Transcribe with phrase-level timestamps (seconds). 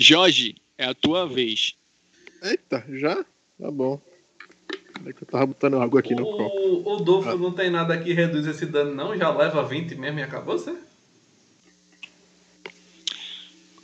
[0.00, 1.74] Jorge, é a tua vez.
[2.40, 3.16] Eita, já?
[3.60, 4.00] Tá bom.
[5.04, 6.56] É que eu tava botando água aqui no copo.
[6.56, 9.16] O, o Dolfo não tem nada que reduz esse dano, não?
[9.16, 10.76] Já leva 20 mesmo e acabou, você?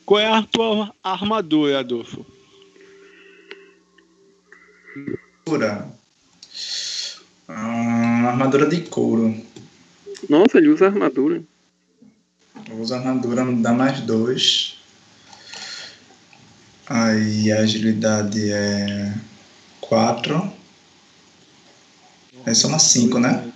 [0.07, 2.25] Qual é a tua armadura, Adolfo?
[5.45, 5.89] Armadura.
[7.49, 9.35] Ah, armadura de couro.
[10.29, 11.43] Nossa, ele usa armadura.
[12.71, 14.84] Eu uso armadura, dá mais dois.
[16.87, 19.15] Aí a agilidade é
[19.81, 20.53] 4.
[22.47, 23.51] Aí soma 5, né?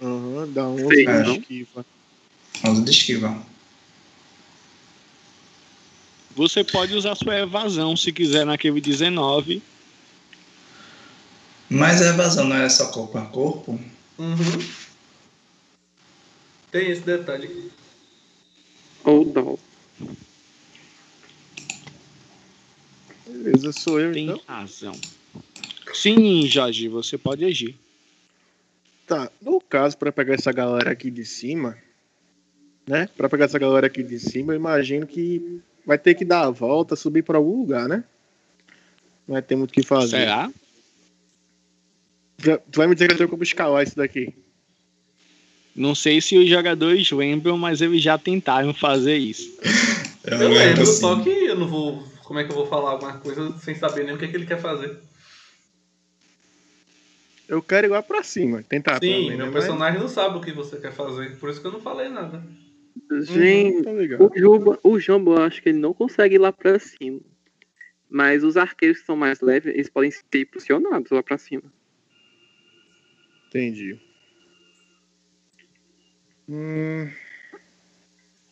[0.00, 1.32] Aham, dá 11 Sei, de não?
[1.32, 1.86] esquiva.
[2.64, 3.46] 11 de esquiva.
[6.34, 9.62] Você pode usar sua evasão se quiser naquele 19.
[11.68, 13.78] Mas a evasão não é só corpo a corpo?
[14.18, 14.68] Uhum.
[16.70, 17.70] Tem esse detalhe aqui.
[19.04, 19.58] Ou dó.
[23.42, 24.40] Beleza, sou eu Tem então.
[24.46, 24.98] razão.
[25.92, 27.76] Sim, Jorge, você pode agir.
[29.06, 31.76] Tá, no caso, pra pegar essa galera aqui de cima,
[32.86, 33.08] né?
[33.16, 36.50] Pra pegar essa galera aqui de cima, eu imagino que vai ter que dar a
[36.50, 38.04] volta, subir pra algum lugar, né?
[39.26, 40.18] Não vai ter muito o que fazer.
[40.18, 40.50] Será?
[42.38, 44.32] Tu vai me dizer que eu tenho como escalar isso daqui.
[45.74, 49.58] Não sei se os jogadores lembram, mas eles já tentaram fazer isso.
[50.24, 52.11] Eu, Eu lembro, só que eu não vou.
[52.32, 54.34] Como é que eu vou falar alguma coisa sem saber nem o que, é que
[54.34, 54.98] ele quer fazer?
[57.46, 59.52] Eu quero ir lá pra cima, tentar Sim, menos, meu né?
[59.52, 62.42] personagem não sabe o que você quer fazer, por isso que eu não falei nada.
[63.10, 66.38] Mas- Gente, Uhum, tá o Jumbo, o Jumbo, eu acho que ele não consegue ir
[66.38, 67.20] lá pra cima.
[68.08, 71.64] Mas os arqueiros que são mais leves, eles podem ser impulsionados lá pra cima.
[73.48, 74.00] Entendi.
[76.48, 77.10] Hum,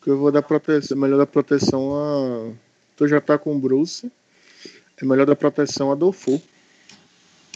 [0.05, 0.95] eu vou dar proteção.
[0.95, 2.70] Melhor dar proteção a.
[3.01, 4.11] Tu já tá com o Bruce.
[5.01, 6.39] É melhor dar proteção a Dofu.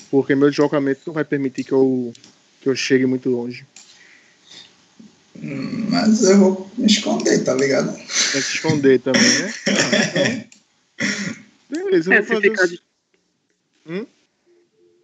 [0.09, 2.11] Porque meu deslocamento não vai permitir que eu,
[2.61, 3.63] que eu chegue muito longe.
[5.37, 7.91] Hum, Mas eu vou me esconder, tá ligado?
[7.95, 9.53] Vai se esconder também, né?
[9.67, 10.41] Ah,
[11.69, 11.83] então...
[11.83, 12.81] Beleza, eu É, vou fazer ficar o- de-
[13.87, 14.07] Hum?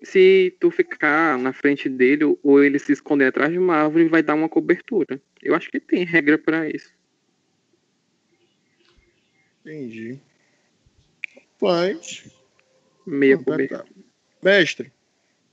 [0.02, 4.24] Se tu ficar na frente dele ou ele se esconder atrás de uma árvore, vai
[4.24, 5.22] dar uma cobertura.
[5.44, 6.90] Eu acho que tem regra pra isso.
[9.64, 10.20] Entendi.
[11.62, 12.24] Rapaz.
[13.06, 13.38] Meia.
[14.42, 14.92] Mestre,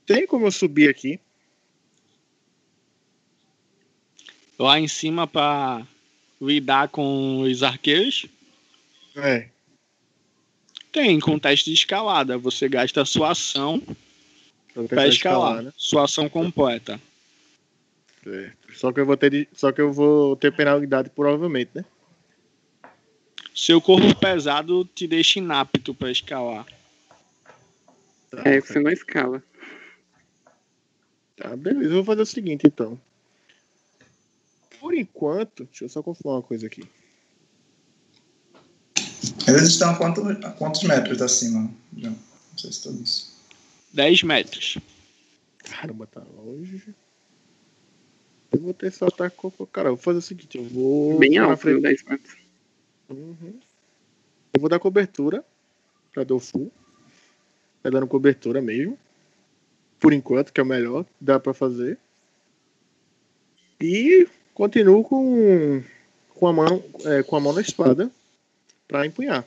[0.05, 1.19] tem como eu subir aqui?
[4.57, 5.85] Lá em cima pra
[6.41, 8.25] lidar com os arqueiros,
[9.15, 9.47] É.
[10.91, 12.37] tem com teste de escalada.
[12.37, 13.95] Você gasta a sua ação Pra
[14.73, 15.61] pra tentar escalar.
[15.63, 15.73] né?
[15.77, 16.99] Sua ação completa.
[18.23, 18.57] Certo.
[18.75, 21.85] Só que eu vou ter, só que eu vou ter penalidade provavelmente, né?
[23.59, 26.65] Seu corpo pesado te deixa inapto pra escalar.
[28.31, 29.43] Tá, É, você não escala.
[31.35, 31.89] tá, beleza.
[31.89, 32.97] Eu vou fazer o seguinte então.
[34.79, 36.85] Por enquanto, deixa eu só confirmar uma coisa aqui.
[39.45, 41.69] Eles estão a quantos, a quantos metros acima?
[41.91, 42.15] Não
[42.57, 43.33] sei se todos.
[43.91, 44.77] 10 metros.
[45.57, 46.95] Caramba, tá longe.
[48.53, 51.19] Eu vou ter só ataque com Cara, eu vou fazer o seguinte, eu vou.
[51.19, 52.48] Bem alto, frente- né, 10 metros.
[53.09, 53.59] Uhum.
[54.53, 55.43] Eu vou dar cobertura
[56.13, 56.71] pra Dofu.
[57.81, 58.97] Tá dando cobertura mesmo.
[59.99, 61.03] Por enquanto, que é o melhor.
[61.03, 61.97] que Dá pra fazer.
[63.81, 65.81] E continuo com,
[66.35, 68.11] com, a, mão, é, com a mão na espada
[68.87, 69.45] pra empunhar.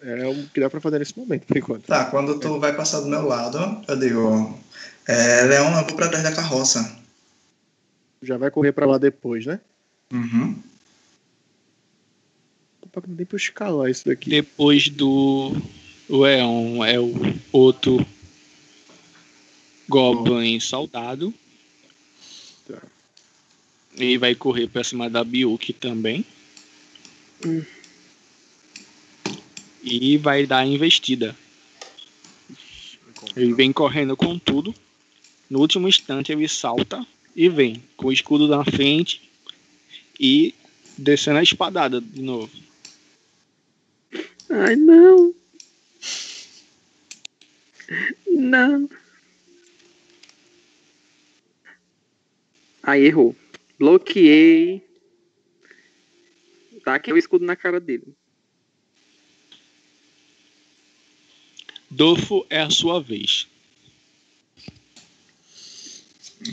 [0.00, 1.86] É o que dá pra fazer nesse momento, por enquanto.
[1.86, 4.58] Tá, quando tu vai passar do meu lado, eu digo,
[5.06, 6.98] é, Leão, eu vou pra trás da carroça.
[8.20, 9.60] Já vai correr pra lá depois, né?
[10.12, 10.60] Uhum.
[12.92, 14.28] Pra eu escalar isso daqui.
[14.28, 15.56] Depois do
[16.10, 17.14] Leon é o
[17.50, 18.06] outro
[19.88, 21.32] Goblin soldado.
[22.68, 22.82] Tá.
[23.96, 26.22] Ele vai correr pra cima da Biuki também.
[27.46, 27.64] Hum.
[29.82, 31.34] E vai dar a investida.
[33.34, 34.74] Ele vem correndo com tudo.
[35.48, 39.22] No último instante ele salta e vem com o escudo na frente
[40.20, 40.54] e
[40.98, 42.50] descendo a espadada de novo.
[44.52, 45.34] Ai, não.
[48.26, 48.88] Não.
[52.82, 53.34] Aí errou.
[53.78, 54.82] Bloqueei.
[56.84, 58.14] Tá aqui o escudo na cara dele.
[61.90, 63.46] Dofo é a sua vez.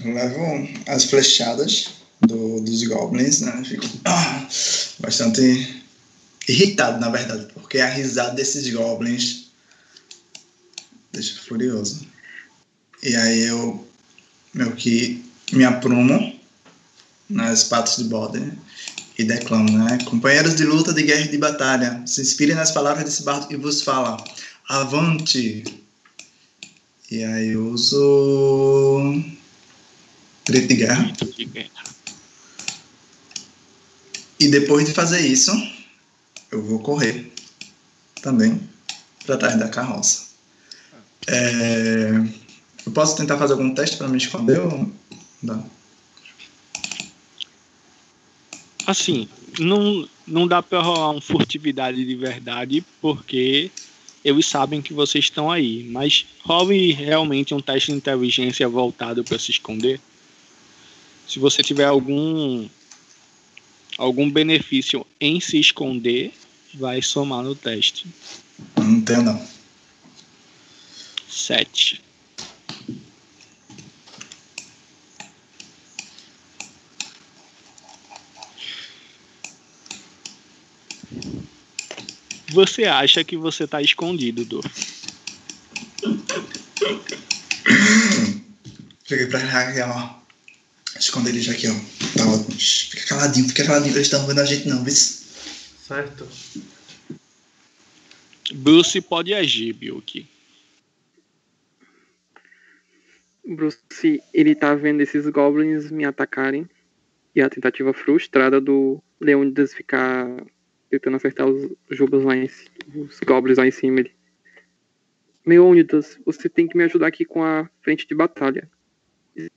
[0.05, 3.63] Eu levo as flechadas do- dos goblins, né?
[3.65, 4.47] Fico ah,
[4.99, 5.81] bastante
[6.49, 9.51] irritado, na verdade, porque a risada desses goblins
[11.11, 12.07] deixa furioso.
[13.03, 13.87] E aí eu
[14.53, 16.39] meio que me aprumo
[17.29, 18.51] nas patas de bode
[19.17, 19.99] e declamo, né?
[20.05, 23.55] Companheiros de luta, de guerra e de batalha, se inspirem nas palavras desse bardo que
[23.55, 24.17] vos fala.
[24.67, 25.63] Avante!
[27.11, 29.23] E aí eu uso.
[30.47, 31.03] Grito de guerra.
[31.03, 31.69] Grito de guerra.
[34.39, 35.51] E depois de fazer isso,
[36.51, 37.31] eu vou correr
[38.21, 38.59] também
[39.25, 40.29] para trás da carroça.
[41.27, 42.11] É,
[42.85, 44.91] Eu posso tentar fazer algum teste para me esconder ou
[45.43, 45.69] não?
[48.87, 49.29] Assim,
[49.59, 53.69] não, não dá pra rolar um furtividade de verdade, porque
[54.25, 55.87] eles sabem que vocês estão aí.
[55.91, 59.99] Mas role realmente um teste de inteligência voltado para se esconder.
[61.27, 62.67] Se você tiver algum
[63.99, 66.31] algum benefício em se esconder,
[66.75, 68.07] vai somar no teste.
[68.77, 69.47] Não tenho não.
[71.27, 72.01] 7.
[82.51, 84.63] Você acha que você tá escondido, Dor?
[89.05, 90.19] Cheguei pra cá
[90.99, 91.21] aqui, ó.
[91.21, 91.73] Esconder ele já aqui, ó.
[91.73, 92.57] Tá.
[92.57, 94.93] Shh, Fica caladinho, fica caladinho, eles estão vendo a gente não, viu?
[94.93, 96.27] Certo.
[98.53, 100.25] Bruce pode agir, Bilk.
[103.45, 106.67] Bruce, ele tá vendo esses goblins me atacarem.
[107.35, 110.27] E a tentativa frustrada do Leônidas ficar
[110.89, 113.99] tentando acertar os jubas lá em ci- os goblins lá em cima.
[113.99, 114.11] Ele.
[115.45, 118.69] Leônidas, você tem que me ajudar aqui com a frente de batalha.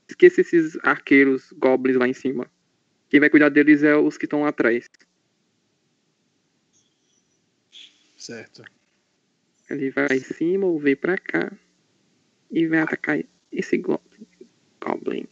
[0.08, 2.50] Esqueça esses arqueiros goblins lá em cima.
[3.08, 4.88] Quem vai cuidar deles é os que estão lá atrás.
[8.16, 8.62] Certo.
[9.68, 11.52] Ele vai em cima ou vem pra cá
[12.50, 13.18] e vai atacar
[13.50, 14.26] esse goblin.
[14.80, 15.26] Goblin.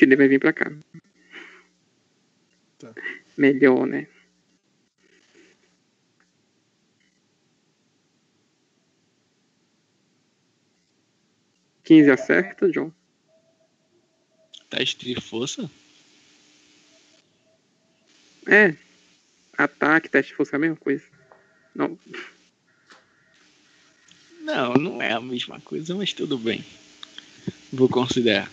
[0.00, 0.72] Ele vai vir pra cá.
[2.78, 2.94] Tá.
[3.36, 4.06] Melhor, né?
[11.88, 12.92] Quinze acerta, John?
[14.68, 15.70] Teste de força?
[18.46, 18.74] É.
[19.56, 21.02] Ataque, teste fosse a mesma coisa.
[21.74, 21.98] Não.
[24.42, 26.62] Não, não é a mesma coisa, mas tudo bem.
[27.72, 28.52] Vou considerar.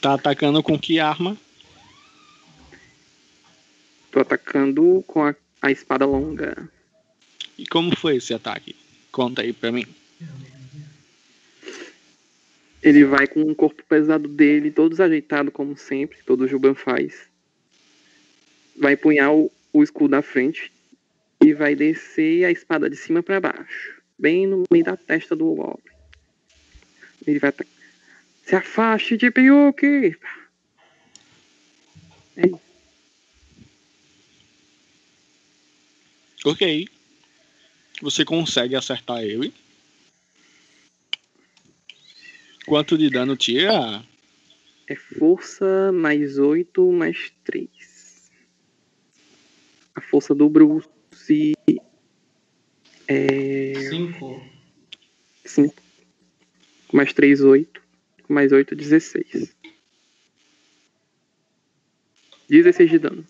[0.00, 1.36] Tá atacando com que arma?
[4.10, 6.72] Tô atacando com a, a espada longa.
[7.58, 8.74] E como foi esse ataque?
[9.12, 9.84] Conta aí pra mim.
[12.82, 17.28] Ele vai com o corpo pesado dele, todo desajeitado como sempre, todo Juban faz.
[18.76, 20.70] Vai empunhar o, o escudo na frente
[21.42, 25.52] e vai descer a espada de cima pra baixo, bem no meio da testa do
[25.54, 25.92] Goblin.
[27.26, 27.52] Ele vai.
[28.44, 30.16] Se afaste de Piyuki!
[32.36, 32.50] É.
[36.44, 36.88] Ok.
[38.02, 39.52] Você consegue acertar ele.
[42.66, 44.04] Quanto de dano tira?
[44.88, 47.68] É força mais 8 mais 3.
[49.94, 51.54] A força do Bruce
[53.08, 54.44] é Cinco.
[55.44, 55.74] 5.
[56.92, 57.82] Mais 3, 8.
[58.28, 59.54] Mais 8, 16.
[62.48, 63.24] 16 de dano.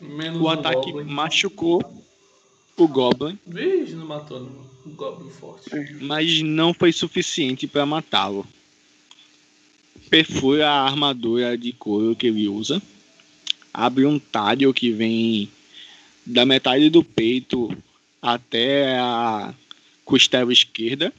[0.00, 1.82] Menos O ataque machucou
[2.78, 4.40] o Goblin, Vixe, não matou.
[4.86, 5.68] Um Goblin forte.
[6.00, 8.46] mas não foi suficiente para matá-lo.
[10.08, 12.80] Perfura a armadura de couro que ele usa,
[13.74, 15.50] abre um talho que vem
[16.24, 17.76] da metade do peito
[18.22, 19.52] até a
[20.04, 21.12] costela esquerda.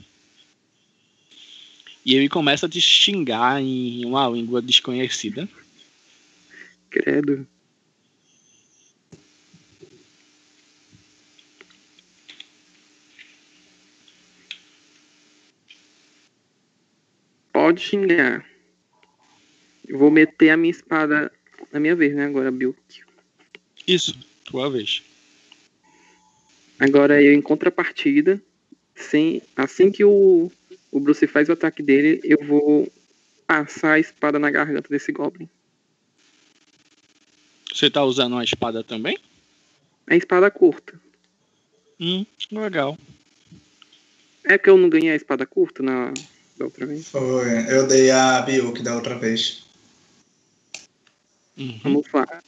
[2.04, 5.48] E ele começa a te xingar em uma língua desconhecida.
[6.90, 7.46] Credo.
[17.70, 18.44] Pode xingar.
[19.88, 21.32] Eu vou meter a minha espada
[21.72, 22.26] na minha vez, né?
[22.26, 22.76] Agora, Bill.
[23.88, 25.04] Isso, tua vez.
[26.80, 28.42] Agora eu em contrapartida,
[28.96, 30.52] sem, assim que o,
[30.92, 32.92] o Bruce faz o ataque dele, eu vou
[33.46, 35.48] passar a espada na garganta desse Goblin.
[37.72, 39.20] Você tá usando uma espada também?
[40.08, 41.00] A espada curta.
[42.00, 42.98] Hum, legal.
[44.44, 46.12] É que eu não ganhei a espada curta na
[46.60, 47.08] da outra vez.
[47.08, 47.74] Foi.
[47.74, 49.66] Eu dei a Biuk da outra vez.
[51.58, 51.80] Uhum.
[51.84, 52.44] Vamos lá.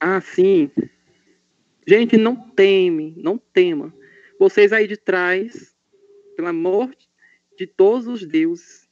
[0.00, 0.70] Ah, sim.
[1.86, 3.92] Gente, não teme, não tema.
[4.38, 5.74] Vocês aí de trás,
[6.36, 6.94] pelo amor
[7.56, 8.88] de todos os deuses,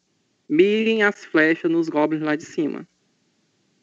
[0.49, 2.87] mirem as flechas nos goblins lá de cima.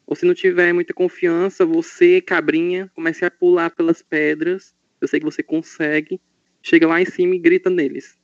[0.06, 4.74] Ou se não tiver muita confiança, você, cabrinha, comece a pular pelas pedras.
[5.00, 6.20] Eu sei que você consegue.
[6.62, 8.18] Chega lá em cima e grita neles.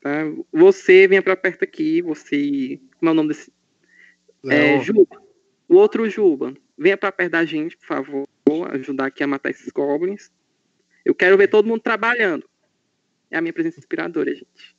[0.00, 0.24] Tá?
[0.52, 2.02] Você venha pra perto aqui.
[2.02, 2.80] Você.
[2.98, 3.52] Como é o nome desse?
[4.48, 5.22] É, Juba.
[5.68, 6.54] O outro Juba.
[6.76, 8.28] Venha pra perto da gente, por favor.
[8.72, 10.30] Ajudar aqui a matar esses goblins.
[11.04, 12.48] Eu quero ver todo mundo trabalhando.
[13.30, 14.76] É a minha presença inspiradora, gente.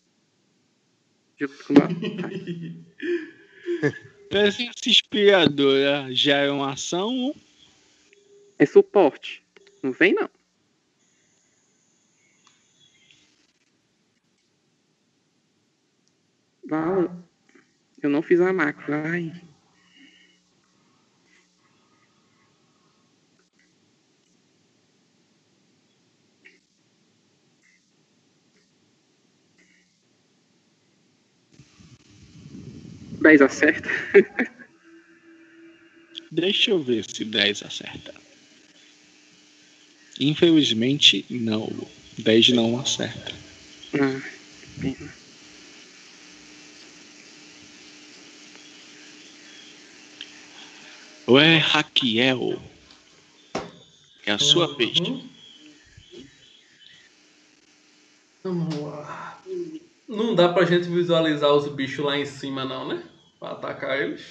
[1.38, 1.74] Junto com
[4.33, 7.35] Presença inspiradora gera é, é uma ação?
[8.57, 9.43] É suporte.
[9.83, 10.27] Não vem, não.
[16.67, 17.15] Val,
[18.01, 19.03] eu não fiz a máquina.
[19.05, 19.52] Ai.
[33.24, 33.89] 10 acerta.
[36.30, 38.13] Deixa eu ver se 10 acerta.
[40.20, 41.72] Infelizmente, não.
[42.18, 43.32] 10 não acerta.
[43.96, 44.22] Ah,
[44.80, 45.13] pena.
[51.27, 52.62] Ué, Raquel.
[54.25, 54.75] É a sua uhum.
[54.75, 55.00] vez.
[58.44, 59.42] Vamos lá.
[60.08, 63.03] Não dá pra gente visualizar os bichos lá em cima, não, né?
[63.43, 64.21] Pra atacar eles.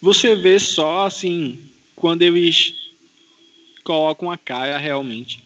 [0.00, 2.72] Você vê só assim, quando eles
[3.84, 5.44] colocam a cara realmente.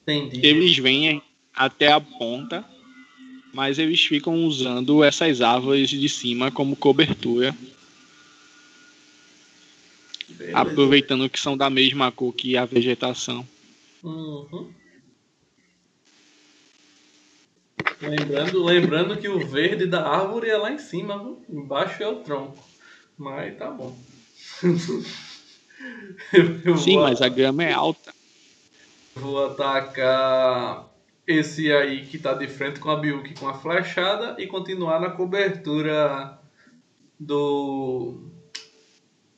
[0.00, 0.40] Entendi.
[0.42, 1.20] Eles vêm
[1.54, 2.64] até a ponta,
[3.52, 7.54] mas eles ficam usando essas árvores de cima como cobertura,
[10.26, 10.56] Beleza.
[10.56, 13.46] aproveitando que são da mesma cor que a vegetação.
[14.02, 14.72] Uhum.
[18.00, 22.62] Lembrando, lembrando que o verde da árvore é lá em cima, embaixo é o tronco.
[23.16, 23.98] Mas tá bom.
[26.32, 28.12] eu, eu Sim, mas a grama é alta.
[29.16, 30.88] vou atacar
[31.26, 35.10] esse aí que tá de frente com a Biuki com a flechada e continuar na
[35.10, 36.38] cobertura
[37.18, 38.30] do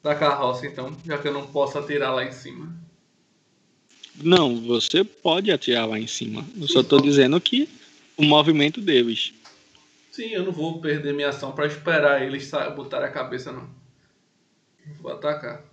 [0.02, 2.75] da carroça, então, já que eu não posso atirar lá em cima.
[4.23, 6.45] Não, você pode atirar lá em cima.
[6.59, 7.69] Eu só tô dizendo que
[8.21, 9.33] o movimento deles.
[10.12, 13.71] Sim, eu não vou perder minha ação pra esperar eles botarem a cabeça, não.
[15.00, 15.65] Vou atacar.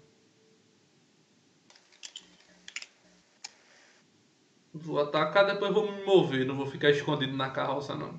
[4.74, 6.46] Vou atacar, depois vou me mover.
[6.46, 8.18] Não vou ficar escondido na carroça, não.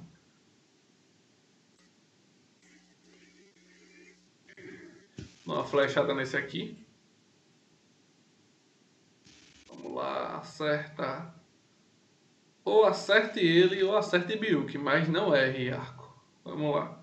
[5.47, 6.77] Dá uma flechada nesse aqui.
[9.69, 11.38] Vamos lá, acerta.
[12.69, 16.15] Ou acerte ele ou acerte Biuki, mas não erre arco.
[16.45, 17.03] Vamos lá.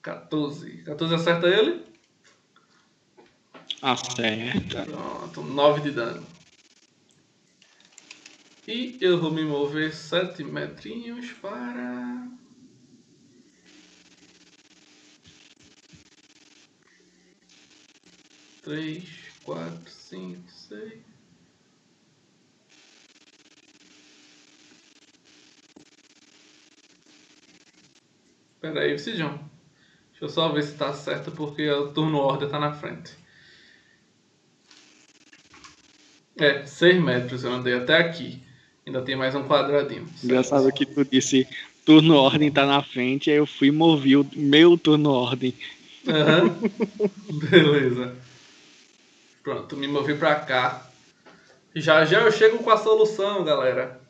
[0.00, 0.84] 14.
[0.84, 1.84] 14 acerta ele?
[3.82, 4.84] Acerta.
[4.84, 6.24] Pronto, 9 de dano.
[8.68, 12.28] E eu vou me mover 7 metrinhos para.
[18.62, 19.04] Três,
[19.42, 21.13] quatro, cinco, seis.
[28.64, 29.38] Pera aí, Cidjão.
[30.10, 33.12] Deixa eu só ver se tá certo, porque o turno ordem tá na frente.
[36.38, 38.42] É, 6 metros eu andei até aqui.
[38.86, 40.08] Ainda tem mais um quadradinho.
[40.24, 41.46] Engraçado que tu disse
[41.84, 45.54] turno ordem tá na frente, aí eu fui e movi o meu turno ordem.
[46.08, 46.56] Aham.
[47.50, 48.16] Beleza.
[49.42, 50.90] Pronto, me movi pra cá.
[51.76, 54.00] Já já eu chego com a solução, galera.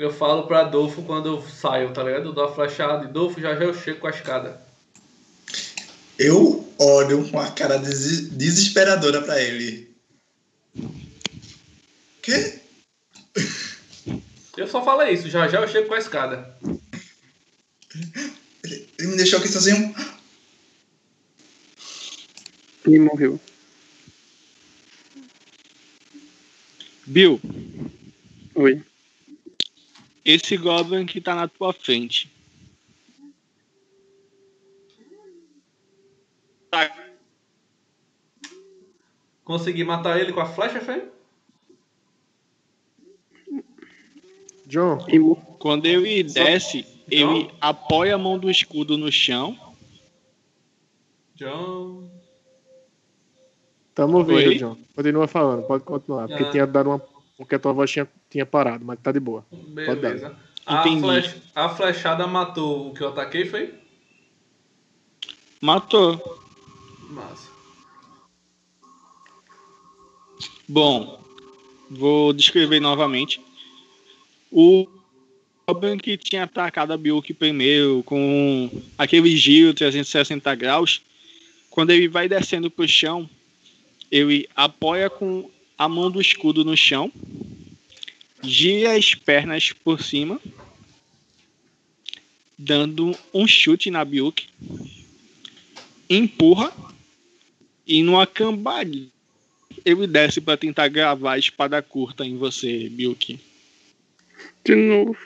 [0.00, 2.24] Eu falo pra Adolfo quando eu saio, tá ligado?
[2.24, 4.58] Eu dou a flechada e Adolfo, já já eu chego com a escada.
[6.18, 9.94] Eu olho com a cara des- desesperadora pra ele.
[12.22, 12.60] Quê?
[14.56, 16.56] Eu só falei isso, já já eu chego com a escada.
[18.64, 19.94] Ele, ele me deixou aqui sozinho.
[22.86, 23.38] E morreu.
[27.04, 27.38] Bill,
[28.54, 28.82] Oi.
[30.24, 32.30] Esse Goblin que tá na tua frente.
[36.70, 36.94] Tá,
[39.44, 41.08] Consegui matar ele com a flecha, foi?
[44.66, 44.98] John.
[45.58, 49.58] Quando ele desce, ele apoia a mão do escudo no chão.
[51.34, 52.08] John.
[53.94, 54.58] tamo ouvindo, Oi?
[54.58, 54.78] John.
[54.94, 56.28] Continua falando, pode continuar.
[56.28, 56.50] Porque Ah.
[56.52, 57.09] tinha dado uma.
[57.40, 59.46] Porque a tua voz tinha, tinha parado, mas tá de boa.
[59.50, 60.36] Beleza.
[60.66, 61.00] A, Entendi.
[61.00, 63.72] flech- a flechada matou o que eu ataquei, foi?
[65.58, 66.38] Matou.
[67.08, 67.48] Massa.
[70.68, 71.18] Bom,
[71.90, 73.40] vou descrever novamente.
[74.52, 74.86] O
[75.66, 81.00] Goblin que tinha atacado a Biuk primeiro com aquele giro 360 graus,
[81.70, 83.28] quando ele vai descendo pro chão,
[84.10, 85.50] ele apoia com
[85.80, 87.10] a mão do escudo no chão,
[88.42, 90.38] gira as pernas por cima,
[92.58, 94.46] dando um chute na Biuk,
[96.10, 96.70] empurra
[97.86, 99.08] e numa cambadinha
[99.82, 103.40] ele desce pra tentar gravar a espada curta em você, Bilk.
[104.62, 105.16] De novo.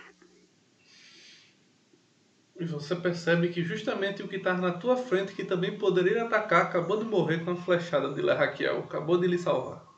[2.61, 6.63] E você percebe que justamente o que tá na tua frente, que também poderia atacar,
[6.63, 8.79] acabou de morrer com a flechada de Raquel.
[8.79, 9.94] Acabou de lhe salvar.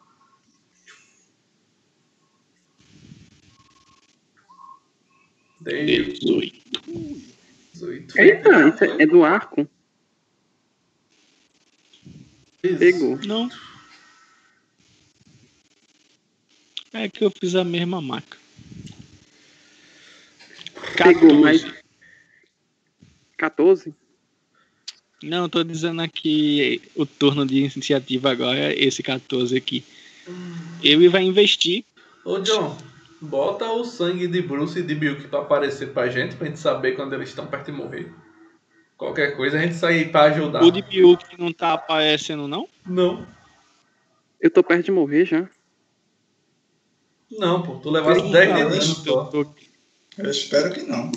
[5.66, 6.62] 18.
[7.74, 8.18] 18.
[8.18, 9.68] Eita, isso é, do arco.
[12.62, 13.18] Pegou.
[13.26, 13.50] Não.
[16.92, 18.38] É que eu fiz a mesma marca.
[20.96, 21.42] Pegou, 14.
[21.42, 21.76] mas.
[23.36, 23.94] 14?
[25.22, 29.84] Não, tô dizendo aqui o turno de iniciativa agora é esse 14 aqui.
[30.82, 31.84] Ele vai investir.
[32.24, 32.76] Ô John,
[33.20, 36.92] bota o sangue de Bruce e de Bilk pra aparecer pra gente, pra gente saber
[36.92, 38.12] quando eles estão perto de morrer.
[38.96, 40.62] Qualquer coisa a gente sai pra ajudar.
[40.62, 42.66] O de Biuk não tá aparecendo, não?
[42.86, 43.26] Não,
[44.40, 45.48] Eu tô perto de morrer já.
[47.30, 47.76] não, pô.
[47.76, 49.54] Tu levaste 10 de não, dano.
[50.16, 51.12] Eu espero que não.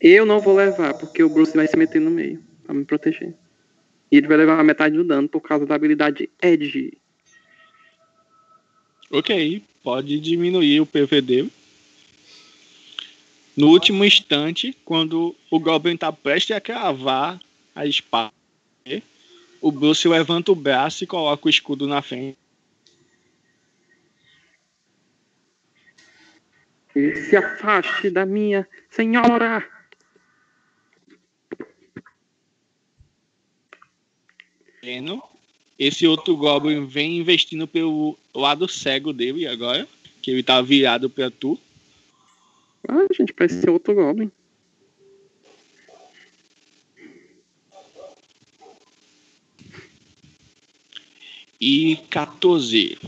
[0.00, 3.34] Eu não vou levar, porque o Bruce vai se meter no meio pra me proteger.
[4.12, 6.96] E ele vai levar metade do dano por causa da habilidade Edge.
[9.10, 11.52] Ok, pode diminuir o PV dele.
[13.54, 17.38] No último instante, quando o Goblin tá prestes a cravar
[17.76, 18.32] a espada,
[19.60, 22.38] o Bruce levanta o braço e coloca o escudo na frente.
[26.96, 29.68] E se afaste da minha senhora!
[34.82, 35.33] Vendo?
[35.78, 39.88] Esse outro Goblin vem investindo pelo lado cego dele agora,
[40.22, 41.58] que ele tá virado pra tu.
[42.88, 44.30] Ah, gente, parece ser outro Goblin.
[51.60, 52.98] E 14.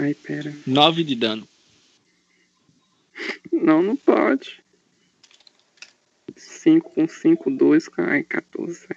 [0.00, 0.54] Ai, pera.
[0.66, 1.48] 9 de dano.
[3.52, 4.62] Não, não pode.
[6.36, 8.88] 5 com 5, 2, ai, 14.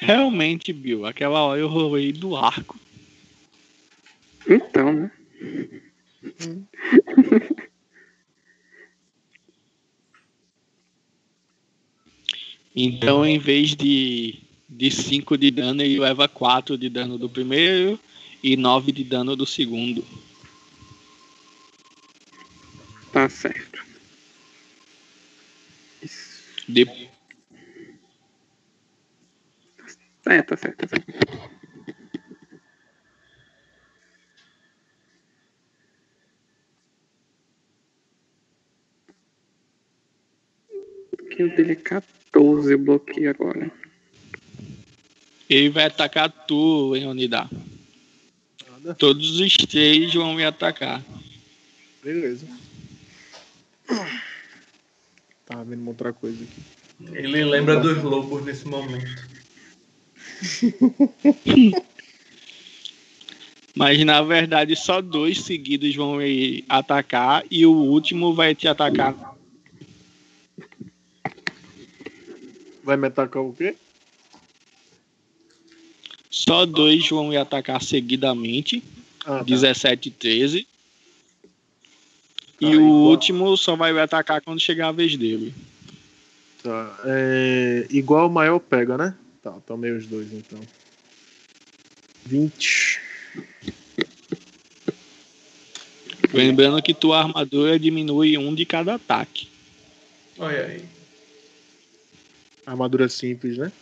[0.00, 2.78] Realmente, Bill, aquela hora eu rolei do arco.
[4.48, 5.10] Então, né?
[12.74, 14.38] Então, em vez de
[14.70, 17.98] de 5 de dano, ele leva 4 de dano do primeiro
[18.42, 20.04] e 9 de dano do segundo.
[23.12, 23.84] Tá certo.
[26.00, 26.40] Isso.
[26.68, 27.09] De-
[30.30, 31.12] É, tá certo, tá certo.
[41.32, 43.72] Que o dele é 14, eu bloqueei agora.
[45.48, 47.50] Ele vai atacar tu, Leonida.
[48.70, 48.94] Nada.
[48.94, 51.02] Todos os três vão me atacar.
[52.04, 52.46] Beleza.
[55.44, 56.62] Tava vendo uma outra coisa aqui.
[57.16, 59.39] Ele lembra dos lobos nesse momento.
[63.74, 69.14] Mas na verdade só dois seguidos vão me atacar e o último vai te atacar.
[72.82, 73.76] Vai me atacar o quê?
[76.28, 78.82] Só dois vão me atacar seguidamente.
[79.24, 79.42] Ah, tá.
[79.44, 80.66] 17 e 13.
[82.60, 82.84] E Ah, o igual.
[83.10, 85.54] último só vai me atacar quando chegar a vez dele.
[86.62, 86.98] Tá.
[87.04, 89.14] É, igual o maior pega, né?
[89.42, 90.66] Tá, tomei os dois então.
[92.26, 93.00] 20.
[96.32, 99.48] Lembrando que tua armadura diminui um de cada ataque.
[100.38, 100.84] Olha aí.
[102.66, 103.72] Armadura simples, né?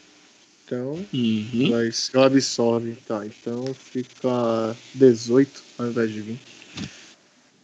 [0.64, 1.70] Então, Uhum.
[1.70, 2.94] vai, ela absorve.
[3.06, 6.40] Tá, então fica 18 ao invés de 20.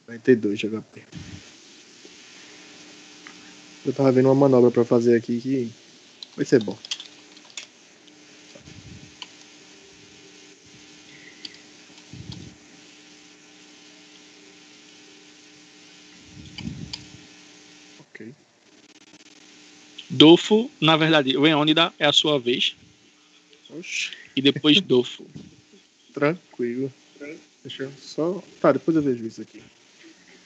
[0.07, 1.03] 42 de HP.
[3.87, 5.71] Eu tava vendo uma manobra pra fazer aqui que
[6.37, 6.79] vai ser bom.
[18.01, 18.35] Ok.
[20.25, 22.75] Dolfo, na verdade, Leônida é a sua vez.
[23.69, 24.11] Oxi.
[24.35, 25.27] E depois Dolfo.
[26.15, 26.91] Tranquilo.
[27.63, 28.43] Deixa eu só.
[28.59, 29.63] Tá, depois eu vejo isso aqui.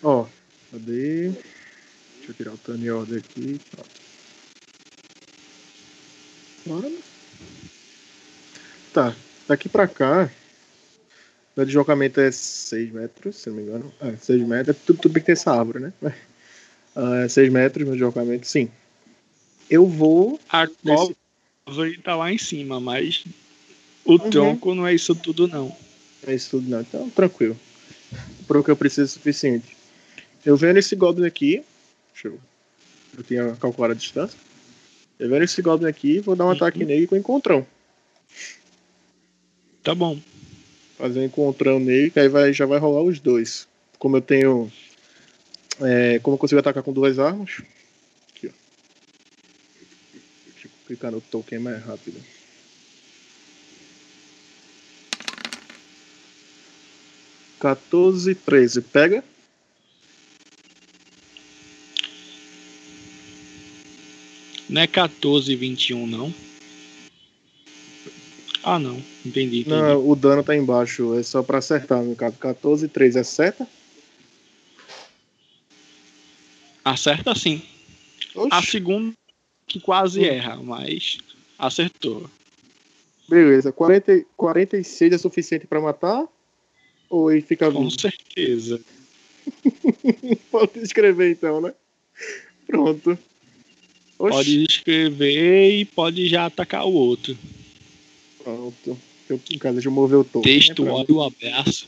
[0.02, 0.26] Ó,
[0.72, 1.28] cadê?
[1.28, 3.60] Deixa eu tirar o turn order aqui.
[3.70, 3.88] Pronto.
[6.66, 6.92] Bora.
[8.92, 10.28] Tá, daqui pra cá.
[11.56, 13.94] O deslocamento é 6 metros, se não me engano.
[14.00, 14.76] É, 6 metros.
[14.76, 15.92] É tudo, tudo bem que tem essa árvore, né?
[17.24, 18.68] É 6 metros meu deslocamento, sim.
[19.70, 20.40] Eu vou.
[20.48, 21.14] A Nesse-
[21.64, 23.24] cobra tá lá em cima, mas
[24.04, 25.76] o tronco não é isso tudo, não.
[26.26, 26.80] É isso tudo não.
[26.80, 27.58] Então, tranquilo.
[28.46, 29.76] Pro que eu preciso é suficiente.
[30.44, 31.62] Eu vendo esse Goblin aqui.
[32.12, 32.40] Deixa eu.
[33.16, 34.38] Eu tinha calculado a distância.
[35.18, 37.66] Eu vendo esse Goblin aqui, vou dar um ataque nele com encontrão.
[39.82, 40.18] Tá bom.
[40.96, 43.68] Fazer um encontrão nele, que aí vai, já vai rolar os dois.
[43.98, 44.70] Como eu tenho.
[45.80, 47.60] é, como eu consigo atacar com duas armas.
[48.30, 48.50] Aqui, ó.
[50.52, 52.18] Deixa eu clicar no token mais rápido.
[57.60, 58.80] Quatorze, treze.
[58.80, 59.22] Pega.
[64.68, 66.34] Não é 14 e 21, não.
[68.62, 68.96] Ah, não.
[69.24, 69.60] Entendi.
[69.60, 69.68] entendi.
[69.68, 71.18] Não, o dano tá embaixo.
[71.18, 72.36] É só pra acertar, no caso.
[72.38, 73.68] 14, 13 acerta.
[76.84, 77.62] Acerta sim.
[78.50, 78.70] A Oxi.
[78.70, 79.12] segunda
[79.68, 81.18] que quase erra, mas
[81.58, 82.28] acertou.
[83.28, 83.70] Beleza.
[83.70, 86.26] 40, 46 é suficiente pra matar?
[87.10, 88.00] Ou ele fica Com vivo?
[88.00, 88.80] certeza.
[90.50, 91.74] Pode escrever então, né?
[92.66, 93.18] Pronto.
[94.18, 94.36] Oxi.
[94.36, 97.36] Pode escrever e pode já atacar o outro.
[98.42, 98.98] Pronto.
[99.28, 100.52] Eu, em casa, deixa eu mover o token.
[100.52, 101.86] né, Texto, pra- olha o abraço.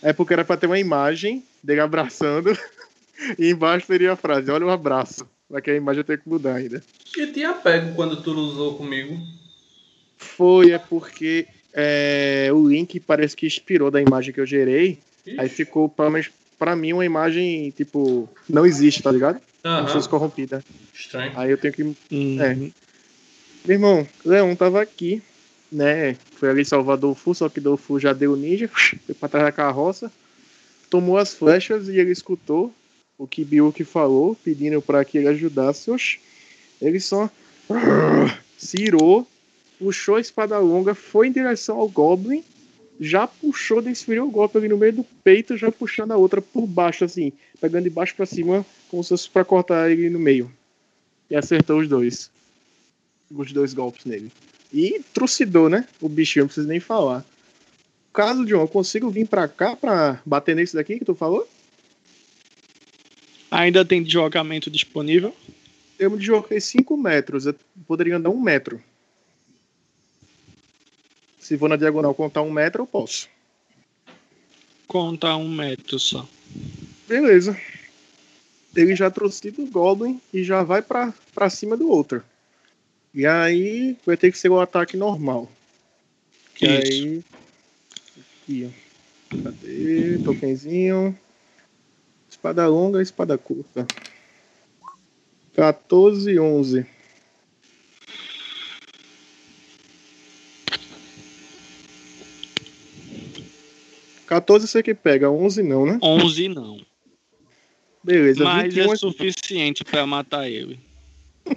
[0.00, 2.56] É porque era pra ter uma imagem dele abraçando
[3.38, 5.28] e embaixo teria a frase, olha o abraço.
[5.52, 6.82] Só que a imagem eu tenho que mudar ainda.
[7.14, 9.20] E tinha pego quando tu usou comigo.
[10.16, 15.00] Foi, é porque é, o link parece que expirou da imagem que eu gerei.
[15.36, 15.56] Aí Ixi.
[15.56, 19.42] ficou, pelo menos pra mim, uma imagem, tipo, não existe, tá ligado?
[19.62, 19.88] Como se Aham.
[19.88, 20.64] fosse corrompida.
[20.94, 21.32] Estranho.
[21.34, 21.82] Aí eu tenho que.
[21.82, 22.40] Uhum.
[22.40, 22.54] É.
[22.54, 22.72] Meu
[23.76, 25.22] irmão, Leão tava aqui,
[25.70, 26.16] né?
[26.36, 28.68] Foi ali salvar Dolfu, só que Dolfu já deu ninja,
[29.04, 30.10] foi pra trás da carroça,
[30.88, 32.74] tomou as flechas e ele escutou
[33.18, 35.90] o que Biuki falou, pedindo pra que ele ajudasse.
[35.90, 36.18] Oxi,
[36.80, 37.30] ele só
[38.58, 39.26] se irou,
[39.78, 42.44] puxou a espada longa, foi em direção ao Goblin,
[43.00, 46.66] já puxou, desferiu o golpe ali no meio do peito, já puxando a outra por
[46.66, 50.50] baixo, assim, pegando de baixo pra cima, como se fosse pra cortar ele no meio.
[51.30, 52.30] E acertou os dois
[53.34, 54.30] os dois golpes nele.
[54.72, 55.86] E trucidou, né?
[56.00, 57.24] O bichinho, não preciso nem falar.
[58.12, 61.48] Caso, John, eu consigo vir pra cá pra bater nesse daqui que tu falou?
[63.52, 65.36] Ainda tem deslocamento disponível.
[65.98, 67.54] Eu me desloquei 5 metros, eu
[67.86, 68.82] poderia andar um metro.
[71.38, 73.28] Se for na diagonal contar um metro, eu posso.
[74.86, 76.26] Conta um metro só.
[77.06, 77.54] Beleza.
[78.74, 82.24] Ele já trucida o Goblin e já vai pra, pra cima do outro.
[83.12, 85.46] E aí vai ter que ser o ataque normal.
[86.54, 86.90] Que Isso.
[86.90, 87.24] aí.
[88.18, 89.42] Aqui, ó.
[89.42, 90.18] Cadê?
[90.24, 91.18] Tokenzinho.
[92.42, 93.86] Espada longa, espada curta.
[95.54, 96.84] 14, 11.
[104.26, 106.00] Quatorze você que pega, 11 não, né?
[106.02, 106.84] 11 não.
[108.02, 110.80] Beleza, Mas 21 é suficiente pra matar ele.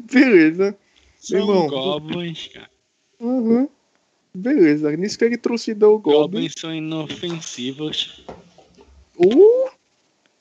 [0.00, 0.74] Beleza.
[1.20, 2.70] São Irmão, goblins, cara.
[3.20, 3.68] Uhum.
[4.32, 6.22] Beleza, nisso que ele trucidou o Goblin.
[6.22, 8.24] Goblins são inofensivos.
[9.18, 9.70] Uh!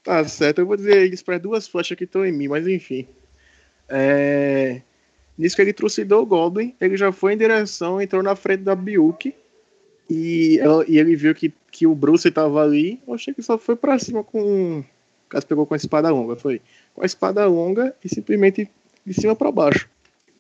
[0.04, 3.08] Tá certo, eu vou dizer isso para duas flechas que estão em mim, mas enfim.
[3.90, 4.82] É...
[5.38, 8.76] Nisso que ele trucidou o Goblin, ele já foi em direção, entrou na frente da
[8.76, 9.36] Biuki.
[10.10, 13.02] E, e ele viu que, que o Bruce tava ali.
[13.06, 14.84] Eu achei que só foi pra cima com.
[15.30, 16.62] Caso pegou com a espada longa, foi.
[16.94, 18.70] Com a espada longa e simplesmente
[19.06, 19.90] de cima pra baixo.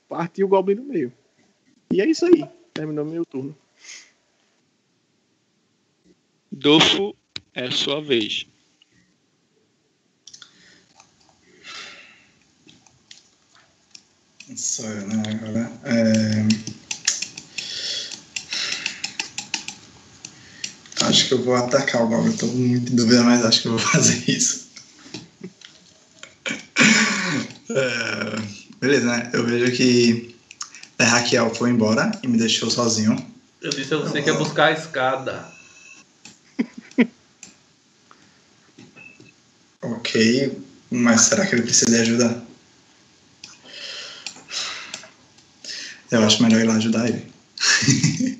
[0.08, 1.12] Partiu o Goblin no meio.
[1.92, 2.46] E é isso aí.
[2.74, 3.56] Terminou meu turno.
[6.50, 7.16] Dolfo,
[7.58, 8.46] é sua vez.
[14.56, 15.24] Sou eu, né?
[15.28, 15.72] Agora.
[15.84, 16.48] É...
[21.02, 22.38] Acho que eu vou atacar o Goblin.
[22.38, 24.68] Tô muito em dúvida, mas acho que eu vou fazer isso.
[27.70, 28.36] É...
[28.80, 29.32] Beleza, né?
[29.34, 30.36] Eu vejo que
[31.00, 33.18] a Raquel foi embora e me deixou sozinho.
[33.60, 35.57] Eu disse a você que ia buscar a escada.
[40.08, 40.58] Ok,
[40.90, 42.42] mas será que ele precisa de ajuda?
[46.10, 47.28] Eu acho melhor ir lá ajudar ele.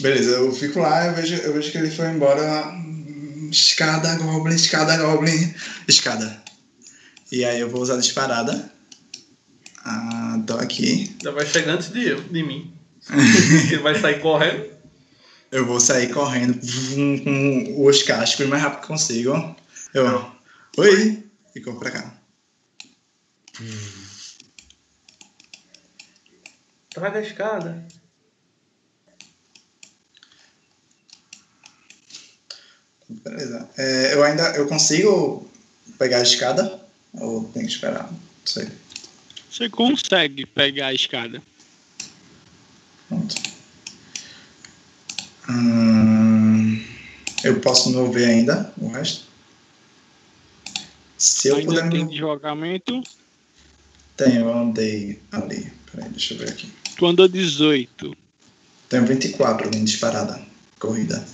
[0.00, 2.66] Beleza, eu fico lá, eu vejo, eu vejo que ele foi embora.
[2.70, 5.54] Hum, Escada, Goblin, escada, Goblin,
[5.86, 6.42] escada.
[7.30, 8.72] E aí eu vou usar a disparada.
[9.84, 11.14] Ah, tô aqui.
[11.22, 12.74] Já vai chegar antes de, eu, de mim.
[13.70, 14.66] Ele vai sair correndo.
[15.52, 16.58] Eu vou sair correndo
[17.22, 19.56] com os cascos o mais rápido que consigo.
[19.96, 20.30] Eu.
[20.76, 21.24] Oi!
[21.54, 22.14] E corro pra cá.
[26.90, 27.88] Traga a escada.
[33.08, 33.70] Beleza.
[33.78, 34.42] É, eu ainda.
[34.54, 35.50] Eu consigo
[35.98, 36.78] pegar a escada?
[37.14, 38.12] Ou tem que esperar?
[38.12, 38.68] Não sei.
[39.50, 41.42] Você consegue pegar a escada.
[43.08, 43.34] Pronto.
[45.48, 46.84] Hum,
[47.42, 49.25] eu posso me mover ainda o resto?
[51.26, 53.02] Se eu Ainda puder tem me deslocamento.
[54.16, 55.72] Tenho, eu andei ali.
[55.90, 56.70] Peraí, deixa eu ver aqui.
[56.96, 58.16] Tu andou 18.
[58.88, 60.40] Tenho 24 em disparada.
[60.78, 61.26] Corrida.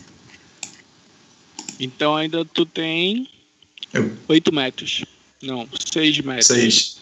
[1.79, 3.29] Então ainda tu tem
[3.93, 5.05] Eu 8 metros.
[5.43, 6.47] Não, 6 metros.
[6.47, 6.99] Seis.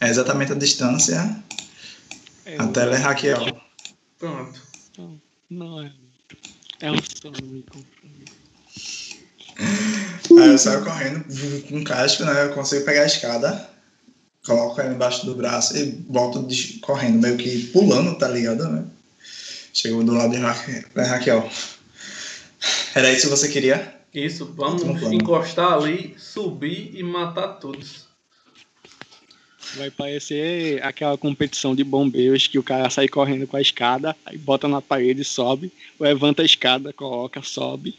[0.00, 1.42] É exatamente a distância
[2.44, 3.60] É, até ela é Raquel.
[4.18, 4.60] Pronto.
[4.98, 5.92] Não, não é.
[6.80, 7.95] É o sono me confunde.
[9.58, 11.24] Aí eu saio correndo
[11.68, 12.44] com casco, né?
[12.44, 13.70] Eu consigo pegar a escada,
[14.44, 16.46] coloco ela embaixo do braço e volto
[16.82, 18.84] correndo, meio que pulando, tá ligado, né?
[19.72, 20.84] Chego do lado de Raquel.
[20.94, 21.50] da Raquel.
[22.94, 23.94] Era isso que você queria?
[24.12, 28.06] Isso, vamos encostar ali, subir e matar todos.
[29.74, 34.38] Vai parecer aquela competição de bombeiros que o cara sai correndo com a escada, aí
[34.38, 37.94] bota na parede, sobe, levanta a escada, coloca, sobe.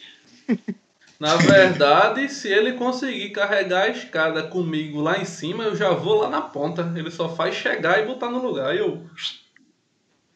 [1.20, 6.20] Na verdade, se ele conseguir carregar a escada comigo lá em cima, eu já vou
[6.22, 6.94] lá na ponta.
[6.96, 8.70] Ele só faz chegar e botar no lugar.
[8.70, 9.04] Aí eu.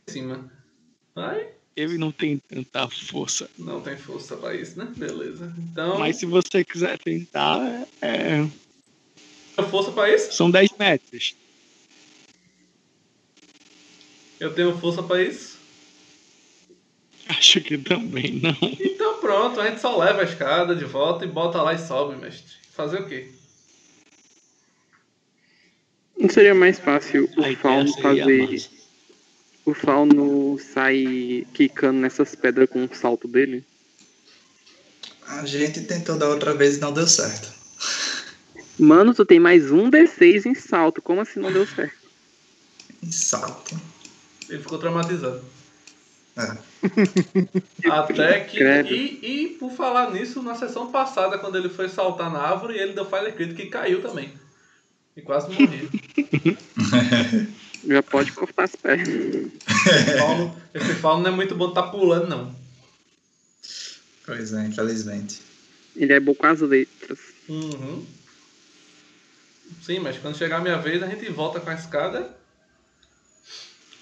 [0.08, 0.52] Em cima.
[1.16, 3.48] Aí Ele não tem tanta força.
[3.60, 4.88] não tem força pra isso, né?
[4.96, 5.54] Beleza.
[5.58, 6.00] Então.
[6.00, 7.60] Mas se você quiser tentar,
[8.02, 8.48] é,
[9.56, 10.34] Tem força pra isso?
[10.34, 11.36] são 10 metros.
[14.40, 15.51] Eu tenho força pra isso?
[17.38, 18.58] Acho que também não.
[18.80, 22.16] Então pronto, a gente só leva a escada de volta e bota lá e sobe,
[22.16, 22.56] mestre.
[22.74, 23.32] Fazer o quê?
[26.18, 28.52] Não seria mais fácil o Fauno fazer.
[28.52, 28.70] massa.
[29.66, 33.64] O Fauno sair quicando nessas pedras com o salto dele?
[35.28, 37.50] A gente tentou da outra vez e não deu certo.
[38.78, 41.02] Mano, tu tem mais um D6 em salto.
[41.02, 41.96] Como assim não deu certo?
[43.02, 43.80] Em salto.
[44.50, 45.61] Ele ficou traumatizado.
[46.38, 46.58] É.
[47.90, 48.64] Até que.
[48.64, 52.94] E, e por falar nisso, na sessão passada, quando ele foi saltar na árvore, ele
[52.94, 54.34] deu falha crítica e caiu também.
[55.16, 55.88] E quase morria.
[57.86, 59.08] Já pode cortar as pernas.
[59.08, 62.56] Esse Paulo, esse Paulo não é muito bom tá pulando, não.
[64.26, 65.42] Pois é, infelizmente.
[65.96, 67.20] Ele é bom com as letras.
[67.50, 68.06] Uhum.
[69.82, 72.30] Sim, mas quando chegar a minha vez, a gente volta com a escada.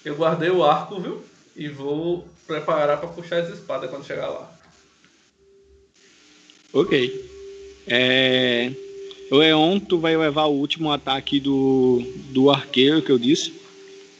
[0.04, 1.24] Eu guardei o arco, viu?
[1.60, 4.50] E vou preparar pra puxar as espadas quando chegar lá.
[6.72, 7.30] Ok.
[7.86, 8.72] É...
[9.30, 13.52] Leon, tu vai levar o último ataque do, do arqueiro que eu disse.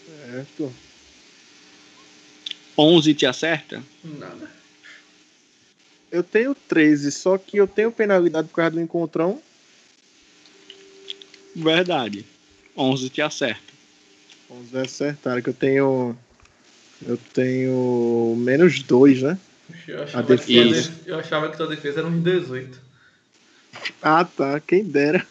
[0.06, 0.70] Certo.
[2.76, 3.82] 11 te acerta?
[4.04, 4.50] Nada.
[6.12, 9.40] Eu tenho 13, só que eu tenho penalidade por causa do encontrão.
[11.56, 12.26] Verdade.
[12.76, 13.72] 11 te acerta.
[14.46, 16.18] Vamos acertar, que eu tenho.
[17.06, 19.38] Eu tenho menos 2, né?
[19.88, 20.90] Eu A achava, que tua defesa.
[20.90, 22.80] def- eu achava que tua defesa era uns 18.
[24.02, 24.60] Ah, tá.
[24.60, 25.26] Quem dera.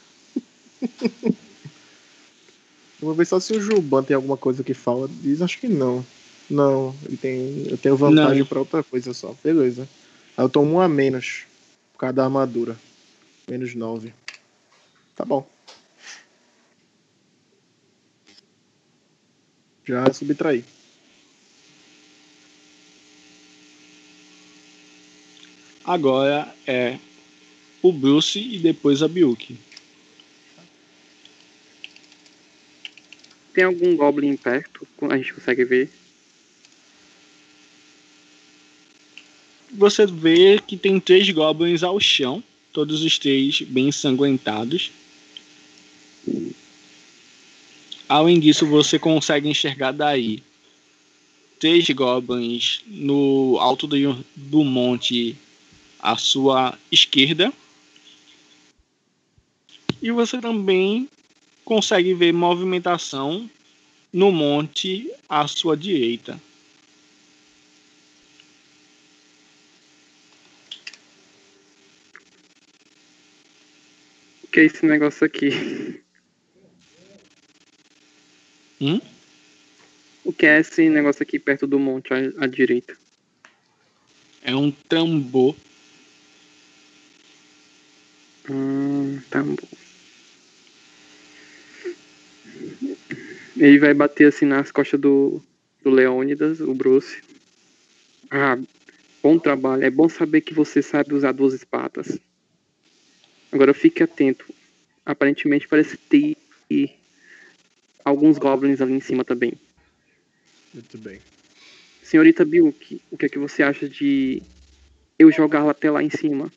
[3.02, 5.08] Eu Vou ver só se o Juban tem alguma coisa que fala.
[5.22, 6.06] Diz, acho que não.
[6.50, 9.36] Não, ele tem, eu tenho vantagem pra outra coisa só.
[9.44, 9.88] Beleza.
[10.36, 11.44] Aí eu tomo um a menos.
[11.94, 12.76] Por causa da armadura.
[13.48, 14.14] Menos 9.
[15.16, 15.48] Tá bom.
[19.86, 20.64] Já subtraí.
[25.90, 27.00] Agora é
[27.82, 29.58] o Bruce e depois a Biuki.
[33.56, 34.88] Tem algum Goblin perto?
[35.10, 35.90] A gente consegue ver?
[39.72, 44.92] Você vê que tem três Goblins ao chão, todos os três bem ensanguentados.
[48.08, 50.44] Além disso, você consegue enxergar daí
[51.60, 55.36] três goblins no alto do, do monte
[56.00, 57.54] à sua esquerda.
[60.02, 61.10] E você também
[61.66, 63.50] consegue ver movimentação
[64.12, 66.40] no monte à sua direita.
[74.44, 76.02] O que é esse negócio aqui?
[78.82, 79.00] Hum?
[80.24, 82.98] O que é esse negócio aqui perto do monte à, à direita?
[84.42, 85.56] É um tambor.
[88.50, 89.58] Hum, tambor.
[93.56, 95.42] Ele vai bater assim nas costas do,
[95.84, 97.22] do Leônidas, o Bruce.
[98.32, 98.58] Ah,
[99.22, 99.84] bom trabalho.
[99.84, 102.20] É bom saber que você sabe usar duas espadas.
[103.52, 104.46] Agora fique atento.
[105.06, 106.36] Aparentemente parece ter
[108.04, 109.54] alguns goblins ali em cima também.
[110.74, 111.20] Muito bem.
[112.02, 114.42] Senhorita Bilk, o que é que você acha de
[115.18, 116.52] eu jogá-la até lá em cima?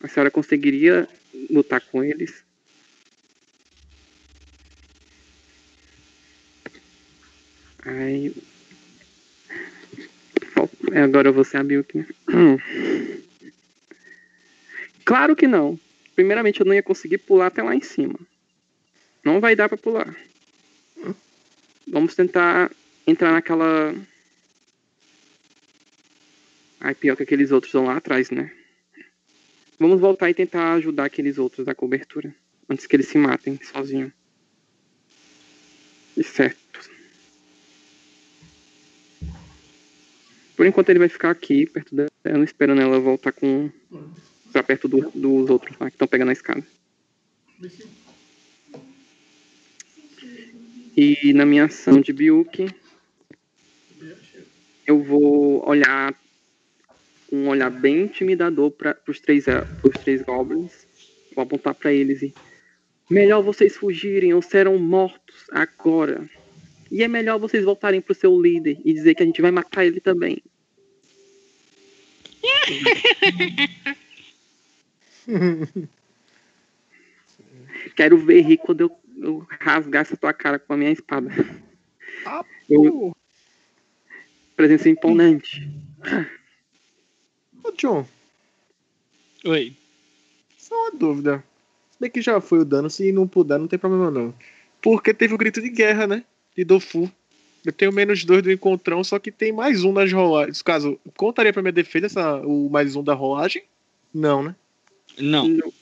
[0.00, 1.08] A senhora conseguiria
[1.50, 2.44] lutar com eles?
[7.84, 8.32] Ai.
[11.02, 12.06] Agora você a Bilk.
[15.04, 15.80] Claro que não.
[16.14, 18.20] Primeiramente, eu não ia conseguir pular até lá em cima.
[19.24, 20.14] Não vai dar para pular.
[21.86, 22.70] Vamos tentar
[23.06, 23.94] entrar naquela.
[26.78, 28.52] Ai, pior que aqueles outros estão lá atrás, né?
[29.78, 32.34] Vamos voltar e tentar ajudar aqueles outros da cobertura.
[32.68, 34.12] Antes que eles se matem sozinhos.
[36.22, 36.90] Certo.
[40.56, 43.70] Por enquanto ele vai ficar aqui, perto dela, esperando ela voltar com.
[44.52, 46.66] pra perto do, dos outros lá que estão pegando a escada.
[50.96, 52.68] E na minha ação de Biuk,
[54.84, 56.12] eu vou olhar
[57.30, 59.44] um olhar bem intimidador para os três,
[59.82, 60.86] os três goblins.
[61.34, 62.34] Vou apontar para eles e.
[63.10, 66.28] Melhor vocês fugirem ou serão mortos agora.
[66.90, 69.84] E é melhor vocês voltarem pro seu líder e dizer que a gente vai matar
[69.86, 70.42] ele também.
[77.96, 81.30] Quero ver rir quando eu, eu rasgar essa tua cara com a minha espada.
[82.24, 83.14] Ah, Eu-
[84.56, 85.68] Presença imponente.
[87.68, 88.06] Ô, John,
[89.44, 89.76] Oi.
[90.56, 91.44] só uma dúvida.
[91.90, 94.34] Se bem que já foi o dano, se não puder, não tem problema não.
[94.80, 96.24] Porque teve o grito de guerra, né?
[96.56, 97.12] De Dofu.
[97.64, 100.62] Eu tenho menos dois do encontrão, só que tem mais um nas rolagens.
[100.62, 103.62] Caso, contaria pra minha defesa essa, o mais um da rolagem?
[104.14, 104.54] Não, né?
[105.18, 105.72] Não.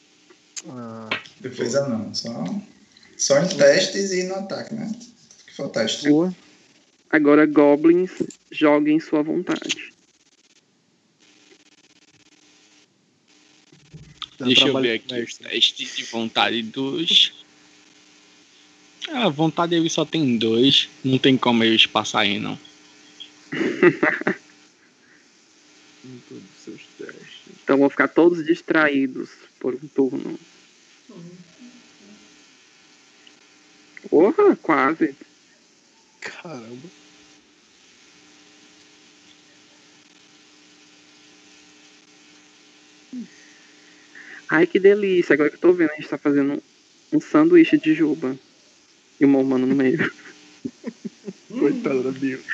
[0.69, 2.45] Ah, Defesa não, só,
[3.17, 4.91] só em testes e no ataque, né?
[5.47, 6.09] Que foi o teste.
[6.09, 6.35] boa.
[7.11, 8.11] Agora, goblins,
[8.51, 9.96] joguem sua vontade.
[14.39, 15.49] Dá Deixa eu ver aqui os mestre.
[15.49, 17.33] testes de vontade dos.
[19.09, 20.89] Ah, vontade ele só tem dois.
[21.05, 22.59] Não tem como eles passarem, não.
[26.05, 27.27] Em todos os seus testes.
[27.63, 30.39] Então vão ficar todos distraídos por um turno.
[34.09, 35.15] Porra, quase.
[36.21, 37.06] Caramba.
[44.49, 45.35] Ai, que delícia.
[45.35, 46.63] Agora que eu tô vendo, a gente tá fazendo
[47.13, 48.37] um sanduíche de juba.
[49.21, 50.11] E uma humana no meio.
[51.49, 52.41] Coitada da Bill.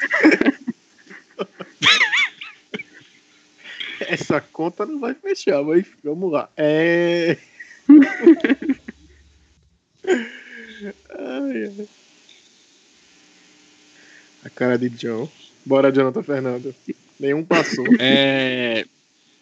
[4.01, 6.51] Essa conta não vai fechar, mas vamos lá.
[6.57, 7.37] É.
[11.11, 11.89] Ai, ai.
[14.45, 15.31] A cara de John.
[15.65, 16.75] Bora, Jonathan Fernando.
[17.19, 17.87] Nenhum passou.
[17.99, 18.85] É.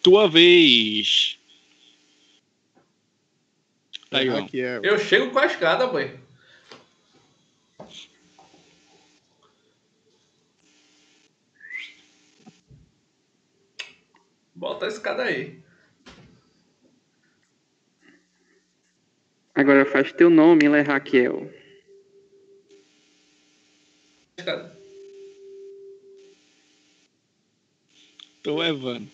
[0.03, 1.37] Tua vez.
[4.11, 4.39] Aí, ó.
[4.39, 4.81] Aqui é.
[4.83, 6.19] Eu chego com a escada, boy.
[14.53, 15.61] Bota a escada aí.
[19.55, 21.51] Agora faz teu nome, ela é Raquel.
[24.37, 24.77] Escada.
[28.43, 29.07] Tô levando.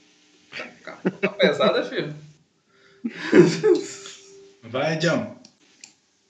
[1.22, 2.16] Tá pesada, filho?
[4.64, 5.38] Vai, John.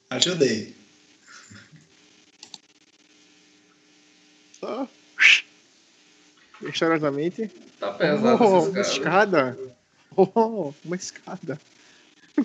[0.10, 0.76] Ajudei.
[4.60, 4.88] Só.
[6.62, 7.52] Misteriosamente.
[7.80, 9.58] Tá pesado oh, Uma escada.
[10.16, 11.60] Oh, uma escada.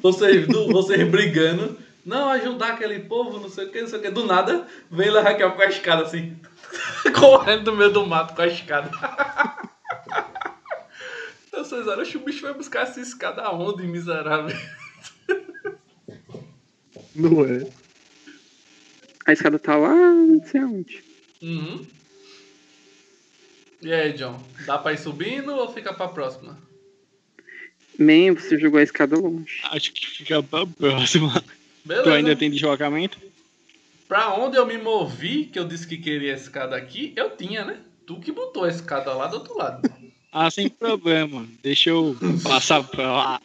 [0.02, 1.78] Vocês, do, vocês brigando.
[2.04, 4.10] Não, ajudar aquele povo, não sei o que, não sei o que.
[4.10, 6.36] Do nada, vem lá Raquel com a escada assim.
[7.18, 8.90] correndo do meio do mato com a escada.
[11.48, 14.56] Então, vocês que o bicho vai buscar essa escada onde, miserável?
[17.14, 17.68] Não é?
[19.26, 21.04] A escada tá lá, não sei aonde.
[21.40, 21.86] Uhum.
[23.80, 24.40] E aí, John?
[24.64, 26.58] Dá pra ir subindo ou fica pra próxima?
[27.98, 29.60] Man, você jogou a escada longe.
[29.64, 31.44] Acho que fica pra próxima.
[31.84, 32.04] Beleza.
[32.04, 33.18] Tu ainda tem deslocamento?
[34.08, 37.64] Pra onde eu me movi, que eu disse que queria a escada aqui, eu tinha,
[37.64, 37.80] né?
[38.06, 39.82] Tu que botou a escada lá do outro lado.
[40.34, 41.46] Ah, sem problema.
[41.62, 43.42] Deixa eu passar pra lá.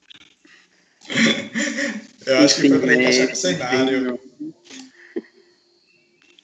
[2.27, 4.19] Eu acho que foi pra encaixar é, com o cenário.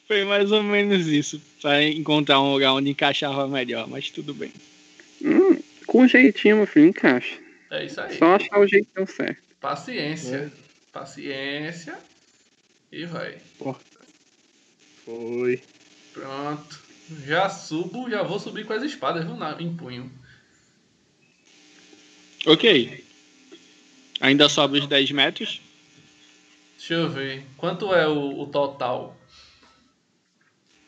[0.08, 1.42] Foi mais ou menos isso.
[1.62, 4.54] Pra encontrar um lugar onde encaixava melhor, mas tudo bem.
[5.22, 7.38] Hum, com jeitinho, meu filho, encaixa.
[7.70, 8.18] É isso aí.
[8.18, 9.42] Só achar o jeitão certo.
[9.60, 10.54] Paciência.
[10.92, 11.98] Paciência.
[12.92, 13.38] E vai.
[15.04, 15.62] Foi.
[16.14, 16.80] Pronto.
[17.26, 19.36] Já subo, já vou subir com as espadas, viu?
[19.36, 20.10] Na, em punho.
[22.46, 23.04] Ok.
[24.22, 25.63] Ainda sobe os 10 metros?
[26.84, 27.46] Deixa eu ver.
[27.56, 29.16] Quanto é o, o total?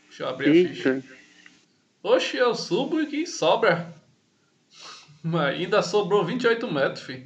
[0.10, 0.96] Deixa eu abrir a ficha.
[0.96, 1.08] Eita.
[2.04, 3.96] Oxe, eu subo e que sobra.
[5.24, 7.26] Mas ainda sobrou 28 metros, fi.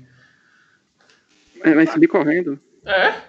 [1.61, 2.59] É, Vai subir correndo.
[2.85, 3.19] É?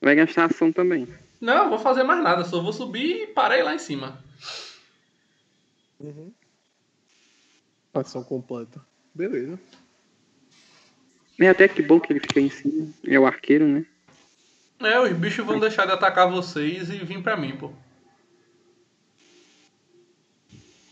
[0.00, 1.06] Vai gastar ação também.
[1.40, 2.44] Não, vou fazer mais nada.
[2.44, 4.20] Só vou subir e parei lá em cima.
[6.00, 6.32] Uhum.
[7.94, 8.84] Ação completa.
[9.14, 9.56] Beleza.
[11.38, 12.92] É até que bom que ele fica em cima.
[13.06, 13.86] É o arqueiro, né?
[14.80, 17.72] É, os bichos vão deixar de atacar vocês e vir pra mim, pô.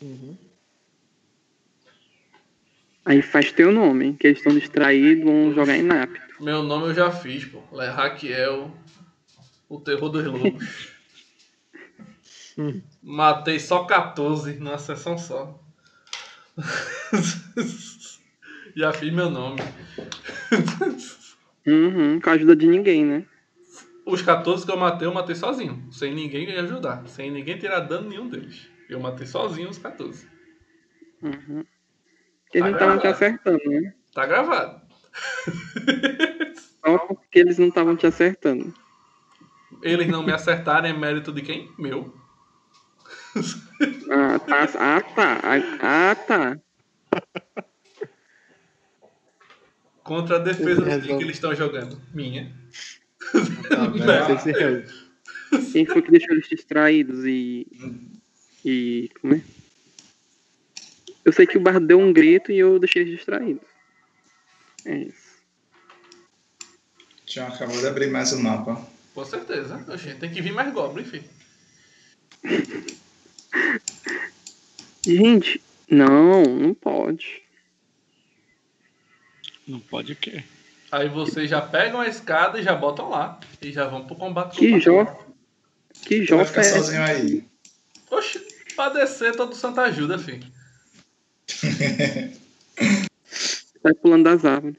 [0.00, 0.36] Uhum.
[3.04, 4.16] Aí faz teu nome, hein?
[4.18, 6.42] Que eles estão distraídos, vão jogar inapto.
[6.42, 7.62] Meu nome eu já fiz, pô.
[7.80, 8.70] É Raquel,
[9.68, 10.94] o terror dos lobos.
[13.02, 15.60] Matei só 14 numa sessão só.
[18.74, 19.60] já fiz meu nome.
[21.66, 23.26] Uhum, com a ajuda de ninguém, né?
[24.06, 25.88] Os 14 que eu matei, eu matei sozinho.
[25.90, 27.06] Sem ninguém me ajudar.
[27.08, 28.68] Sem ninguém tirar dano nenhum deles.
[28.88, 30.28] Eu matei sozinho os 14.
[31.22, 31.64] Uhum.
[32.44, 33.24] Porque eles Tá não estavam te gravado.
[33.24, 33.94] acertando, né?
[34.12, 34.82] Tá gravado.
[36.84, 38.74] Só porque eles não estavam te acertando.
[39.82, 41.72] Eles não me acertarem é mérito de quem?
[41.78, 42.14] Meu.
[44.10, 44.68] Ah, tá.
[44.78, 45.40] Ah, tá.
[45.80, 46.58] Ah, tá.
[50.02, 52.00] Contra a defesa do que eles estão jogando.
[52.12, 52.54] Minha.
[53.68, 54.36] Tá, velho.
[54.36, 55.04] Resolve.
[55.72, 57.66] Quem foi que deixou eles distraídos e.
[58.64, 59.10] E.
[59.20, 59.42] Como é?
[61.24, 63.66] Eu sei que o bardo deu um grito e eu deixei eles distraídos.
[64.84, 65.34] É isso.
[67.24, 68.86] Tião acabou de abrir mais o mapa.
[69.14, 69.84] Com certeza.
[69.88, 71.24] Oxê, tem que vir mais Goblin, filho.
[75.06, 77.42] Gente, não, não pode.
[79.66, 80.44] Não pode o quê?
[80.94, 83.40] Aí vocês já pegam a escada e já botam lá.
[83.60, 84.56] E já vão pro combate.
[84.56, 85.04] Que com o jó.
[86.06, 87.44] Que ficar é sozinho aí.
[88.08, 88.40] Oxe,
[88.76, 90.46] pra descer todo santo ajuda, filho.
[93.82, 94.76] Sai pulando das árvores.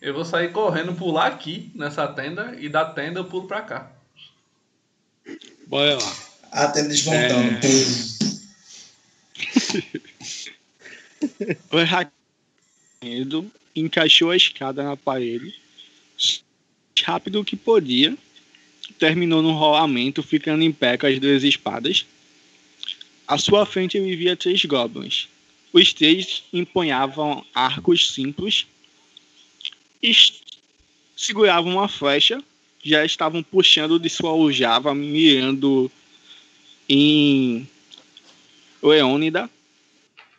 [0.00, 3.92] Eu vou sair correndo, pular aqui nessa tenda e da tenda eu pulo pra cá.
[5.66, 6.16] Bora lá.
[6.50, 7.56] Até desmontando.
[7.56, 7.60] É.
[11.20, 11.78] Pum.
[11.78, 12.10] O Raquel
[13.74, 15.54] encaixou a escada na parede,
[17.02, 18.16] rápido que podia,
[18.98, 22.04] terminou no rolamento, ficando em pé com as duas espadas.
[23.26, 25.28] À sua frente vivia três goblins.
[25.72, 28.66] Os três empunhavam arcos simples
[30.02, 30.12] e
[31.16, 32.42] seguravam uma flecha.
[32.82, 35.90] Já estavam puxando de sua aljava, mirando
[36.88, 37.68] em
[38.82, 39.48] Leônida.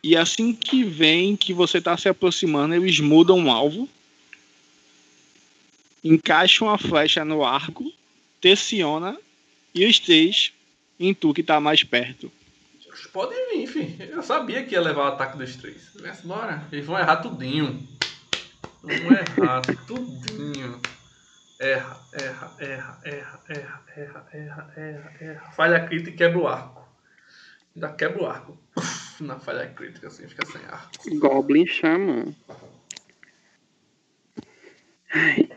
[0.02, 3.88] E assim que vem que você está se aproximando, eles mudam o alvo,
[6.02, 7.92] encaixam a flecha no arco,
[8.40, 9.16] tensiona
[9.72, 10.52] e os três
[10.98, 12.30] em tu que está mais perto.
[13.12, 14.04] Pode vir, filho.
[14.04, 15.90] Eu sabia que ia levar o ataque dos três.
[16.24, 16.66] Embora.
[16.72, 17.86] Eles vão errar tudinho.
[18.82, 20.80] Vão errar tudinho.
[21.60, 25.52] Erra, erra, erra, erra, erra, erra, erra, erra, erra.
[25.52, 26.88] Falha crítica e quebra o arco.
[27.74, 28.58] Ainda quebra o arco.
[29.22, 31.18] Na falha crítica, assim, fica sem arco.
[31.20, 32.24] Goblin Xamã.
[35.14, 35.48] Ai,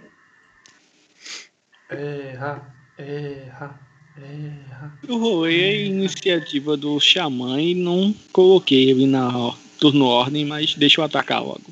[1.90, 3.80] Erra, erra,
[5.08, 11.02] Eu rolei a iniciativa do Xamã e não coloquei ele na turno ordem, mas deixa
[11.02, 11.64] eu atacar logo.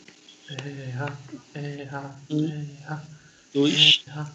[0.50, 1.20] Erra,
[1.54, 2.46] erra, Um.
[2.46, 3.08] erra,
[3.54, 4.32] Dois, erra,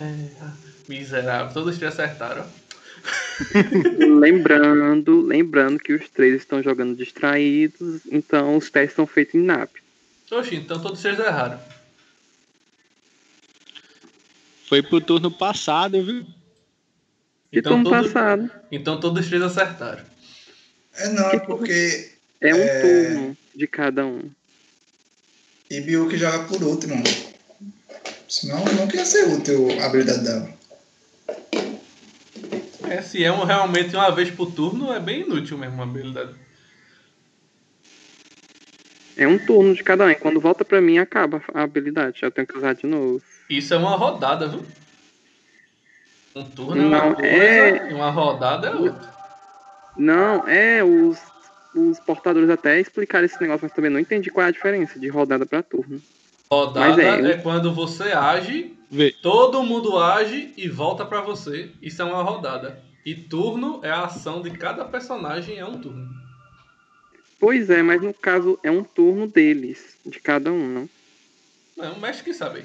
[0.00, 0.69] erra.
[0.90, 2.44] Miserável, todos te acertaram.
[4.18, 9.70] Lembrando, lembrando que os três estão jogando distraídos, então os testes são feitos em NAP.
[10.32, 11.60] Oxi, então todos vocês erraram.
[14.68, 16.22] Foi pro turno passado, viu?
[17.52, 18.50] De Então, turno todo- passado.
[18.70, 20.04] então todos três acertaram.
[20.96, 22.10] É não, é porque
[22.42, 22.80] É um É.
[22.80, 24.30] turno de cada um.
[25.70, 27.02] Ibiuki joga por último.
[28.28, 30.59] Senão nunca ia ser útil a habilidade dela.
[32.88, 36.34] É, se é um, realmente uma vez por turno, é bem inútil mesmo a habilidade.
[39.16, 40.14] É um turno de cada um.
[40.14, 42.20] Quando volta pra mim, acaba a habilidade.
[42.20, 43.22] Já tenho que usar de novo.
[43.48, 44.64] Isso é uma rodada, viu?
[46.34, 49.10] Um turno é uma Não, coisa é- uma rodada é outra.
[49.96, 51.20] Não, é os,
[51.74, 55.08] os portadores até explicaram esse negócio, mas também não entendi qual é a diferença de
[55.08, 56.00] rodada pra turno.
[56.50, 59.12] Rodada é, é, quando você age, Vê.
[59.12, 61.70] todo mundo age e volta pra você.
[61.80, 62.82] Isso é uma rodada.
[63.06, 66.10] E turno é a ação de cada personagem, é um turno.
[67.38, 70.90] Pois é, mas no caso é um turno deles, de cada um, não?
[71.76, 72.64] Não, o mestre que sabe.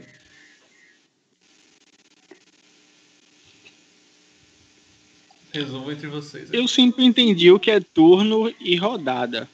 [5.54, 6.52] Resolvo entre vocês.
[6.52, 9.48] Eu sempre entendi o que é turno e rodada.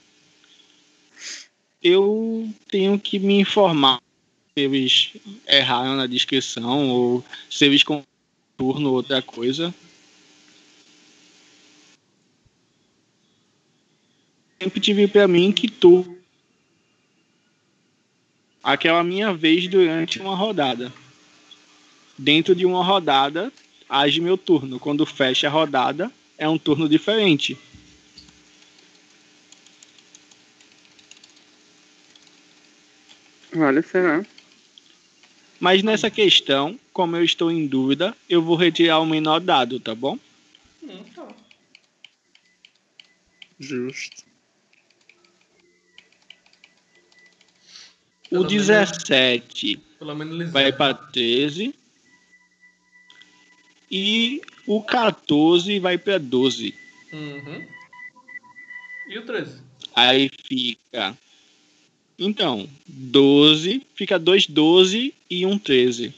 [1.83, 4.01] Eu tenho que me informar
[4.53, 5.13] se eles
[5.47, 7.83] erraram na descrição ou se eles
[8.57, 9.73] turno ou outra coisa.
[14.61, 16.17] Sempre tive pra mim que tu
[18.61, 20.91] aquela minha vez durante uma rodada.
[22.17, 23.51] Dentro de uma rodada,
[23.89, 24.79] age meu turno.
[24.79, 27.57] Quando fecha a rodada, é um turno diferente.
[33.55, 34.23] Olha, será?
[35.61, 39.93] Mas nessa questão, como eu estou em dúvida, eu vou retirar o menor dado, tá
[39.93, 40.17] bom?
[40.81, 41.27] Hum, tá.
[43.59, 44.23] Justo.
[48.25, 51.75] O Pelo menos- 17 Pelo menos vai para 13.
[53.91, 56.73] E o 14 vai para 12.
[57.13, 57.67] Uhum.
[59.09, 59.61] E o 13?
[59.93, 61.15] Aí fica.
[62.23, 66.13] Então, 12, fica dois 12 e um 13.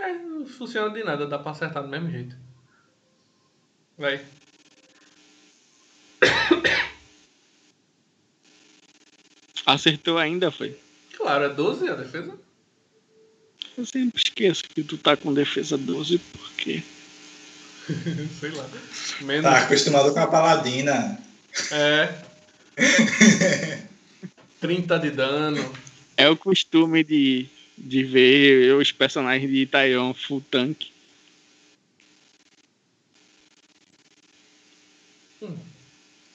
[0.00, 2.34] É, não funciona de nada, dá pra acertar do mesmo jeito.
[3.98, 4.24] Vai.
[9.66, 10.74] Acertou ainda, foi?
[11.14, 12.34] Claro, é 12 a defesa?
[13.76, 16.82] Eu sempre esqueço que tu tá com defesa 12, porque.
[18.40, 18.66] Sei lá.
[19.20, 19.42] Menos.
[19.42, 21.22] Tá acostumado com a paladina.
[21.70, 22.14] É.
[24.60, 25.72] 30 de dano.
[26.16, 27.46] É o costume de,
[27.76, 30.86] de ver os personagens de Taiwan full tank.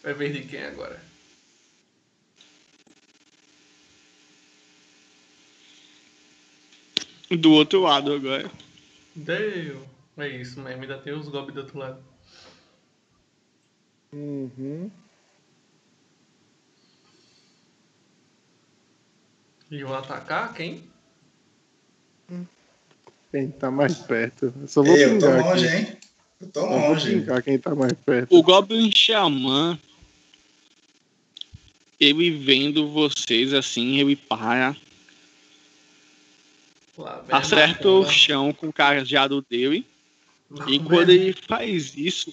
[0.03, 1.01] É vez de quem agora?
[7.29, 8.51] Do outro lado agora.
[9.15, 9.87] Deu.
[10.17, 12.03] É isso mesmo, ainda tem os golpes do outro lado.
[14.11, 14.91] Uhum.
[19.73, 20.83] Eles vão atacar quem?
[23.31, 24.53] Quem tá mais perto?
[24.61, 25.75] Eu só vou Ei, eu tô longe, aqui.
[25.77, 25.97] hein?
[26.39, 27.09] Eu tô Só vou longe.
[27.09, 28.27] pingar quem tá mais perto.
[28.37, 29.79] O Goblin Xamã,
[31.99, 34.77] ele vendo vocês assim, ele para,
[36.95, 39.83] Lá, acerta o chão com o cajado dele.
[40.51, 42.31] E Macumba quando ele faz isso,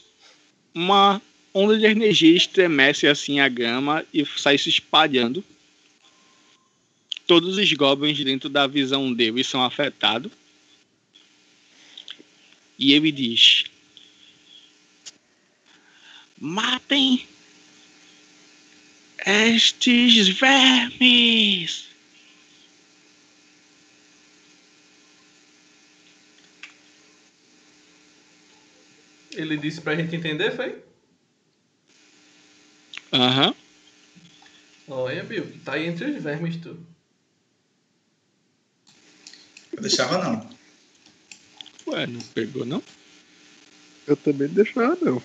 [0.75, 1.23] uma
[1.55, 5.43] onda de energia estremece assim a grama e sai se espalhando.
[7.31, 10.33] Todos os goblins dentro da visão dele são afetados.
[12.77, 13.67] E ele diz:
[16.37, 17.25] Matem
[19.25, 21.85] estes vermes!
[29.31, 30.83] Ele disse pra gente entender, foi?
[33.13, 33.55] Aham.
[34.89, 36.90] Olha, Bill, tá aí entre os vermes, tu.
[39.73, 40.51] Eu deixava não.
[41.87, 42.83] Ué, não pegou não?
[44.07, 45.23] Eu também não deixava, não.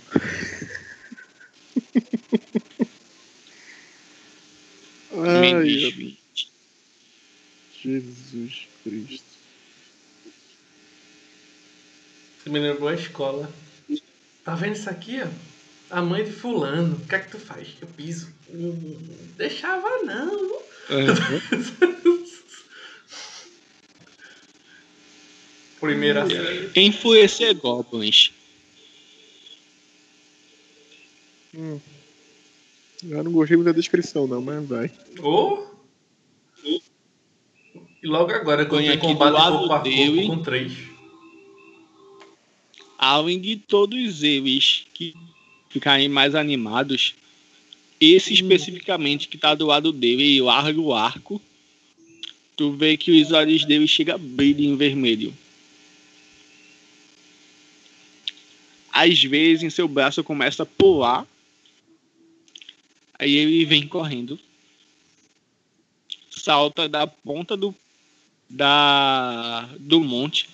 [5.14, 6.20] Ai, diz eu- 20.
[7.82, 9.26] Jesus Cristo.
[12.43, 13.52] Você me lembrou a escola.
[14.43, 15.28] Tá vendo isso aqui, ó?
[15.89, 16.96] A mãe de fulano.
[16.96, 17.70] O que é que tu faz?
[17.82, 18.34] Eu piso.
[18.50, 18.98] Hum,
[19.38, 20.62] deixava não.
[25.86, 26.71] Primeira série.
[26.75, 28.31] Enfurecer goblins.
[31.53, 31.79] Hum.
[33.03, 34.91] Eu não gostei muito da descrição, não, mas vai.
[35.19, 35.73] Ou.
[36.63, 40.27] E logo agora, quando tem aqui combate do lado corpo a dele.
[40.27, 40.73] corpo com três.
[42.97, 45.13] Além de todos eles que
[45.69, 47.13] ficarem mais animados,
[47.99, 51.41] esse especificamente que tá do lado dele e larga o arco,
[52.55, 55.33] tu vê que os olhos dele chegam a brilhar em vermelho.
[58.98, 61.28] Às vezes seu braço começa a pular,
[63.20, 64.39] aí ele vem correndo,
[66.32, 67.76] salta da ponta do,
[68.50, 70.48] da, do monte.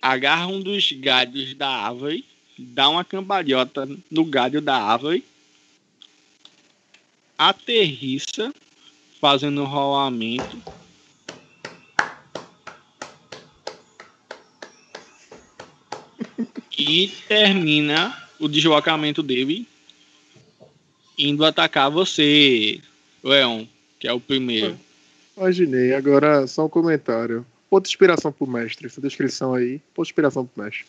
[0.00, 2.24] Agarra um dos galhos da árvore,
[2.56, 5.22] dá uma cambalhota no galho da árvore,
[7.36, 8.54] aterrissa,
[9.20, 10.62] fazendo rolamento.
[16.78, 19.66] E termina o deslocamento dele
[21.18, 22.80] indo atacar você,
[23.24, 23.66] Leon,
[23.98, 24.78] que é o primeiro.
[25.36, 25.92] Imaginei.
[25.94, 27.44] Agora, só um comentário.
[27.70, 28.86] Outra inspiração pro mestre.
[28.86, 29.80] Essa descrição aí.
[29.96, 30.86] Outra inspiração pro mestre.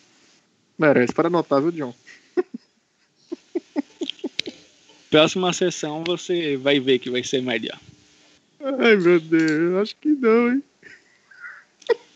[0.77, 1.13] Merece.
[1.13, 1.95] Para anotar, viu, John?
[5.09, 7.79] Próxima sessão você vai ver que vai ser melhor.
[8.61, 9.81] Ai, meu Deus.
[9.81, 10.63] Acho que não, hein?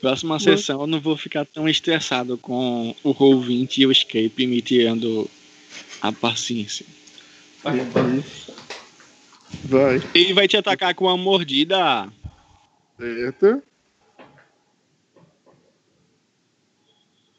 [0.02, 4.62] Próxima sessão eu não vou ficar tão estressado com o Roll20 e o Escape me
[4.62, 5.30] tirando
[6.02, 6.86] a paciência.
[7.64, 8.24] Vai, vai.
[9.64, 10.10] Vai.
[10.14, 12.12] Ele vai te atacar com uma mordida.
[13.00, 13.64] Certo.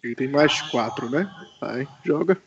[0.03, 1.31] Ele tem mais quatro, né?
[1.61, 2.41] Vai, joga.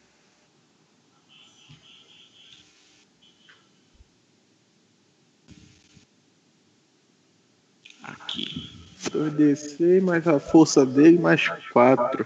[8.03, 8.56] Aqui.
[9.17, 12.25] 2DC mais a força dele, mais quatro.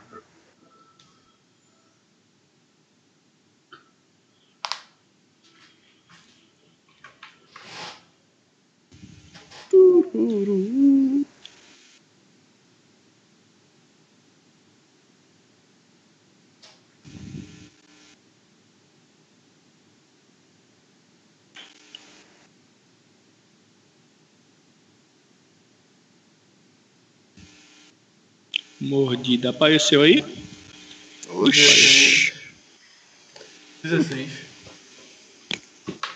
[9.69, 11.25] Tururu.
[28.81, 30.23] Mordida apareceu aí?
[31.29, 32.33] Oxi.
[33.83, 34.29] 16.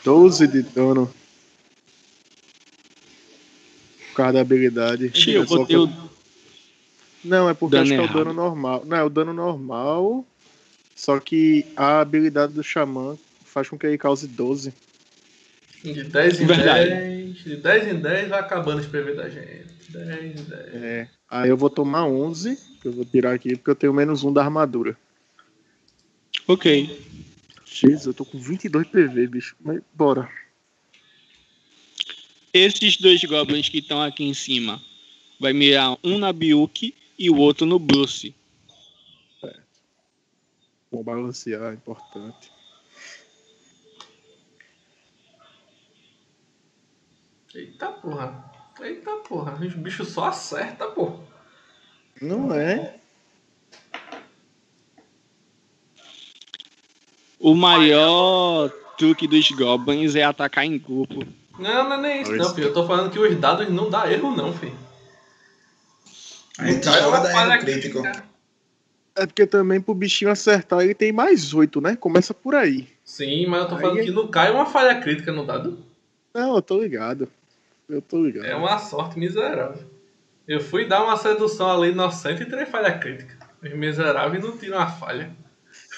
[0.04, 1.12] 12 de dano.
[4.10, 5.08] Por causa da habilidade.
[5.14, 6.10] Ixi, eu É botei que- o.
[7.24, 8.18] Não, é porque Dano acho que é o errado.
[8.18, 8.84] dano normal.
[8.86, 10.26] Não, é o dano normal.
[10.96, 14.74] Só que a habilidade do Xamã faz com que ele cause 12.
[15.94, 16.90] De 10 em Verdade.
[16.90, 17.36] 10.
[17.44, 19.66] De 10 em 10 vai acabando os PV da gente.
[19.90, 20.76] 10 em 10.
[20.76, 21.10] É.
[21.30, 24.34] Aí eu vou tomar 11, que eu vou tirar aqui, porque eu tenho menos 1
[24.34, 24.98] da armadura.
[26.48, 27.02] Ok.
[27.66, 29.56] Jesus, eu tô com 22 PV, bicho.
[29.60, 30.30] Mas bora.
[32.54, 34.82] Esses dois goblins que estão aqui em cima
[35.40, 38.34] vai mirar um na Biuki e o outro no Bruce.
[40.92, 42.55] Bom balancear, é importante.
[47.56, 48.52] Eita porra.
[48.82, 49.54] Eita porra.
[49.54, 51.20] Os bichos só acertam, pô.
[52.22, 52.96] Não é?
[57.40, 61.26] O maior truque dos goblins é atacar em grupo.
[61.58, 62.68] Não, não é nem isso, não, filho.
[62.68, 64.78] Eu tô falando que os dados não dá erro, não, filho.
[66.58, 68.02] A gente Cai joga uma da falha erro crítico.
[68.02, 68.26] crítica.
[69.18, 71.96] É porque também pro bichinho acertar ele tem mais 8, né?
[71.96, 72.90] Começa por aí.
[73.04, 75.80] Sim, mas eu tô Aí falando é- que não cai uma falha crítica no dado.
[76.34, 77.30] Não, eu tô ligado.
[77.88, 78.46] Eu tô ligado.
[78.46, 79.84] É uma sorte miserável.
[80.48, 83.38] Eu fui dar uma sedução ali inocente e tirei falha crítica.
[83.64, 85.32] Os miseráveis não tiram a falha.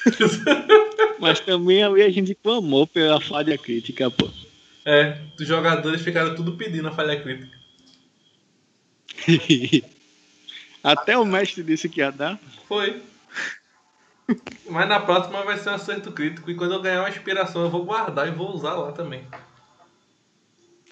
[1.20, 4.30] Mas também ali a gente clamou pela falha crítica, pô.
[4.86, 7.58] É, os jogadores ficaram tudo pedindo a falha crítica.
[10.84, 12.40] Até o mestre disse que ia dar.
[12.68, 13.02] Foi.
[14.70, 16.50] Mas na próxima vai ser um acerto crítico.
[16.50, 19.26] E quando eu ganhar uma inspiração, eu vou guardar e vou usar lá também.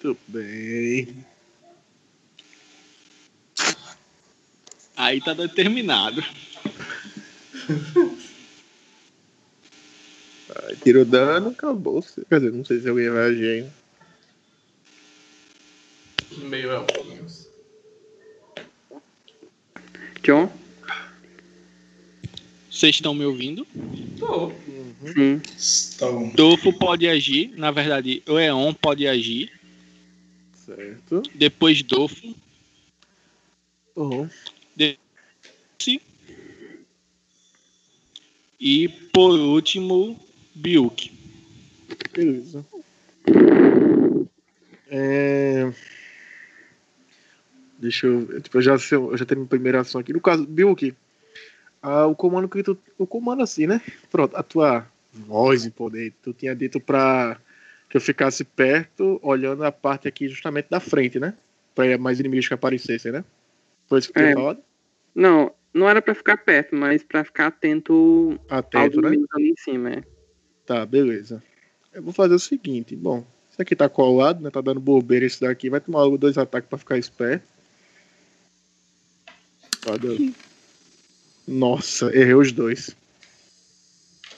[0.00, 1.24] Tudo bem.
[4.96, 6.24] Aí tá determinado.
[10.62, 12.02] Aí tira o dano, acabou.
[12.28, 13.72] Quer dizer, não sei se alguém vai agir ainda.
[16.48, 17.48] Meio elfinhos.
[20.22, 20.50] John?
[22.70, 23.66] Vocês estão me ouvindo?
[24.18, 24.52] Tô.
[25.56, 26.30] Estou.
[26.34, 27.52] Dolfo pode agir.
[27.56, 29.55] Na verdade, o Eon pode agir.
[30.66, 31.22] Certo.
[31.34, 32.34] Depois Dolfo.
[33.94, 34.28] Uhum.
[38.60, 40.18] E por último,
[40.54, 41.12] Biuk.
[42.12, 42.66] Beleza.
[44.88, 45.72] É...
[47.78, 48.40] Deixa eu.
[48.40, 50.12] Tipo, eu já, eu já tenho a primeira ação aqui.
[50.12, 50.94] No caso, Bilk,
[51.82, 52.76] ah, o comando que tu.
[52.98, 53.80] O comando assim, né?
[54.10, 56.12] Pronto, a tua voz em poder.
[56.22, 57.38] Tu tinha dito pra
[57.88, 61.34] que eu ficasse perto, olhando a parte aqui justamente da frente, né?
[61.74, 63.24] Pra mais inimigos que aparecessem, né?
[63.88, 64.32] Foi isso que É.
[64.34, 64.60] falado?
[65.14, 69.16] Não, não era pra ficar perto, mas pra ficar atento Atento, né?
[69.34, 70.02] ali em cima, é.
[70.64, 71.42] Tá, beleza.
[71.92, 74.50] Eu vou fazer o seguinte, bom, esse aqui tá colado, né?
[74.50, 77.46] Tá dando bobeira esse daqui, vai tomar logo dois ataques pra ficar esperto.
[79.82, 80.32] Cadê?
[81.46, 82.96] Nossa, errei os dois.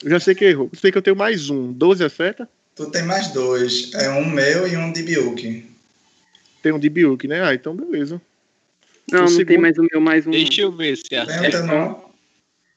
[0.03, 0.69] Eu já sei que errou.
[0.71, 1.73] Eu sei que eu tenho mais um.
[1.73, 2.47] 12 acerta?
[2.79, 3.91] Tu tem mais dois.
[3.93, 5.65] É um meu e um de Biuki.
[6.63, 7.43] Tem um de Biuk, né?
[7.43, 8.21] Ah, então beleza.
[9.11, 10.31] Não, O não tem segundo- mais o meu, mais um.
[10.31, 11.49] Deixa eu ver se Tem o acerta.
[11.51, 12.09] teu não?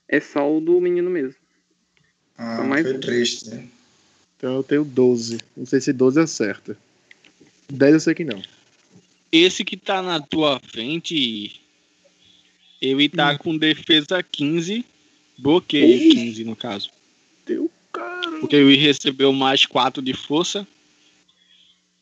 [0.08, 1.36] É só o do menino mesmo.
[2.36, 3.00] Ah, Só mais foi um.
[3.00, 3.70] triste.
[4.36, 5.38] Então eu tenho 12.
[5.56, 6.76] Não sei se 12 acerta.
[7.70, 8.42] 10 eu sei que não.
[9.30, 11.60] Esse que tá na tua frente,
[12.80, 14.84] ele tá com defesa 15,
[15.38, 16.90] bloqueio 15 no caso.
[17.46, 17.70] Teu
[18.40, 20.66] Porque ele recebeu mais 4 de força.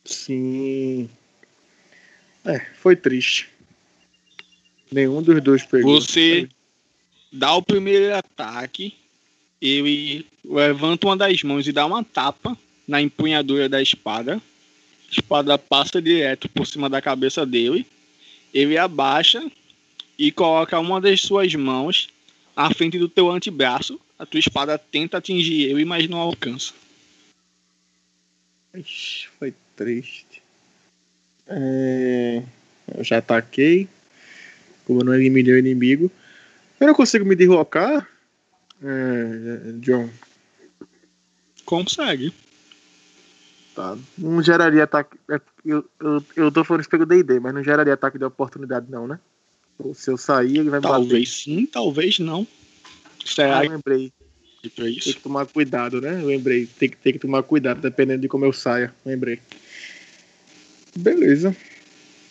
[0.04, 1.08] Sim.
[2.44, 3.48] É, foi triste.
[4.90, 6.00] Nenhum dos dois pegou.
[6.00, 6.48] Você
[7.32, 8.94] dá o primeiro ataque,
[9.60, 12.56] ele levanta uma das mãos e dá uma tapa
[12.88, 14.36] na empunhadura da espada.
[14.36, 17.86] A espada passa direto por cima da cabeça dele.
[18.52, 19.44] Ele abaixa
[20.18, 22.08] e coloca uma das suas mãos
[22.56, 24.00] à frente do teu antebraço.
[24.20, 26.74] A tua espada tenta atingir ele, mas não alcança.
[28.74, 30.42] Ixi, foi triste.
[31.46, 32.42] É,
[32.94, 33.88] Eu já ataquei.
[34.84, 36.12] Como eu não eliminei o inimigo.
[36.78, 38.06] Eu não consigo me derrocar.
[38.82, 40.10] É, John.
[41.64, 42.30] Consegue.
[43.74, 43.96] Tá.
[44.18, 45.16] Não geraria ataque.
[45.30, 48.84] é, Eu, eu, eu tô falando isso pelo DD, mas não geraria ataque de oportunidade,
[48.90, 49.18] não, né?
[49.94, 50.98] Se eu sair, ele vai me bater.
[50.98, 52.46] Talvez sim, talvez não.
[53.22, 54.12] Ah, Será eu lembrei.
[54.62, 56.20] que é Tem que tomar cuidado, né?
[56.20, 56.66] Eu lembrei.
[56.66, 58.94] Tem que, tem que tomar cuidado, dependendo de como eu saia.
[59.04, 59.40] Lembrei.
[60.96, 61.56] Beleza.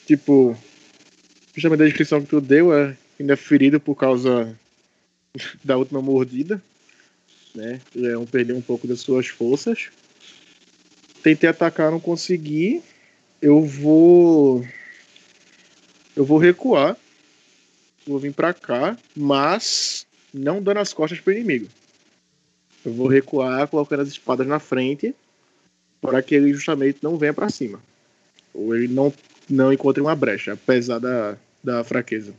[0.06, 0.58] Tipo,
[1.54, 4.58] justamente a descrição que tu deu é ainda é ferido por causa
[5.64, 6.62] da última mordida.
[7.54, 7.82] Né?
[7.96, 9.90] O leão perdeu um pouco das suas forças.
[11.24, 12.82] Tentei atacar, não consegui.
[13.42, 14.66] Eu vou.
[16.16, 16.98] Eu vou recuar.
[18.08, 21.68] Vou vir pra cá, mas não dando as costas pro inimigo.
[22.86, 25.14] Eu vou recuar, colocando as espadas na frente,
[26.02, 27.82] para que ele justamente não venha para cima.
[28.54, 29.14] Ou ele não,
[29.50, 32.34] não encontre uma brecha, apesar da, da fraqueza.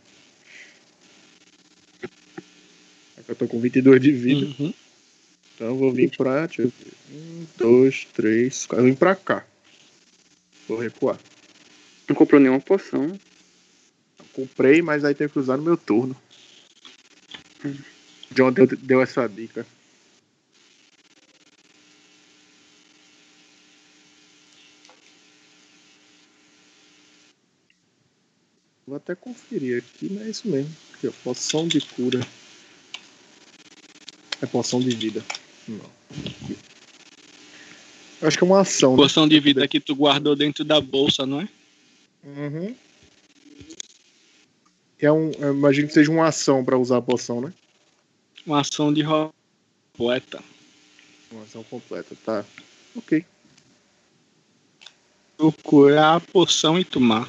[3.19, 4.75] Aqui Eu tô com 22 de vida, Uhum.
[5.55, 6.47] então eu vou vir pra.
[6.47, 6.93] Deixa eu ver.
[7.13, 8.67] Um, dois, três.
[8.67, 8.85] quatro.
[8.85, 9.45] Eu vim pra cá.
[10.69, 11.19] Vou recuar.
[12.09, 13.19] Não comprou nenhuma poção.
[14.33, 16.17] Comprei, mas aí tenho que usar no meu turno.
[18.33, 19.67] John deu, deu essa dica.
[28.87, 30.75] Vou até conferir aqui, mas é isso mesmo.
[30.95, 32.21] Aqui, ó, poção de cura.
[34.43, 35.25] É poção de vida.
[35.69, 35.91] Não.
[38.21, 38.91] Eu Acho que é uma ação.
[38.91, 38.97] né?
[38.97, 41.49] Porção de vida que tu guardou dentro da bolsa, não é?
[42.25, 42.75] Uhum.
[45.01, 47.53] É um, eu imagino que seja uma ação pra usar a poção, né?
[48.45, 49.03] Uma ação de
[49.97, 50.43] poeta.
[51.31, 52.45] Uma ação completa, tá.
[52.95, 53.25] Ok.
[55.37, 57.29] Procurar a poção e tomar.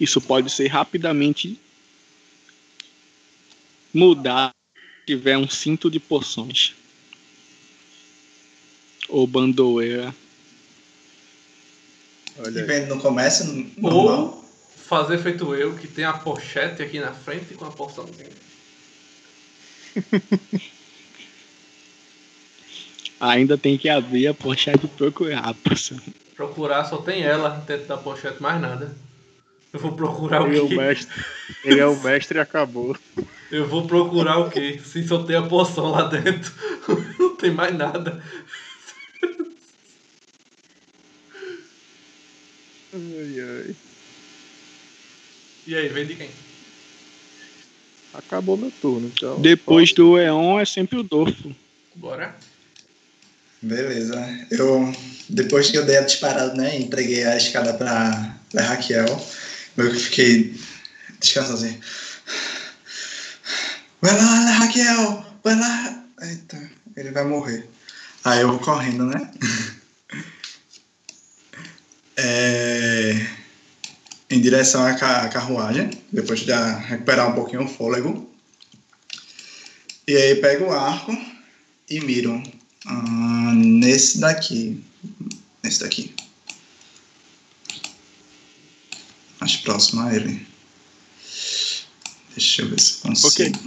[0.00, 1.60] Isso pode ser rapidamente
[3.92, 6.74] mudar se tiver um cinto de poções.
[9.10, 10.14] Ou bandoeira.
[12.38, 12.62] E aí.
[12.64, 13.44] vende no comércio
[13.76, 14.06] normal.
[14.06, 14.40] Ou
[14.90, 18.30] fazer feito eu, que tem a pochete aqui na frente com a porçãozinha.
[23.20, 25.54] Ainda tem que abrir a pochete e procurar a.
[26.34, 28.96] Procurar só tem ela dentro da pochete, mais nada.
[29.72, 30.76] Eu vou procurar o Ele é o quê?
[30.76, 31.24] mestre.
[31.64, 32.96] Ele é o mestre e acabou.
[33.52, 34.80] Eu vou procurar o quê?
[34.84, 36.52] Se só tem a poção lá dentro.
[37.18, 38.20] Não tem mais nada.
[42.92, 43.76] Ai, ai.
[45.66, 46.30] E aí, vem de quem?
[48.12, 49.40] Acabou meu turno, então.
[49.40, 51.54] Depois do Eon é sempre o Dorfo.
[51.94, 52.34] Bora.
[53.62, 54.16] Beleza.
[54.50, 54.92] Eu,
[55.28, 59.06] depois que eu dei a disparada, né, entreguei a escada pra, pra Raquel,
[59.76, 60.58] eu fiquei
[61.20, 61.78] descansando assim.
[64.00, 65.26] Vai lá, Raquel!
[65.44, 66.04] Vai lá!
[66.22, 67.68] Eita, ele vai morrer.
[68.24, 69.30] Aí eu vou correndo, né?
[72.22, 73.26] É,
[74.28, 78.28] em direção à ca- à carruagem, depois de recuperar um pouquinho o fôlego.
[80.06, 81.16] E aí pego o arco
[81.88, 82.42] e miro
[82.86, 84.84] ah, nesse daqui.
[85.62, 86.14] Nesse daqui.
[89.40, 90.46] Mais próximo a ele.
[92.36, 93.58] Deixa eu ver se consigo.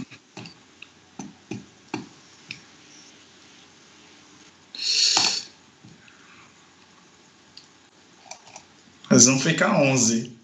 [9.14, 10.36] Mas não fica 11.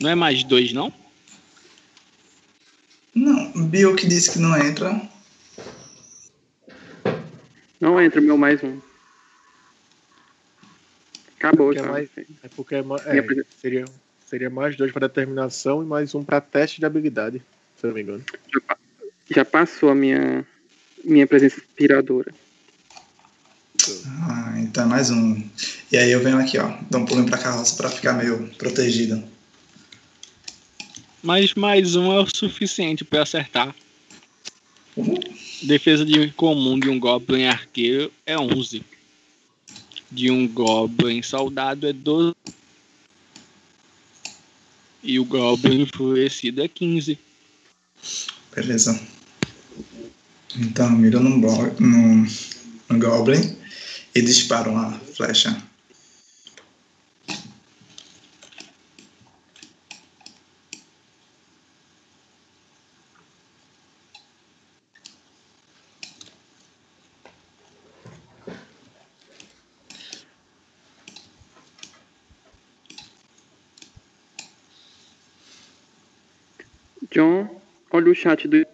[0.00, 0.90] Não é mais dois, não?
[3.14, 5.02] Não, Bill que disse que não entra.
[7.78, 8.80] Não entra meu mais um.
[11.36, 11.90] Acabou Porque é já.
[11.90, 12.08] mais-
[12.42, 13.84] É porque é, é, seria,
[14.26, 17.42] seria mais dois para determinação e mais um para teste de habilidade,
[17.76, 18.24] se eu não me engano.
[19.28, 20.46] Já passou a minha,
[21.04, 22.32] minha presença inspiradora.
[24.06, 25.42] Ah, então é mais um.
[25.92, 26.76] E aí eu venho aqui, ó.
[26.90, 29.22] Dou um pulinho pra carroça pra ficar meio protegido.
[31.22, 33.74] Mas mais um é o suficiente pra acertar.
[34.96, 35.18] Uhum.
[35.62, 38.82] Defesa de comum de um Goblin arqueiro é 11.
[40.10, 42.34] De um Goblin soldado é 12.
[45.02, 47.18] E o Goblin enfurecido é 15.
[48.54, 49.00] Beleza.
[50.56, 53.58] Então, miro no, bo- no, Goblin
[54.14, 55.50] e disparo uma flecha.
[77.10, 77.60] John,
[77.92, 78.64] olha o chat do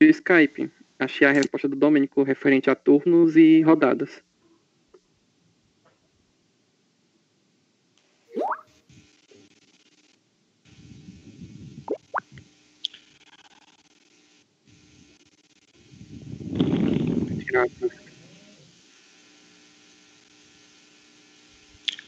[0.00, 0.83] Skype.
[0.98, 4.22] Achei a resposta do Domênico referente a turnos e rodadas.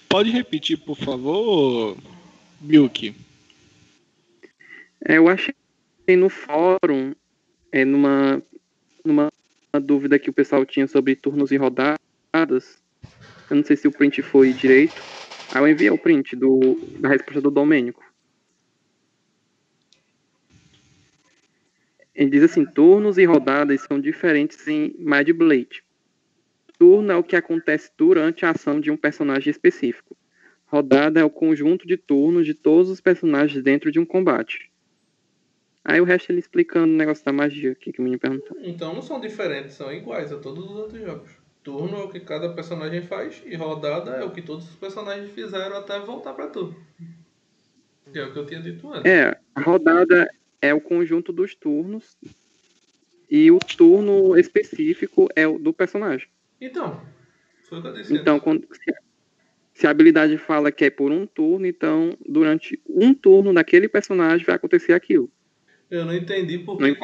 [0.09, 1.97] Pode repetir, por favor,
[2.61, 3.15] Milk?
[5.05, 5.55] É, eu achei
[6.17, 7.15] no fórum,
[7.71, 8.43] é, numa,
[9.07, 9.29] numa
[9.81, 12.83] dúvida que o pessoal tinha sobre turnos e rodadas.
[13.49, 15.01] Eu não sei se o print foi direito.
[15.55, 18.05] Aí eu enviei o print do, da resposta do Domênico.
[22.15, 25.85] Ele diz assim: turnos e rodadas são diferentes em Mad Blade.
[26.79, 30.17] Turno é o que acontece durante a ação de um personagem específico.
[30.67, 34.71] Rodada é o conjunto de turnos de todos os personagens dentro de um combate.
[35.89, 38.57] Aí o resto ele explicando o negócio da magia aqui que o menino perguntou.
[38.61, 41.31] Então não são diferentes, são iguais a todos os outros jogos.
[41.63, 45.31] Turno é o que cada personagem faz e rodada é o que todos os personagens
[45.31, 46.75] fizeram até voltar pra tu.
[48.13, 49.09] Que é o que eu tinha dito antes.
[49.09, 50.29] É, a rodada
[50.61, 52.17] é o conjunto dos turnos
[53.31, 56.27] e o turno específico é o do personagem.
[56.61, 57.01] Então,
[57.69, 58.13] foi o que eu disse.
[58.13, 58.67] Então, quando,
[59.73, 64.45] se a habilidade fala que é por um turno, então durante um turno daquele personagem
[64.45, 65.31] vai acontecer aquilo.
[65.91, 66.99] Eu não entendi por Não ele.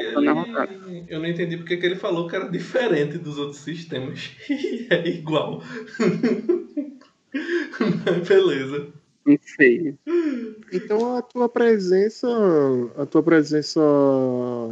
[1.09, 4.33] Eu não entendi porque que ele falou que era diferente dos outros sistemas.
[4.51, 5.63] E é igual.
[8.07, 8.89] Mas beleza.
[9.57, 9.95] Sei.
[10.73, 12.29] Então a tua presença,
[12.97, 13.81] a tua presença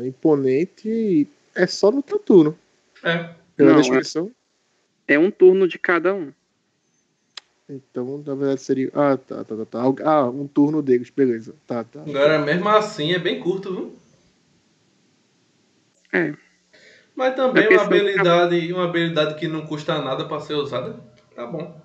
[0.04, 2.58] imponente é só no teu turno.
[3.04, 3.30] É.
[3.56, 4.30] Pela Não, é- descrição.
[5.06, 6.32] É um turno de cada um.
[7.68, 8.90] Então, na verdade, seria.
[8.92, 9.82] Ah, tá, tá, tá, tá.
[10.04, 11.54] Ah, um turno deles, beleza.
[11.66, 12.02] Tá, tá.
[12.02, 13.99] Agora, mesmo assim, é bem curto, viu?
[16.12, 16.34] É.
[17.14, 20.98] Mas também É uma habilidade, uma habilidade que não custa nada pra ser usada.
[21.34, 21.80] Tá bom.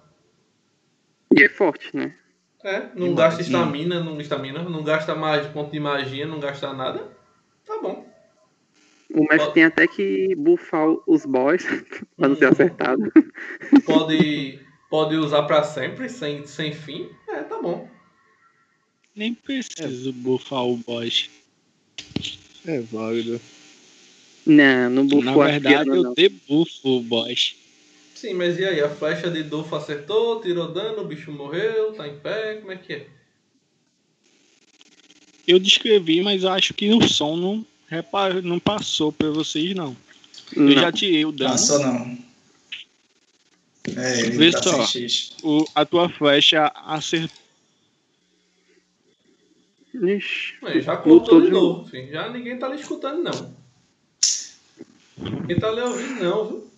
[1.36, 2.16] E é forte, né?
[2.64, 3.16] É, não Imagina.
[3.16, 7.12] gasta estamina, não estamina, não gasta mais ponto de magia, não gasta nada.
[7.66, 8.06] Tá bom.
[9.14, 9.52] O mestre Ó.
[9.52, 11.64] tem até que buffar os boys
[12.18, 12.52] pra não ser Hum.
[12.52, 13.12] acertado.
[13.86, 14.60] Pode,
[14.90, 17.10] pode usar pra sempre, sem, sem fim.
[17.30, 17.88] É, tá bom.
[19.16, 21.30] Nem preciso bufar o boss.
[22.66, 23.40] É válido.
[24.46, 26.14] Não, não Na bufou a verdade, eu não.
[26.14, 27.56] debufo o boss.
[28.14, 28.80] Sim, mas e aí?
[28.82, 32.78] A flecha de Dolfo acertou, tirou dano, o bicho morreu, tá em pé, como é
[32.78, 33.08] que é?
[35.48, 39.96] Eu descrevi, mas acho que o som não, repa- não passou pra vocês, não.
[40.56, 40.72] Eu Não.
[40.72, 41.52] já tirei o dano.
[41.52, 42.18] Passou não.
[43.98, 44.86] É, ele Vê tá só.
[45.44, 47.38] O- a tua flecha acertou.
[49.94, 52.12] Ixi, já lutou cortou de de novo, filho.
[52.12, 53.56] Já ninguém tá lhe escutando, não.
[55.18, 56.72] Ninguém tá lhe ouvindo, não, viu?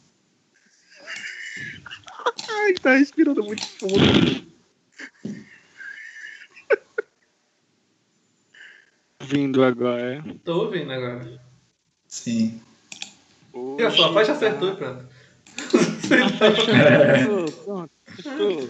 [2.49, 3.95] Ai, tá respirando muito fundo.
[9.21, 10.23] Vindo agora.
[10.43, 11.41] Tô ouvindo agora.
[12.07, 12.61] Sim.
[13.77, 15.05] E a sua flecha acertou e pronto.
[17.63, 17.91] Pronto.
[18.19, 18.69] acertou.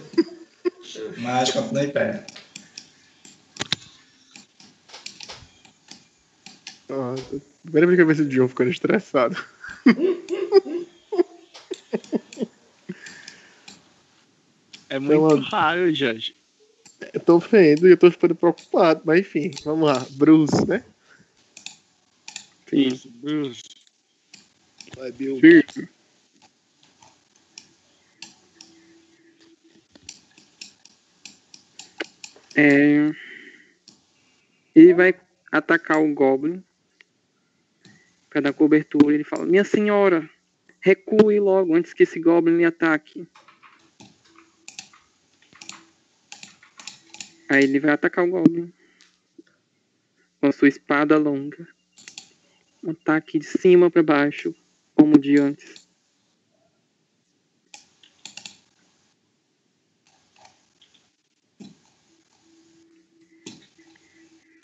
[1.18, 2.26] Mas continua em pé.
[6.88, 9.36] Nossa, primeira vez que eu vejo o John ficando estressado.
[14.88, 16.34] É muito Então, raro, Jorge.
[17.12, 20.04] Eu tô vendo e eu tô ficando preocupado, mas enfim, vamos lá.
[20.12, 20.84] Bruce, né?
[22.66, 23.00] sim.
[23.20, 23.62] Bruce.
[24.96, 25.38] Vai, Bill.
[25.38, 25.88] Firme.
[32.56, 33.12] É...
[34.74, 35.14] Ele vai
[35.52, 36.62] atacar o Goblin
[38.28, 39.14] pra dar cobertura.
[39.14, 40.28] Ele fala: Minha senhora,
[40.80, 43.26] recue logo antes que esse Goblin lhe ataque.
[47.48, 48.72] Aí ele vai atacar o Goblin
[50.40, 51.66] com a sua espada longa.
[52.84, 54.54] Um ataque de cima pra baixo,
[54.94, 55.88] como o de antes.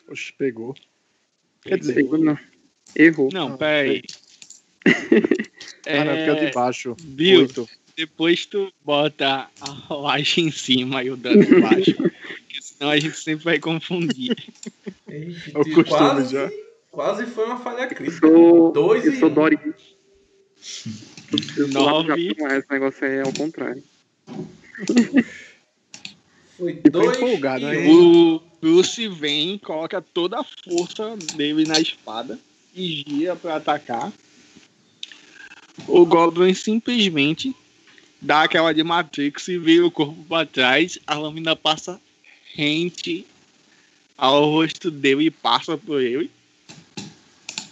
[0.08, 0.74] Oxe, pegou.
[1.62, 2.38] Quer dizer, Pegou, não.
[2.96, 3.28] Errou.
[3.32, 4.02] Não, Ah, peraí.
[4.86, 4.90] ah,
[6.04, 6.96] não, porque é o de É, baixo.
[7.02, 7.68] Bill, Oito.
[7.96, 11.94] depois tu bota a laje em cima e o dano embaixo.
[11.96, 14.36] porque senão a gente sempre vai confundir.
[15.08, 15.28] É
[15.58, 16.50] o costume quase, já.
[16.90, 18.26] quase foi uma falha Eu crítica.
[18.28, 19.34] sou, Dois eu e sou um.
[19.34, 19.58] Dori.
[21.56, 22.28] Eu Nove.
[22.28, 23.82] Japão, mas o negócio é ao contrário.
[26.56, 27.88] Foi dois empolgado, e né?
[27.88, 32.38] O Bruce vem, coloca toda a força dele na espada
[32.74, 34.12] e gira pra atacar.
[35.86, 37.54] O Goblin simplesmente
[38.20, 42.00] dá aquela de Matrix e vira o corpo pra trás, a lâmina passa
[42.54, 43.26] rente
[44.16, 46.30] ao rosto dele e passa por ele.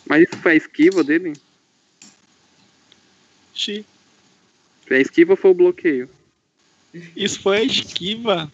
[0.06, 1.32] Mas isso foi a esquiva dele?
[3.54, 3.84] Xi,
[4.86, 6.10] Foi a esquiva ou foi o bloqueio?
[7.16, 8.52] Isso foi a esquiva.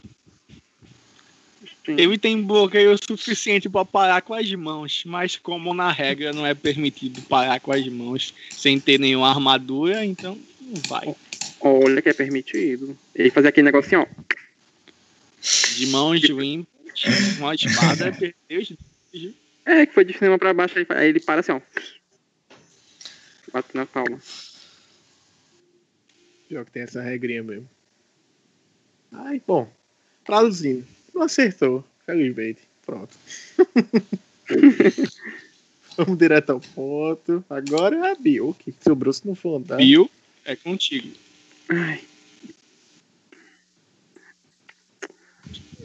[1.89, 1.97] Sim.
[1.99, 6.55] Ele tem bloqueio suficiente pra parar com as mãos, mas como na regra não é
[6.55, 11.17] permitido parar com as mãos sem ter nenhuma armadura, então não vai.
[11.59, 12.95] Olha que é permitido.
[13.15, 14.07] Ele fazia aquele negocinho, ó.
[15.79, 18.75] De mãos limpas, uma espada, perdeu os.
[19.65, 20.75] É, que foi de cima pra baixo.
[20.91, 21.61] Aí ele para assim, ó.
[23.51, 24.21] Bate na palma.
[26.51, 27.69] Pior que tem essa regrinha mesmo.
[29.11, 29.73] Ai, bom.
[30.23, 30.98] Traduzindo.
[31.19, 31.85] Não acertou.
[32.07, 32.61] Felizmente.
[32.87, 33.15] Pronto.
[35.97, 37.45] Vamos direto ao ponto.
[37.51, 38.55] Agora é a Bill.
[38.59, 39.77] Que se o Bruce não for andar.
[39.79, 40.09] Bill,
[40.45, 41.13] é contigo.
[41.69, 42.01] Ai.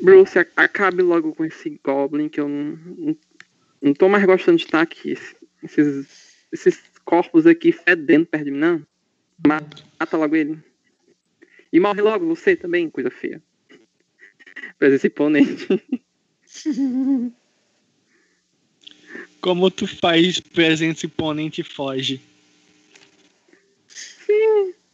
[0.01, 3.17] Bruce, acabe logo com esse Goblin que eu não, não,
[3.81, 5.11] não tô mais gostando de estar aqui.
[5.11, 6.07] Esse- Esses,
[6.51, 8.85] esses corpos aqui fedendo perto de mim, não.
[9.47, 10.59] Mata, mata logo ele.
[11.71, 13.41] E morre logo você também, coisa feia.
[14.77, 15.67] Presença imponente.
[19.41, 22.21] Como tu faz presença imponente e foge?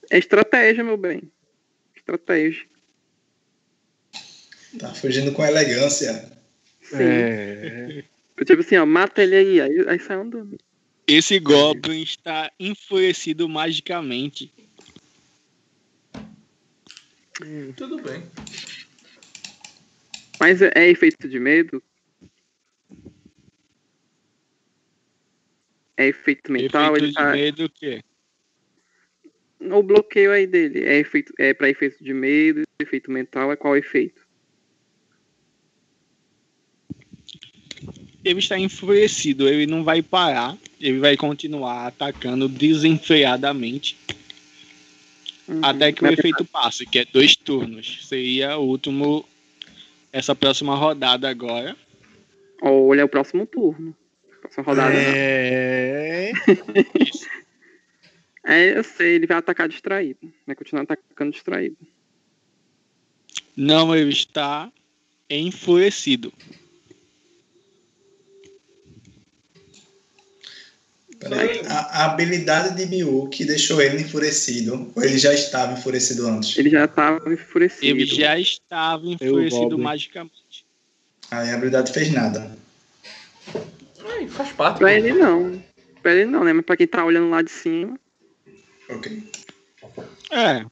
[0.09, 1.21] É estratégia, meu bem.
[1.95, 2.65] Estratégia.
[4.79, 6.31] Tá fugindo com elegância.
[6.81, 6.97] Sim.
[6.99, 8.03] É.
[8.45, 10.57] Tipo assim, ó, mata ele aí, aí, aí sai andando.
[11.07, 14.51] Esse Goblin está enfurecido magicamente.
[17.75, 18.23] Tudo bem.
[20.39, 21.83] Mas é, é efeito de medo?
[25.97, 26.95] É efeito mental?
[26.95, 27.31] Efeito ele de tá...
[27.31, 28.03] medo o quê?
[29.59, 33.75] O bloqueio aí dele é, efeito, é para efeito de medo, efeito mental é qual
[33.75, 34.25] efeito?
[38.23, 43.97] Ele está enfurecido, ele não vai parar, ele vai continuar atacando desenfreadamente
[45.49, 45.61] Uhum.
[45.63, 48.05] até que o Mas- efeito passe, que é dois turnos.
[48.07, 49.27] Seria o último,
[50.11, 51.75] essa próxima rodada agora.
[52.61, 53.95] Olha, é o próximo turno.
[54.41, 54.93] Próxima rodada.
[54.95, 56.31] É.
[58.41, 60.33] É, eu sei, ele vai atacar distraído.
[60.47, 61.77] Vai continuar atacando distraído.
[63.55, 64.71] Não, ele está
[65.29, 66.33] enfurecido.
[71.19, 76.27] Peraí, a, a habilidade de Biu que deixou ele enfurecido, ou ele já estava enfurecido
[76.27, 76.57] antes?
[76.57, 77.85] Ele já tava enfurecido.
[77.85, 80.65] Ele já estava enfurecido magicamente.
[81.29, 82.49] Aí a habilidade fez nada.
[84.05, 84.77] Ai, faz parte.
[84.77, 85.61] Pra ele não.
[86.01, 86.53] Pra ele não, né?
[86.53, 87.99] Mas pra quem tá olhando lá de cima.
[88.89, 89.21] Ok.
[90.31, 90.65] É,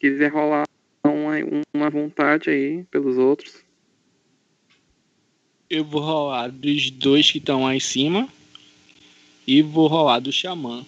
[0.00, 0.64] quiser rolar
[1.04, 1.34] uma,
[1.74, 3.54] uma vontade aí pelos outros.
[5.70, 8.28] Eu vou rolar dos dois que estão lá em cima.
[9.46, 10.84] E vou rolar do xamã.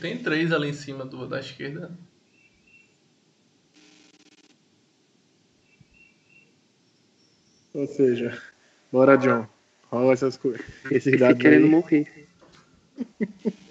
[0.00, 1.96] Tem três ali em cima do, da esquerda.
[7.72, 8.42] Ou seja,
[8.90, 9.46] bora, John.
[9.90, 10.60] Rola essas coisas.
[10.90, 11.70] Esses dados querendo aí.
[11.70, 12.28] morrer.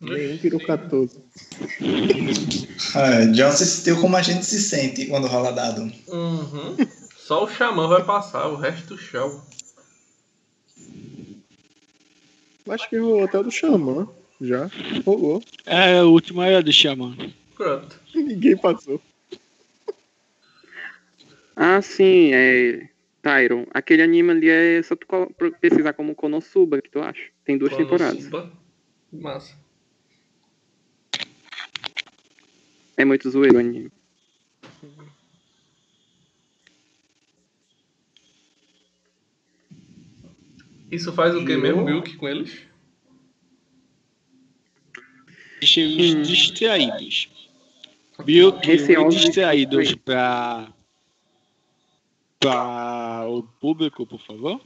[0.00, 1.18] Nenhum tirou 14.
[2.94, 5.82] É, John se sentiu como a gente se sente quando rola dado.
[6.08, 6.76] Uhum.
[7.16, 9.42] Só o xamã vai passar, o resto do chão.
[12.68, 14.08] Acho que rolou até o do Xamã.
[14.40, 14.68] Já.
[15.04, 15.42] Rolou.
[15.64, 17.16] É, o último era do xamã.
[17.54, 18.00] Pronto.
[18.14, 19.00] Ninguém passou.
[21.54, 22.88] Ah, sim, é.
[23.22, 23.66] Tyron.
[23.72, 25.06] Aquele anime ali é só tu
[25.60, 27.30] pesquisar como Konosuba, que tu acha?
[27.44, 28.26] Tem duas temporadas.
[28.26, 28.52] Konosuba.
[29.12, 29.65] Massa.
[32.96, 33.90] É muito zoeiro o anime.
[40.90, 42.62] Isso faz o que mesmo, Milk, com eles?
[45.60, 47.28] Deixa eles distraídos.
[48.18, 50.72] Os de distraídos para
[52.38, 54.60] para o público, por favor.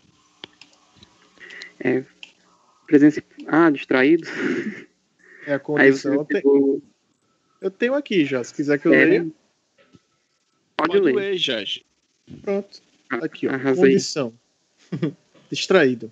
[1.78, 2.04] É.
[2.86, 3.22] Presença.
[3.46, 4.28] Ah, distraídos.
[5.46, 6.14] É a Aí você condição.
[6.14, 6.82] Eu, te- pegou.
[7.60, 8.42] Eu tenho aqui já.
[8.42, 9.24] Se quiser que eu É, leia.
[9.24, 9.30] né?
[10.76, 11.36] Pode, ler.
[11.36, 11.84] Jorge.
[12.42, 12.80] Pronto.
[13.10, 13.52] Ah, Aqui, ó.
[13.52, 13.90] Arrasei.
[13.92, 14.32] Condição.
[15.50, 16.10] Distraído.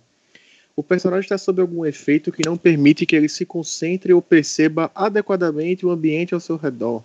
[0.76, 4.90] O personagem está sob algum efeito que não permite que ele se concentre ou perceba
[4.94, 7.02] adequadamente o ambiente ao seu redor.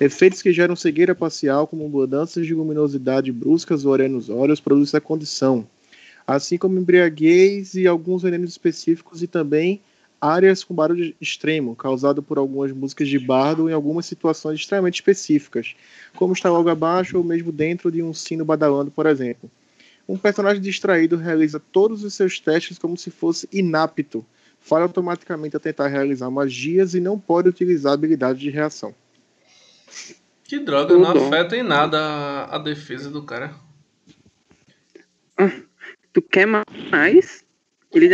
[0.00, 4.90] Efeitos que geram cegueira parcial, como mudanças de luminosidade bruscas ou areia nos olhos, produzem
[4.90, 5.66] essa condição.
[6.26, 9.80] Assim como embriaguez e alguns venenos específicos e também
[10.24, 15.74] áreas com barulho extremo, causado por algumas músicas de bardo em algumas situações extremamente específicas,
[16.16, 19.50] como está logo abaixo ou mesmo dentro de um sino badalando, por exemplo.
[20.08, 24.24] Um personagem distraído realiza todos os seus testes como se fosse inapto,
[24.60, 28.94] falha automaticamente a tentar realizar magias e não pode utilizar habilidades de reação.
[30.44, 33.54] Que droga, não afeta em nada a, a defesa do cara.
[36.12, 37.43] Tu quer mais?
[37.94, 38.08] Ele,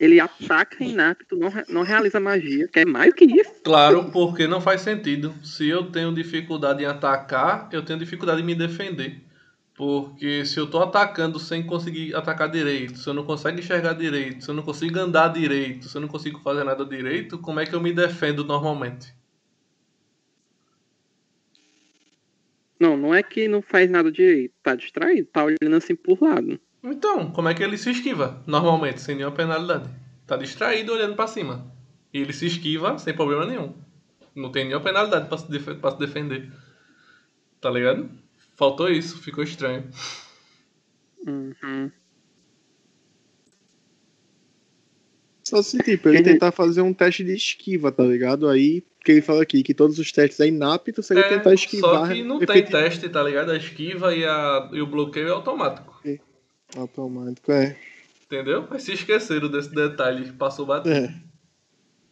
[0.00, 2.66] ele ataca inapto, não, não realiza magia.
[2.68, 3.52] Quer mais do que isso?
[3.62, 5.34] Claro, porque não faz sentido.
[5.42, 9.20] Se eu tenho dificuldade em atacar, eu tenho dificuldade em me defender.
[9.76, 14.42] Porque se eu tô atacando sem conseguir atacar direito, se eu não consigo enxergar direito,
[14.42, 17.66] se eu não consigo andar direito, se eu não consigo fazer nada direito, como é
[17.66, 19.14] que eu me defendo normalmente?
[22.80, 24.54] Não, não é que não faz nada direito.
[24.62, 26.58] Tá distraído, tá olhando assim por lado.
[26.88, 29.90] Então, como é que ele se esquiva normalmente, sem nenhuma penalidade?
[30.24, 31.66] Tá distraído olhando pra cima.
[32.14, 33.74] E ele se esquiva sem problema nenhum.
[34.34, 36.52] Não tem nenhuma penalidade pra se, def pra se defender.
[37.60, 38.08] Tá ligado?
[38.54, 39.90] Faltou isso, ficou estranho.
[41.26, 41.90] Uhum.
[45.42, 48.48] Só se, tipo, ele tentar fazer um teste de esquiva, tá ligado?
[48.48, 51.52] Aí, que ele fala aqui, que todos os testes é inapto, se ele É, tentar
[51.54, 52.06] esquivar...
[52.06, 53.50] Só que não tem teste, tá ligado?
[53.50, 56.00] A esquiva e, a, e o bloqueio é automático.
[56.74, 57.76] Automático, é.
[58.24, 58.66] Entendeu?
[58.68, 60.96] Mas se esqueceram desse detalhe, passou batendo.
[60.96, 61.14] É.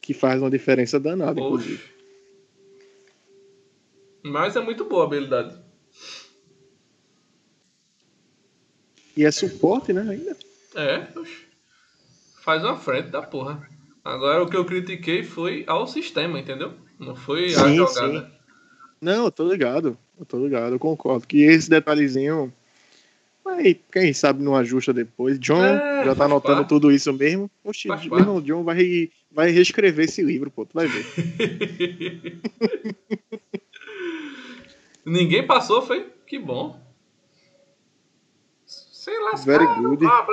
[0.00, 1.82] Que faz uma diferença danada, inclusive.
[4.22, 5.58] Mas é muito boa a habilidade.
[9.16, 10.36] E é suporte, né, ainda?
[10.74, 11.46] É, oxe.
[12.42, 13.68] Faz uma frente da porra.
[14.04, 16.74] Agora o que eu critiquei foi ao sistema, entendeu?
[16.98, 18.30] Não foi a Sim, jogada.
[19.00, 19.96] Não, eu tô ligado.
[20.18, 21.26] Eu tô ligado, eu concordo.
[21.26, 22.52] Que esse detalhezinho.
[23.46, 25.38] Aí, quem sabe não ajusta depois.
[25.38, 26.68] John É, já tá anotando parte.
[26.68, 27.50] tudo isso mesmo.
[27.62, 28.22] Oxi, Faz meu parte.
[28.22, 30.64] irmão John vai, vai reescrever esse livro, pô.
[30.64, 31.04] Tu vai ver.
[35.04, 36.10] Ninguém passou, foi?
[36.26, 36.80] Que bom.
[38.66, 40.06] Sei lascar, Very good.
[40.06, 40.26] Ah.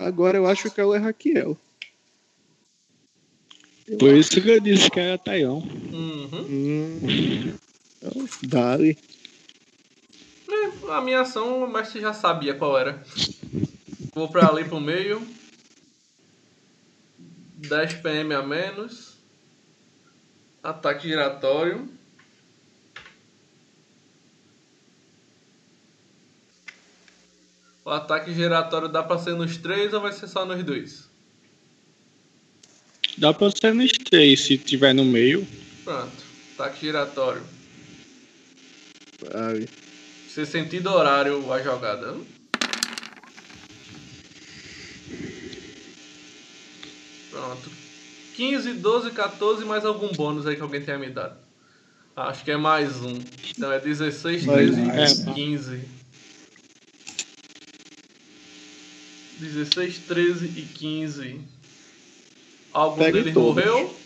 [0.00, 1.56] Agora eu acho que é o Raquiel.
[3.98, 5.60] Por isso que eu disse que era Taion.
[5.92, 6.28] Uhum.
[6.48, 7.54] Hum.
[8.02, 8.98] Então, Dali.
[10.56, 13.02] É, a minha ação, o mestre já sabia qual era.
[14.14, 15.26] Vou pra ali pro meio.
[17.56, 19.14] 10 PM a menos.
[20.62, 21.88] Ataque giratório.
[27.84, 31.08] O ataque giratório dá pra ser nos três ou vai ser só nos dois?
[33.16, 35.46] Dá pra ser nos três se tiver no meio.
[35.84, 36.24] Pronto.
[36.54, 37.42] Ataque giratório.
[39.30, 39.85] Dali.
[40.36, 42.14] Ser sentido horário a jogada.
[47.30, 47.70] Pronto.
[48.34, 51.38] 15, 12, 14 mais algum bônus aí que alguém tenha me dado.
[52.14, 53.18] Acho que é mais um.
[53.48, 55.30] Então é 16, Mais 13 um.
[55.30, 55.88] e 15.
[59.38, 61.40] 16, 13 e 15.
[62.74, 63.64] Algum Pegue deles todos.
[63.64, 63.96] morreu?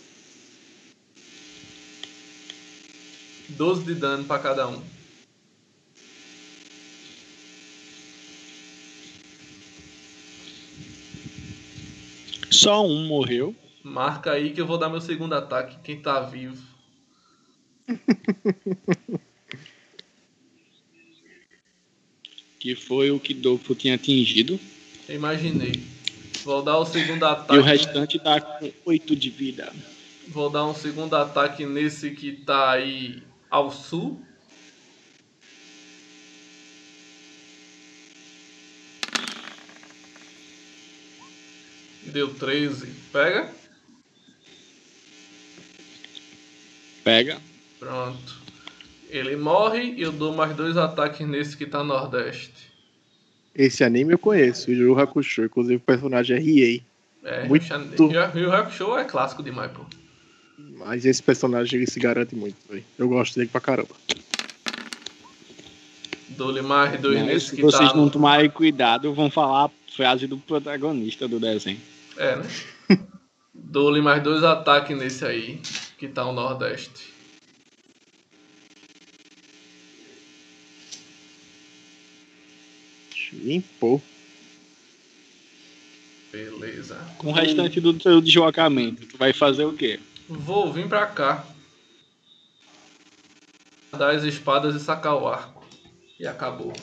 [3.49, 4.90] 12 de dano pra cada um.
[12.51, 13.55] Só um morreu.
[13.83, 15.77] Marca aí que eu vou dar meu segundo ataque.
[15.83, 16.61] Quem tá vivo.
[22.59, 24.59] Que foi o que Dolfo tinha atingido.
[25.09, 25.81] Eu imaginei.
[26.43, 27.59] Vou dar o segundo E o ataque.
[27.61, 29.73] restante tá com 8 de vida.
[30.27, 34.21] Vou dar um segundo ataque nesse que tá aí ao sul.
[42.05, 42.87] Deu 13.
[43.11, 43.49] Pega.
[47.03, 47.37] Pega.
[47.79, 48.41] Pronto.
[49.09, 52.71] Ele morre e eu dou mais dois ataques nesse que tá nordeste.
[53.53, 55.43] Esse anime eu conheço, o Yu Yu Hakusho.
[55.45, 56.83] Inclusive o personagem é Riei.
[57.23, 57.65] É, Muito.
[58.35, 59.83] E o Hakusho é clássico demais, pô.
[60.57, 62.83] Mas esse personagem ele se garante muito, velho.
[62.97, 63.95] Eu gosto dele pra caramba.
[66.29, 67.95] Dou-lhe mais dois Mas nesse se que vocês tá.
[67.95, 71.79] não tomarem cuidado, vão falar frase do protagonista do desenho.
[72.17, 72.45] É, né?
[73.53, 75.61] Dou-lhe mais dois ataques nesse aí,
[75.97, 77.11] que tá o Nordeste.
[83.33, 84.01] Limpou.
[86.31, 86.97] Beleza.
[87.17, 89.99] Com o restante do seu deslocamento, tu vai fazer o quê?
[90.27, 91.45] Vou vir pra cá.
[93.91, 95.65] Dar as espadas e sacar o arco.
[96.19, 96.73] E acabou.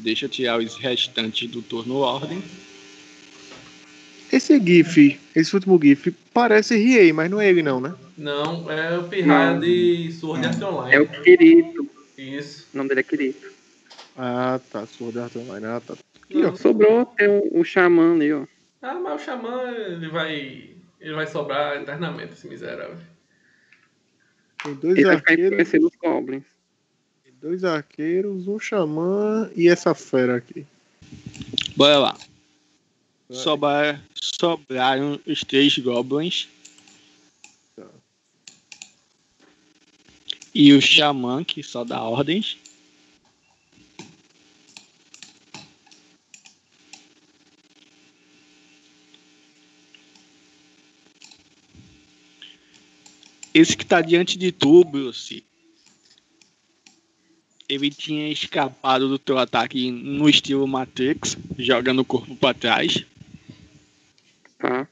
[0.00, 2.42] Deixa eu tirar os restantes do turno ordem.
[4.32, 7.94] Esse GIF, esse último GIF, parece Riei, mas não é ele não, né?
[8.16, 10.94] Não, é o Pirraia de Sword Art Online.
[10.94, 11.90] É o Kirito.
[12.16, 12.66] Isso.
[12.72, 13.50] O nome dele é Kirito.
[14.16, 14.86] Ah, tá.
[14.86, 15.66] Sword Art Online.
[15.66, 15.94] Ah, tá.
[16.22, 16.56] Aqui, Não, ó.
[16.56, 18.46] Sobrou tem o, o Xamã ali, ó.
[18.80, 20.70] Ah, mas o Xamã, ele vai.
[21.00, 22.98] Ele vai sobrar eternamente, esse miserável.
[24.62, 26.44] Tem dois Ele vai ficar arqueiros, enfraquecendo os Goblins.
[27.40, 30.66] Dois arqueiros, um xamã e essa fera aqui.
[31.76, 32.18] Bora lá.
[33.28, 33.38] Vai.
[33.38, 36.48] Sobra, sobraram os três goblins.
[37.74, 37.86] Tá.
[40.54, 42.58] E o xamã, que só dá ordens.
[53.52, 55.44] Esse que tá diante de tu, Bruce.
[57.70, 63.04] Ele tinha escapado do teu ataque no estilo Matrix, jogando o corpo para trás.
[64.58, 64.88] Tá.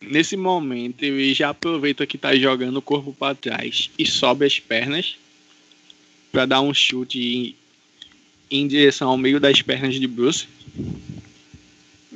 [0.00, 4.58] Nesse momento, ele já aproveita que tá jogando o corpo para trás e sobe as
[4.58, 5.18] pernas
[6.32, 7.56] para dar um chute em,
[8.50, 10.48] em direção ao meio das pernas de Bruce.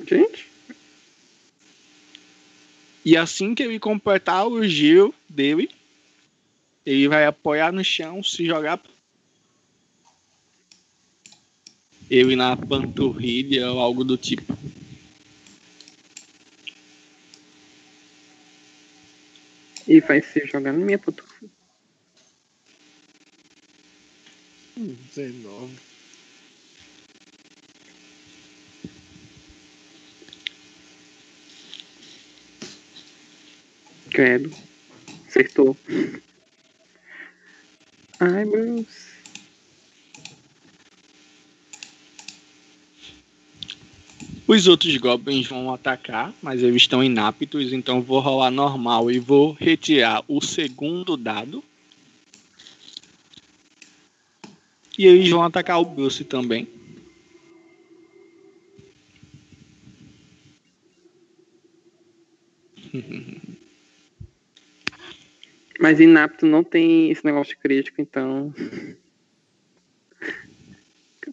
[0.09, 0.47] Gente,
[3.05, 5.69] E assim que ele completar o giro dele,
[6.85, 8.81] ele vai apoiar no chão, se jogar.
[12.11, 14.57] Ele na panturrilha ou algo do tipo.
[19.91, 21.01] e vai se jogar na minha.
[24.79, 25.77] Hum, 19.
[34.11, 34.55] Credo.
[35.27, 35.77] Acertou.
[38.21, 39.11] Ai, Bruce.
[44.47, 49.53] Os outros goblins vão atacar, mas eles estão inaptos, então vou rolar normal e vou
[49.53, 51.65] retirar o segundo dado.
[54.99, 56.69] E eles vão atacar o Bruce também.
[65.81, 68.53] Mas inapto não tem esse negócio de crítico, então.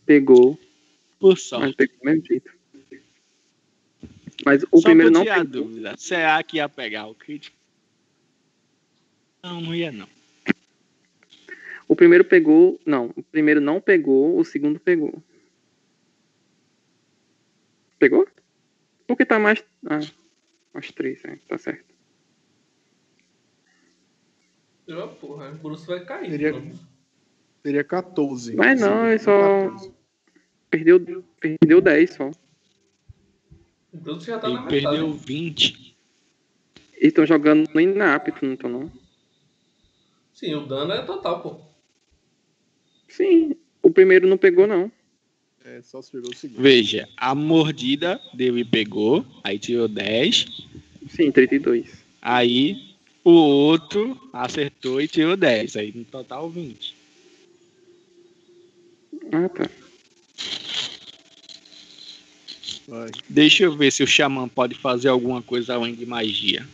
[0.06, 0.57] Pegou,
[1.19, 1.76] Por mas sorte.
[1.76, 2.52] pegou do mesmo jeito.
[4.45, 5.44] Mas o Só primeiro não pegou.
[5.44, 5.95] dúvida.
[5.98, 7.57] Será que ia pegar o crítico?
[9.44, 10.07] Não, não ia não.
[11.86, 12.80] O primeiro pegou.
[12.86, 15.22] Não, o primeiro não pegou, o segundo pegou.
[17.99, 18.26] Pegou?
[19.06, 19.61] Porque tá mais.
[19.86, 19.99] Ah,
[20.74, 21.38] mais três, né?
[21.49, 21.87] Tá certo.
[24.88, 26.32] Eu, porra, o Bruce vai cair.
[26.32, 26.80] Seria- mano.
[27.62, 28.56] Seria 14.
[28.56, 29.92] Mas não, é só- 14.
[30.70, 32.30] Perdeu, perdeu 10 só.
[33.94, 34.86] O Bruce já tá na Ele metade.
[34.86, 35.98] perdeu 20.
[36.94, 38.92] Eles estão jogando no inapto, não estão não?
[40.34, 41.62] Sim, o dano é total, pô.
[43.08, 43.56] Sim.
[43.82, 44.92] O primeiro não pegou, não.
[45.66, 46.62] É, só se pegou o segundo.
[46.62, 50.46] Veja, a mordida dele pegou, aí tirou 10.
[51.10, 52.04] Sim, 32.
[52.22, 52.96] Aí
[53.30, 55.76] o outro acertou e tirou 10.
[55.76, 56.95] Aí no total 20.
[59.34, 59.70] Ah, tá.
[63.28, 66.66] Deixa eu ver se o Xamã pode fazer alguma coisa além de magia.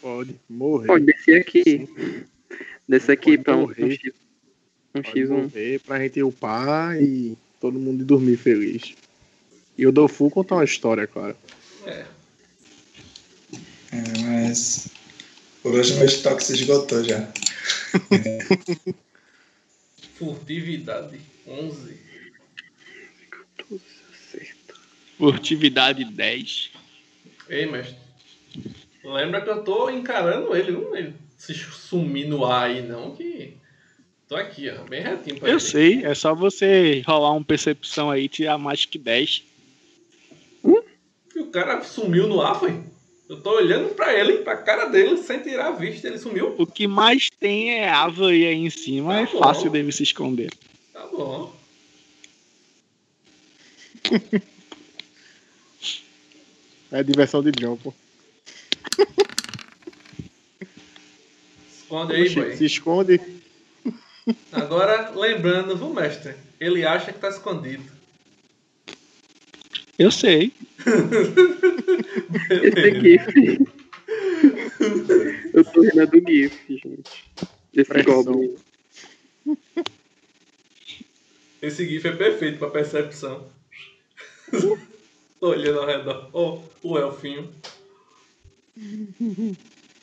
[0.00, 0.88] pode morrer.
[0.88, 1.88] Pode descer aqui.
[2.88, 3.92] Descer aqui pra um, um morrer.
[3.92, 4.12] X.
[4.94, 5.28] Um Pode X1.
[5.28, 8.94] morrer pra gente upar e todo mundo dormir feliz.
[9.76, 11.36] E o Dofu contar uma história, claro.
[11.86, 12.04] É.
[13.92, 14.97] É, mas.
[15.68, 17.30] Por hoje meu estoque se esgotou já.
[20.16, 21.20] Furtividade.
[21.46, 21.94] 11.
[24.10, 24.80] Acerto.
[25.18, 26.70] Furtividade 10.
[27.50, 27.96] Ei, mestre.
[29.04, 33.54] Lembra que eu tô encarando ele, não ele se sumir no ar aí, não, que.
[34.26, 35.60] Tô aqui, ó, bem retinho pra Eu ele.
[35.60, 39.44] sei, é só você rolar uma percepção aí e tirar mais que 10.
[41.36, 42.82] E o cara sumiu no ar, foi?
[43.28, 46.54] Eu tô olhando pra ele, pra cara dele, sem tirar a vista, ele sumiu.
[46.58, 49.38] O que mais tem é árvore aí em cima, é Tá bom.
[49.40, 50.50] fácil dele se esconder.
[50.92, 51.54] Tá bom.
[56.90, 57.92] É a diversão de John, pô.
[61.82, 62.56] Esconde aí, boy.
[62.56, 63.20] se esconde.
[64.50, 66.34] Agora, lembrando, viu, mestre?
[66.58, 67.84] Ele acha que tá escondido.
[69.98, 70.52] Eu sei.
[72.62, 73.66] Esse GIF.
[75.52, 77.30] Eu tô rindo é do GIF, gente.
[77.74, 78.22] Esse Pressão.
[78.22, 78.56] Goblin.
[81.60, 83.48] Esse GIF é perfeito pra percepção.
[85.40, 86.30] Tô olhando ao redor.
[86.32, 87.52] Ó, o elfinho.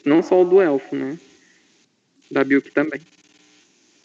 [0.03, 1.17] Não só o do elfo, né?
[2.29, 3.01] Da Bilk também.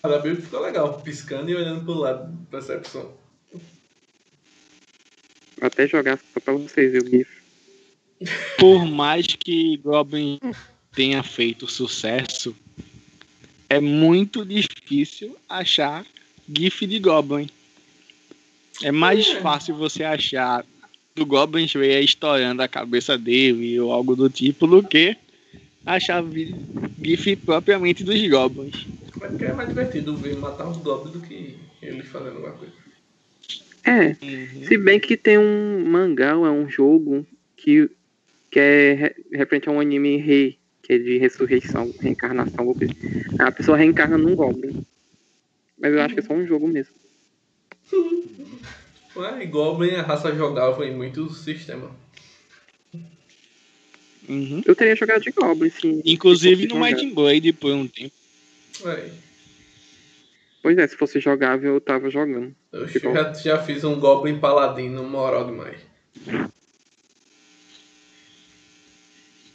[0.02, 2.32] A Bill ficou legal, piscando e olhando pro lado.
[2.50, 3.12] Percepção.
[5.60, 7.28] Vou até jogar só pra vocês verem o GIF.
[8.58, 10.38] Por mais que Goblin
[10.94, 12.56] tenha feito sucesso,
[13.68, 16.04] é muito difícil achar
[16.50, 17.48] GIF de Goblin.
[18.82, 19.40] É mais É.
[19.40, 20.64] fácil você achar
[21.14, 25.14] do Goblin Slayer estourando a cabeça dele ou algo do tipo do que
[25.84, 26.24] achar
[27.02, 28.86] GIF propriamente dos Goblins.
[29.22, 32.80] É porque é mais divertido ver matar os goblins do que ele fazendo alguma coisa.
[33.90, 34.14] É,
[34.66, 37.26] se bem que tem um mangá, ou é um jogo
[37.56, 37.90] que,
[38.50, 42.74] que é re- referente a um anime rei, que é de ressurreição, reencarnação.
[43.38, 44.84] A pessoa reencarna num Goblin.
[45.78, 46.94] Mas eu acho que é só um jogo mesmo.
[49.16, 51.90] Ué, e Goblin é a raça jogável em muitos sistemas.
[54.28, 54.62] Uhum.
[54.64, 56.00] Eu teria jogado de Goblin, sim.
[56.04, 57.14] Inclusive no fosse Might jogável.
[57.14, 58.14] Blade por um tempo.
[58.84, 59.10] Ué,
[60.62, 62.54] Pois é, se fosse jogável, eu tava jogando.
[62.72, 63.12] Eu Ficou.
[63.14, 65.80] já, já fiz um Goblin Paladino moral demais.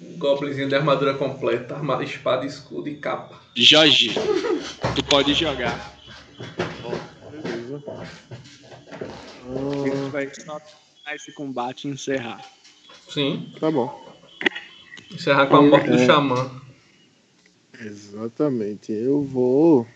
[0.01, 3.41] Um Goblinzinho de armadura completa, arma, espada, escudo e capa.
[3.55, 4.13] Jorge,
[4.95, 5.95] tu pode jogar.
[7.31, 7.83] Beleza.
[9.43, 12.43] Tu vai só terminar esse combate e encerrar.
[13.09, 13.53] Sim.
[13.59, 14.03] Tá bom.
[15.11, 16.05] Encerrar com a morte do É.
[16.05, 16.61] xamã.
[17.79, 18.91] Exatamente.
[18.91, 19.87] Eu vou.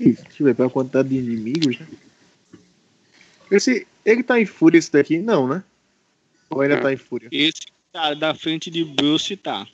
[0.00, 0.16] Eu
[0.46, 1.86] ver pela quantidade de inimigos, né?
[3.50, 3.86] Esse.
[4.04, 5.18] Ele tá em fúria esse daqui?
[5.18, 5.62] Não, né?
[6.48, 6.82] Ou ainda Tá.
[6.84, 7.28] tá em fúria?
[7.30, 9.66] Esse cara da frente de Bruce tá.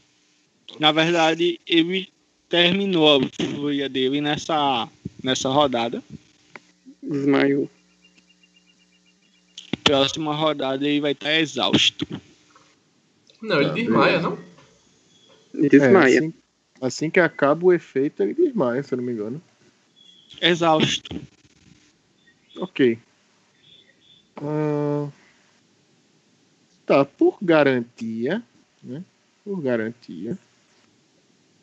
[0.81, 2.09] Na verdade, ele
[2.48, 4.89] terminou a fúria dele nessa,
[5.23, 6.03] nessa rodada.
[7.01, 7.70] Desmaiou.
[9.85, 12.05] Próxima rodada ele vai estar exausto.
[13.40, 14.39] Não, ele Tá, desmaia, não?
[15.55, 16.15] Desmaia.
[16.15, 16.35] É, assim,
[16.81, 19.40] assim que acaba o efeito, ele desmaia, se eu não me engano.
[20.40, 21.20] Exausto.
[22.58, 22.98] Ok.
[24.36, 25.08] Ah,
[26.84, 28.42] tá, por garantia,
[28.82, 29.02] né?
[29.44, 30.38] Por garantia.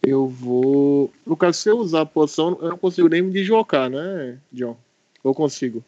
[0.01, 1.13] Eu vou.
[1.25, 4.77] No caso, se eu usar a poção, eu não consigo nem me deslocar, né, John?
[5.23, 5.83] Ou consigo?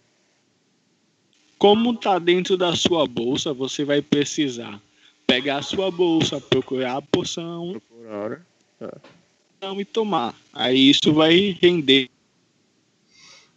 [1.58, 4.82] Como tá dentro da sua bolsa, você vai precisar
[5.26, 8.46] pegar a sua bolsa, procurar a poção Procurar.
[8.80, 8.98] Tá.
[9.62, 10.36] não, e tomar.
[10.54, 12.10] Aí isso vai render.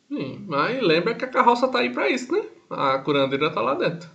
[0.09, 2.43] Sim, mas lembra que a carroça tá aí pra isso, né?
[2.71, 4.09] A curandeira tá lá dentro.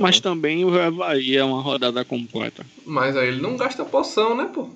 [0.00, 2.66] Mas também o Havaí é uma rodada completa.
[2.84, 4.68] Mas aí ele não gasta poção, né, pô?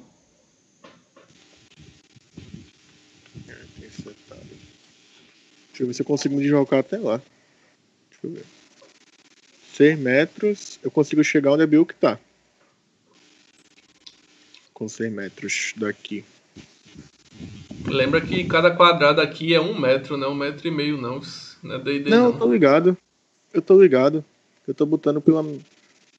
[5.68, 7.20] Deixa eu ver se eu consigo me deslocar até lá.
[8.10, 8.44] Deixa eu ver.
[9.74, 12.18] 6 metros, eu consigo chegar onde a Bill que tá.
[14.72, 16.24] Com 6 metros daqui.
[17.92, 21.20] Lembra que cada quadrado aqui é um metro, não é um metro e meio, não.
[21.62, 22.32] Não é D&D, Não, não.
[22.32, 22.96] eu tô ligado.
[23.52, 24.24] Eu tô ligado.
[24.66, 25.44] Eu tô botando pela,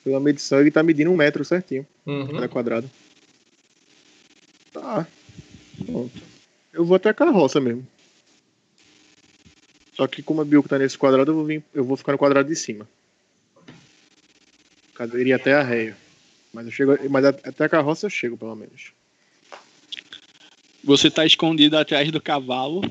[0.03, 2.27] pela medição, ele tá medindo um metro certinho, Uhum.
[2.27, 2.91] cada quadrado.
[4.71, 5.07] Tá.
[5.85, 6.21] Pronto.
[6.71, 7.87] Eu vou até a carroça mesmo.
[9.95, 12.17] Só que como a Bill tá nesse quadrado, eu vou, vir, eu vou ficar no
[12.17, 12.87] quadrado de cima.
[14.99, 15.97] Eu iria até a réia.
[16.53, 18.91] Mas, eu chego, mas até a carroça eu chego, pelo menos.
[20.83, 22.81] Você tá escondido atrás do cavalo.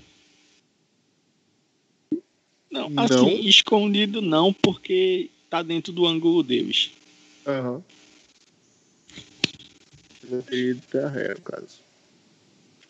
[2.71, 3.05] Não, Não.
[3.05, 6.91] assim, escondido não, porque tá dentro do ângulo deles.
[7.47, 7.83] Aham.
[10.31, 11.81] Eu teria ido até a réia, no caso.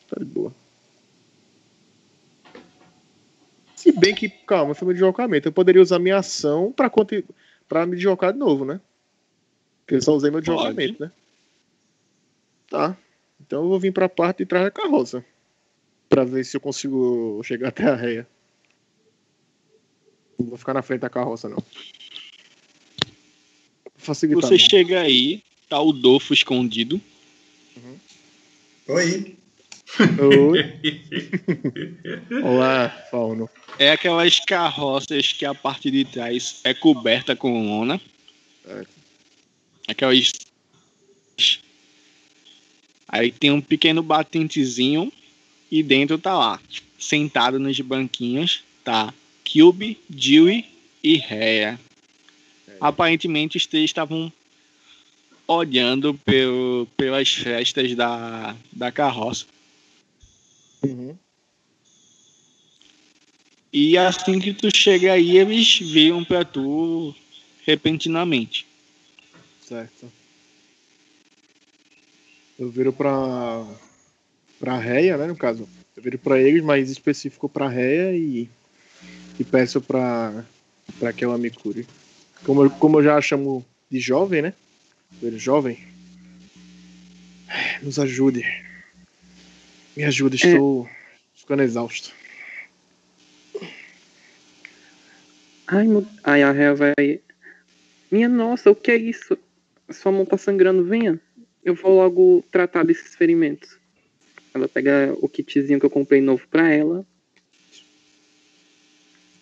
[0.09, 0.55] Tá de boa.
[3.74, 5.49] Se bem que, calma, foi meu deslocamento.
[5.49, 6.89] Eu poderia usar minha ação pra,
[7.69, 8.81] pra me deslocar de novo, né?
[9.81, 11.11] Porque eu só usei meu deslocamento, né?
[12.70, 12.97] Tá.
[13.53, 15.23] Então eu vou vir pra parte de trás da carroça.
[16.09, 18.27] Pra ver se eu consigo chegar até a réia.
[20.39, 21.62] Não vou ficar na frente da carroça, não.
[23.95, 24.41] Facilitar.
[24.41, 24.70] Você mesmo.
[24.70, 26.99] chega aí, tá o Dolfo escondido.
[28.89, 29.37] Oi.
[30.19, 30.81] Oi.
[32.43, 33.51] Olá, Fauno.
[33.79, 38.01] É aquelas carroças que a parte de trás é coberta com lona.
[38.65, 38.91] Certo.
[39.87, 40.33] Aquelas.
[43.13, 45.13] Aí tem um pequeno batentezinho
[45.71, 46.61] e dentro tá lá,
[46.99, 49.13] sentado nos banquinhos, tá
[49.45, 50.65] Cube, Dewey
[51.05, 51.79] e Rhea.
[52.81, 54.33] Aparentemente os três estavam
[55.47, 59.45] olhando pelo, pelas festas da, da carroça.
[60.83, 61.15] Uhum.
[63.73, 67.15] E assim que tu chega aí, eles viram pra tu
[67.65, 68.67] repentinamente.
[69.61, 70.11] Certo.
[72.63, 73.67] Eu viro pra.
[74.61, 75.27] pra Réia, né?
[75.27, 75.69] No caso.
[75.97, 78.49] Eu viro pra eles, mas específico pra Réia e.
[79.37, 80.45] e peço pra.
[80.97, 81.85] pra que ela me cure.
[82.45, 84.55] Como eu, como eu já a chamo de jovem, né?
[85.21, 85.77] Ele jovem.
[87.83, 88.45] Nos ajude.
[89.97, 90.89] Me ajude, estou
[91.35, 92.13] ficando exausto.
[95.67, 96.07] Ai, meu...
[96.23, 97.21] Ai, a Réa vai.
[98.09, 99.37] Minha nossa, o que é isso?
[99.91, 101.21] Sua mão tá sangrando, venha.
[101.65, 103.79] Eu vou logo tratar desses ferimentos.
[104.55, 107.07] Ela pega o kitzinho que eu comprei novo pra ela.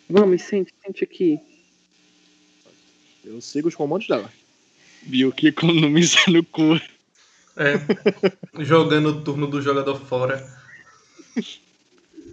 [0.09, 1.39] Vamos, sente, sente aqui.
[3.25, 4.31] Eu sigo os comandos dela.
[5.03, 6.83] Viu que economizando cura.
[7.57, 8.63] É.
[8.63, 10.47] Jogando o turno do jogador fora.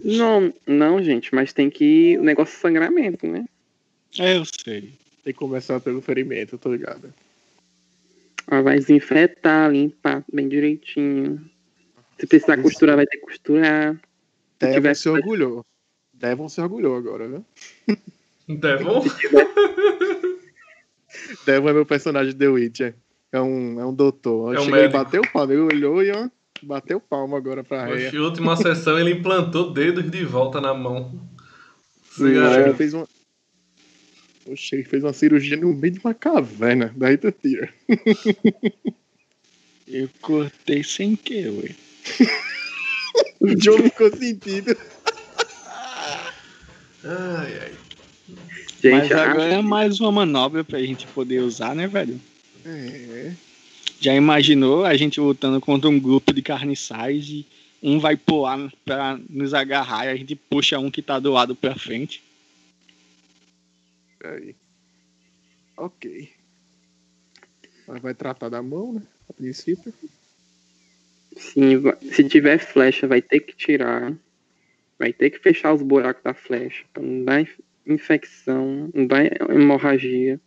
[0.04, 2.16] Não, não, gente, mas tem que.
[2.18, 3.46] O negócio é sangramento, né?
[4.18, 4.92] É, eu sei.
[5.24, 7.12] Tem que começar pelo ferimento, eu tô ligado.
[8.50, 11.38] Ela vai desinfetar, limpar bem direitinho.
[12.18, 12.62] Se precisar Isso.
[12.62, 14.00] costurar, vai ter que costurar.
[14.58, 15.64] Devon tiver- se orgulhou.
[16.12, 17.44] Devon se orgulhou agora, viu?
[18.48, 19.04] Devon?
[21.46, 22.94] Devon é meu personagem de The Witcher.
[23.32, 24.54] É um, é um doutor.
[24.54, 25.04] É um Chega, ele médico.
[25.04, 26.28] bateu o palmo, ele olhou e ó,
[26.62, 28.10] bateu palmo agora pra Réia.
[28.12, 31.20] Na última sessão ele implantou dedos de volta na mão.
[32.12, 32.32] Sim.
[32.32, 33.06] Réia fez uma.
[34.50, 36.92] Oxe, ele fez uma cirurgia no meio de uma caverna.
[36.96, 37.68] Daí tu tira.
[39.86, 41.50] Eu cortei sem querer.
[41.50, 41.74] ué.
[43.40, 44.76] O John ficou sentido.
[47.04, 47.72] Ai, ai.
[48.82, 52.20] Gente, Mas agora é mais uma manobra pra gente poder usar, né, velho?
[52.64, 53.32] É.
[54.00, 57.46] Já imaginou a gente lutando contra um grupo de carniçais e
[57.82, 61.54] um vai pular pra nos agarrar e a gente puxa um que tá do lado
[61.54, 62.22] pra frente?
[64.24, 64.54] Aí.
[65.76, 66.30] Ok.
[67.86, 69.02] Ela vai tratar da mão, né?
[69.28, 69.92] A princípio.
[71.36, 71.82] Sim,
[72.12, 74.12] se tiver flecha, vai ter que tirar.
[74.98, 76.84] Vai ter que fechar os buracos da flecha.
[76.92, 80.40] Pra não dar inf- infecção, não dar hemorragia.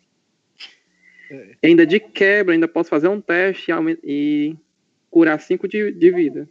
[1.30, 1.56] É.
[1.64, 4.56] E ainda de quebra, ainda posso fazer um teste e, e
[5.10, 6.50] curar 5 de, de vida.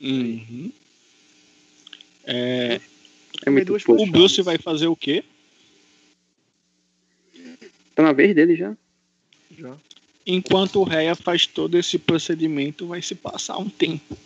[0.00, 0.70] Uhum.
[2.24, 2.80] É,
[3.44, 5.24] É muito o Bruce vai fazer o quê?
[7.96, 8.76] Tá na vez dele já.
[9.58, 9.74] Já.
[10.26, 14.16] Enquanto o Reia faz todo esse procedimento, vai se passar um tempo.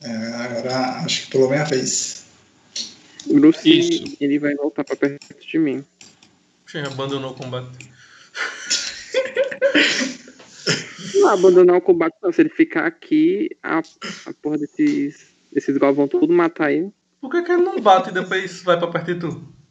[0.00, 2.26] É, agora acho que pulou minha vez.
[3.26, 4.16] Bruce, Isso.
[4.20, 5.84] ele vai voltar pra perto de mim.
[6.64, 7.90] Você abandonou o combate.
[11.14, 12.32] Não abandonar o combate, não.
[12.32, 16.92] Se ele ficar aqui, a, a porra desses, desses gols vão tudo matar ele.
[17.20, 19.61] Por que, que ele não bate e depois vai pra perto de tu?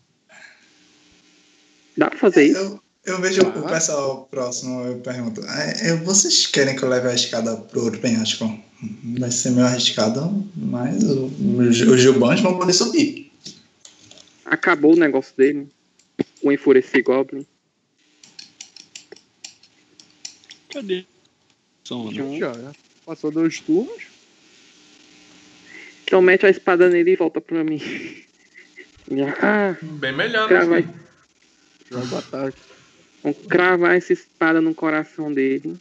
[1.98, 2.58] Dá pra fazer isso?
[2.60, 2.80] Eu,
[3.16, 3.70] eu vejo o Ah.
[3.70, 8.00] pessoal próximo, eu pergunto, "É, é, vocês querem que eu leve a escada pro outro
[8.00, 8.46] penhasco?
[9.20, 13.32] Vai ser meio arriscado, mas o- os Gilbans vão poder subir.
[14.46, 15.68] Acabou o negócio dele.
[16.42, 17.46] O enfurecer Goblin.
[20.74, 21.06] Cadê?
[21.84, 22.12] Sono.
[22.40, 22.72] Já, já.
[23.06, 24.10] Passou dois turnos.
[26.06, 27.80] então mete a espada nele e volta pra mim.
[29.42, 30.64] Ah, Bem melhor, né?
[30.66, 30.88] vai,
[31.92, 32.58] Joga o ataque.
[33.24, 35.78] vamos cravar essa espada no coração dele.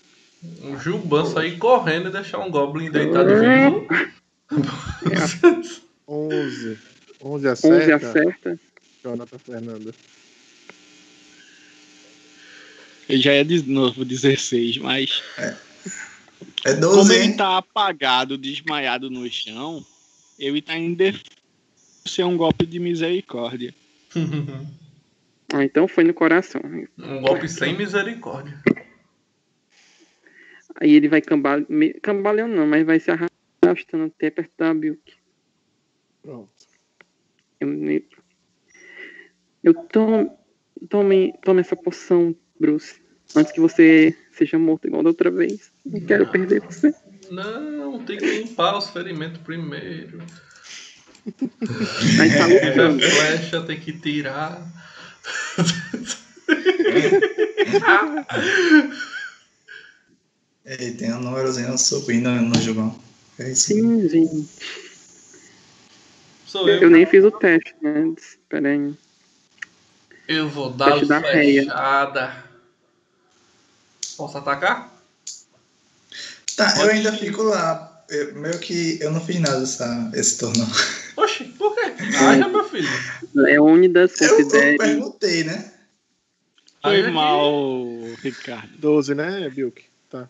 [0.62, 3.86] Um Juban sair correndo e deixar um Goblin deitado vivo.
[6.08, 6.78] 11.
[7.22, 7.96] 11 11 acerta.
[8.08, 8.60] acerta.
[9.04, 9.94] Jonathan Fernando.
[13.08, 15.22] Ele já é de novo 16, mas
[16.64, 17.36] É como 12, ele hein?
[17.36, 19.84] tá apagado, desmaiado no chão,
[20.38, 21.24] ele tá em defesa
[22.06, 23.74] ser um golpe de misericórdia.
[25.52, 26.60] Ah, então foi no coração.
[26.98, 28.60] um golpe sem misericórdia.
[30.80, 31.66] Aí ele vai cambale...
[32.02, 35.14] cambaleando não, mas vai se arrastando até perto da Bilk.
[36.22, 36.50] Pronto.
[37.58, 38.06] Eu, me-
[39.62, 40.38] eu tomo,
[40.88, 43.00] tome, tome essa poção, Bruce.
[43.36, 45.72] Antes que você seja morto igual da outra vez.
[45.84, 46.94] Não quero perder você.
[47.30, 50.18] Não, tem que limpar os ferimentos primeiro.
[52.20, 53.00] Aí tá lutando.
[53.02, 54.66] flecha, tem que tirar.
[60.64, 62.98] Ei, tem um númerozinho subindo no Gilbão.
[63.38, 63.68] É isso.
[63.68, 64.48] Sim, gente.
[66.46, 66.82] Sou eu.
[66.82, 68.12] Eu nem fiz o teste, né?
[68.48, 68.94] Pera aí.
[70.28, 71.62] Eu vou dar Teste da réia.
[71.62, 72.44] flechada.
[74.16, 74.94] Posso atacar?
[76.56, 77.18] Tá, eu Pode ainda ir.
[77.18, 78.04] fico lá.
[78.08, 80.66] Eu- meio que eu não fiz nada essa, esse turno.
[81.22, 81.92] Oxi, por quê?
[82.18, 82.88] Haja, meu filho.
[83.34, 84.76] Leônidas, Eu, eu considere.
[84.78, 85.72] perguntei, né?
[86.82, 87.52] Foi Haja que- mal,
[88.22, 88.78] Ricardo.
[88.78, 89.82] 12, né, Bilk?
[90.08, 90.28] Tá.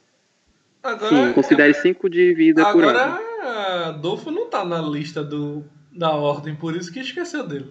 [0.82, 3.02] Agora, Sim, considere 5 de vida curada.
[3.04, 7.70] agora Adolfo não tá na lista do, da ordem, por isso que esqueceu dele.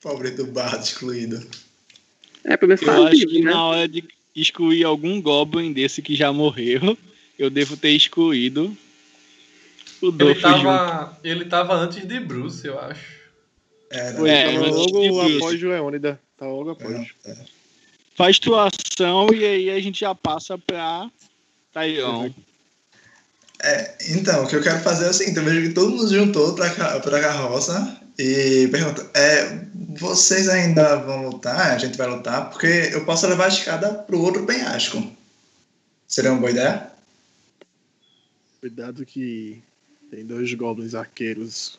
[0.00, 1.44] Pobre do bardo excluído.
[2.44, 3.50] É, pelo menos Eu tá acho vivo, que né?
[3.50, 4.04] na hora de
[4.34, 6.96] excluir algum Goblin desse que já morreu,
[7.38, 8.76] eu devo ter excluído
[10.02, 13.16] o Ele tava, ele tava antes de Bruce, eu acho.
[13.90, 14.16] Era.
[14.16, 16.20] Foi, É, tava logo após Leônida.
[16.36, 17.08] Tá logo após.
[17.24, 17.36] É, é.
[18.14, 21.10] Faz tua ação e aí a gente já passa pra
[21.72, 22.32] Tairon.
[23.62, 26.08] É, então, o que eu quero fazer é o seguinte: eu vejo que todo mundo
[26.08, 29.66] juntou pra, pra carroça e pergunta: é,
[29.98, 31.72] vocês ainda vão lutar?
[31.74, 32.50] A gente vai lutar?
[32.50, 35.02] Porque eu posso levar a escada pro outro penhasco.
[36.06, 36.90] Seria uma boa ideia?
[38.60, 39.62] Cuidado que
[40.10, 41.78] tem dois goblins arqueiros,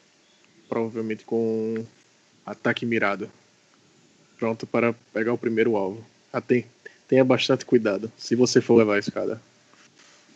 [0.68, 1.86] provavelmente com
[2.46, 3.30] ataque mirado.
[4.38, 6.06] Pronto para pegar o primeiro alvo.
[6.32, 6.66] Ah, tem-
[7.08, 9.42] tenha bastante cuidado se você for levar a escada.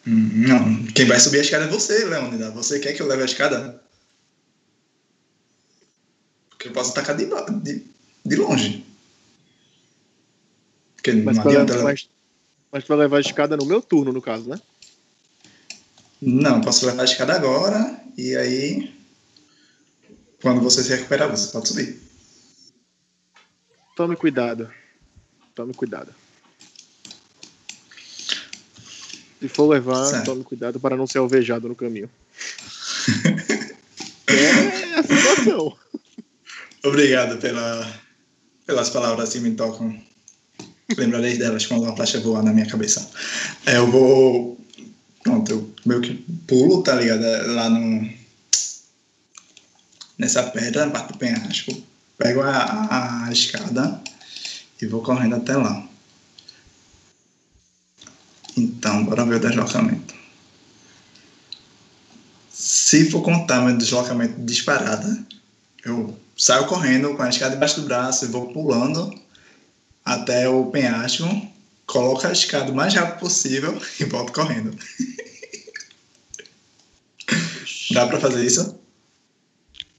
[0.08, 2.50] Hum, não, quem vai subir a escada é você, Leônida.
[2.52, 3.82] Você quer que eu leve a escada?
[6.50, 7.26] Porque eu posso atacar de,
[7.62, 7.86] de,
[8.26, 8.86] de longe.
[10.96, 11.84] Porque Mas, não adianta.
[11.84, 12.10] mas,
[12.72, 14.60] mas tu vai levar a escada no meu turno, no caso, né?
[16.22, 18.94] Não, posso levar a escada agora e aí.
[20.42, 22.02] Quando você se recuperar, você pode subir.
[23.96, 24.72] Tome cuidado.
[25.54, 26.14] Tome cuidado.
[29.40, 30.26] Se for levar, Certo.
[30.26, 32.10] tome cuidado para não ser alvejado no caminho.
[34.28, 35.76] é a situação.
[36.84, 38.02] Obrigado pela,
[38.66, 40.00] pelas palavras que me tocam.
[40.96, 43.10] Lembrarei delas quando uma flecha voar na minha cabeça.
[43.66, 44.61] É, eu vou.
[45.24, 46.16] Pronto, eu meio que
[46.48, 47.24] pulo, tá ligado?
[47.24, 48.10] É, Lá no.
[50.18, 51.72] Nessa pedra, na parte do penhasco.
[52.18, 54.02] Pego a, a, a escada
[54.82, 55.88] e vou correndo até lá.
[58.56, 60.14] Então, bora ver o deslocamento.
[62.52, 65.26] Se for contar meu deslocamento disparada,
[65.84, 69.12] eu saio correndo com a escada debaixo do braço e vou pulando
[70.04, 71.26] até o penhasco,
[71.92, 74.76] coloco a escada o mais rápido possível e volto correndo.
[77.92, 78.80] Dá pra fazer isso?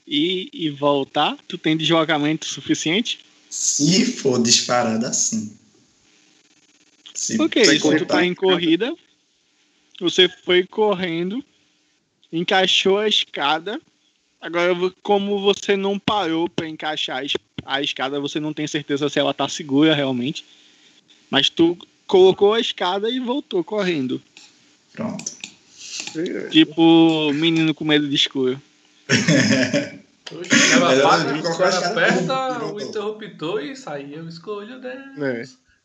[0.07, 3.21] E, e voltar, tu tem deslocamento suficiente?
[3.51, 5.57] Se for disparada, sim.
[7.15, 8.95] Se Ok, se tu tá em corrida,
[10.01, 11.45] você foi correndo,
[12.33, 13.81] encaixou a escada.
[14.41, 17.23] Agora, como você não parou pra encaixar
[17.65, 20.45] a escada, você não tem certeza se ela tá segura realmente.
[21.33, 24.21] Mas tu colocou a escada e voltou correndo.
[24.93, 25.33] Pronto.
[26.51, 28.61] Tipo, menino com medo de escuro.
[30.31, 34.11] Oxe, ela apaga, o cara aperta o interruptor e sai.
[34.13, 35.23] Eu escolho Deus.
[35.23, 35.45] É.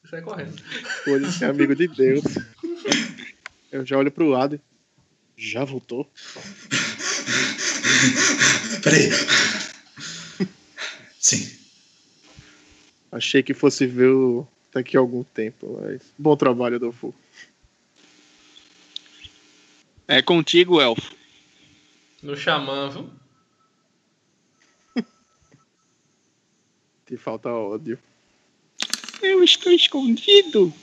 [0.09, 0.61] Sai correndo.
[1.07, 2.25] Olha esse amigo de Deus.
[3.71, 4.59] Eu já olho pro lado.
[5.37, 6.11] Já voltou?
[8.83, 9.11] Peraí.
[11.21, 11.49] Sim.
[13.13, 14.45] Achei que fosse ver o...
[14.77, 17.13] daqui a algum tempo, mas bom trabalho, Dofu.
[20.07, 21.15] É contigo, Elfo.
[22.21, 23.09] No xamã, viu?
[27.05, 27.97] Te falta ódio.
[29.21, 30.73] Eu estou escondido.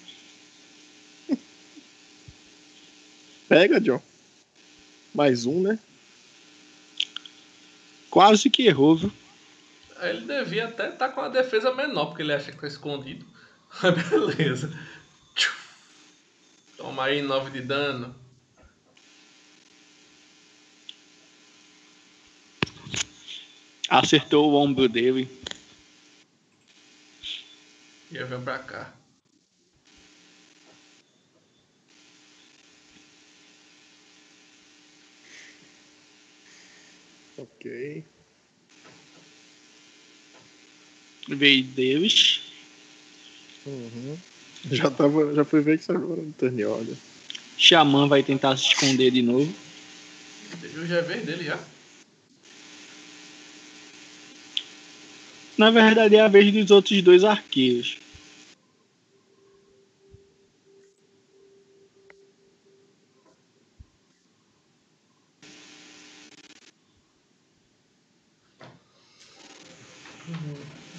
[3.48, 4.02] Pega, John.
[5.14, 5.78] Mais um, né?
[8.10, 9.12] Quase que errou, viu?
[10.00, 13.33] Ele devia até estar com a defesa menor, porque ele acha que tá escondido.
[14.10, 14.70] Beleza.
[16.76, 18.14] Toma aí 9 de dano.
[23.88, 25.28] Acertou o ombro dele.
[28.10, 28.92] E eu venho pra cá.
[37.36, 38.04] Ok.
[41.28, 42.53] Veio deles.
[43.66, 44.18] Uhum.
[44.70, 46.96] Já, tava, já fui ver isso agora no turn order.
[47.56, 49.54] Xamã vai tentar se esconder de novo.
[50.62, 51.58] Eu já é vez dele já.
[55.56, 57.96] Na verdade, é a vez dos outros dois arqueiros.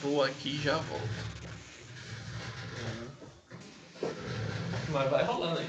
[0.01, 1.25] Vou aqui e já volto.
[4.89, 5.67] Mas vai rolando aí.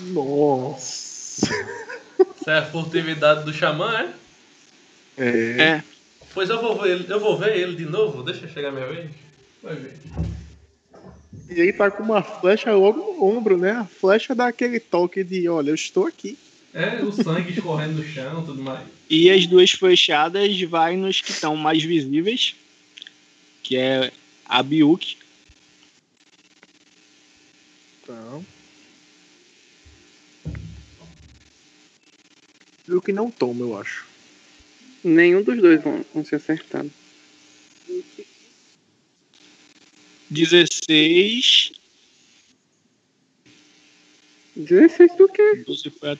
[0.00, 1.46] Nossa.
[2.36, 4.12] Isso é a furtividade do xamã, é?
[5.18, 5.62] É.
[5.62, 5.84] É,
[6.34, 8.22] Pois eu vou ver ele, eu vou ver ele de novo.
[8.22, 9.10] Deixa chegar a minha vez.
[9.62, 9.98] Vai ver.
[11.48, 13.70] E aí tá com uma flecha logo no ombro, né?
[13.70, 16.36] A flecha dá aquele toque de, olha, eu estou aqui.
[16.74, 18.86] É, o sangue escorrendo no chão tudo mais.
[19.08, 22.54] E as duas flechadas vai nos que estão mais visíveis,
[23.62, 24.12] que é
[24.44, 25.16] a Biuk.
[28.02, 28.44] Então.
[32.86, 34.06] Viu que não toma, eu acho.
[35.02, 36.92] Nenhum dos dois vão, vão ser acertados.
[40.30, 41.72] 16.
[44.56, 45.64] 16 do quê?
[45.66, 46.18] 12 foi a...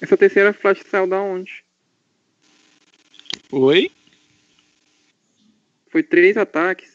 [0.00, 1.62] Essa terceira flash saiu da onde?
[3.52, 3.90] Oi?
[5.90, 6.90] Foi três ataques.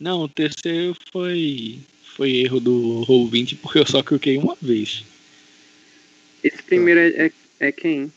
[0.00, 1.78] Não, o terceiro foi.
[2.16, 5.04] Foi erro do Roll20 porque eu só cliquei uma vez.
[6.42, 8.12] Esse primeiro é, é, é quem?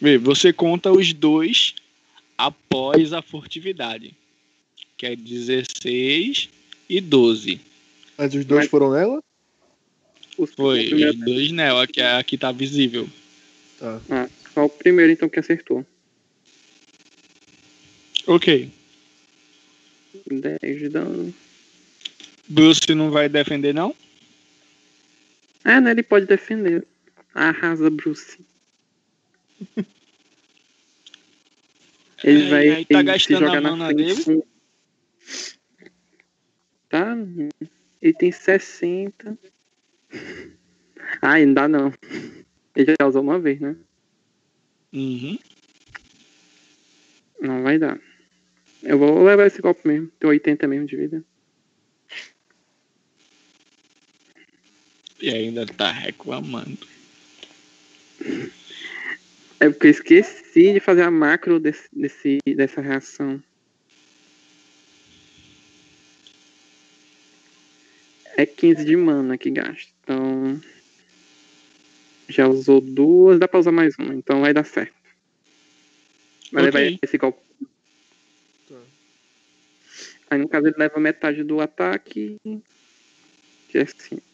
[0.00, 1.74] Vê, você conta os dois
[2.36, 4.14] após a furtividade.
[4.96, 6.48] Que é 16
[6.88, 7.60] e 12.
[8.16, 9.22] Mas os dois Mas- foram nela?
[10.36, 13.08] Os, Foi, o primeiro- os dois nela, que é a que tá visível.
[13.78, 14.00] Tá.
[14.10, 15.84] ah, só o primeiro então que acertou.
[18.26, 18.70] Ok.
[20.30, 21.34] 10 de dano.
[22.48, 23.94] Bruce não vai defender, não?
[25.70, 26.86] Ah, não, ele pode defender.
[27.34, 28.40] Arrasa, Bruce.
[32.24, 34.24] Ele É, vai aí tá se gastando a na mana frente dele?
[34.24, 34.42] com-
[36.88, 37.16] Tá.
[38.00, 39.38] Ele tem 60.
[41.22, 41.92] Ah, ainda não.
[42.74, 43.76] Ele já usou uma vez, né?
[44.92, 45.38] Uhum.
[47.40, 48.00] Não vai dar.
[48.82, 50.10] Eu vou levar esse golpe mesmo.
[50.18, 51.24] Tem 80 mesmo de vida.
[55.20, 56.86] E ainda tá reclamando.
[59.60, 63.42] É porque eu esqueci de fazer a macro desse, desse dessa reação.
[68.36, 69.90] É 15 de mana que gasta.
[70.02, 70.60] Então.
[72.28, 74.94] Já usou duas, dá pra usar mais uma, então vai dar certo.
[76.52, 76.84] Vai okay.
[76.84, 77.40] levar esse golpe.
[78.68, 78.80] Tá.
[80.30, 82.36] Aí no caso ele leva metade do ataque.
[83.70, 84.27] Que é 5.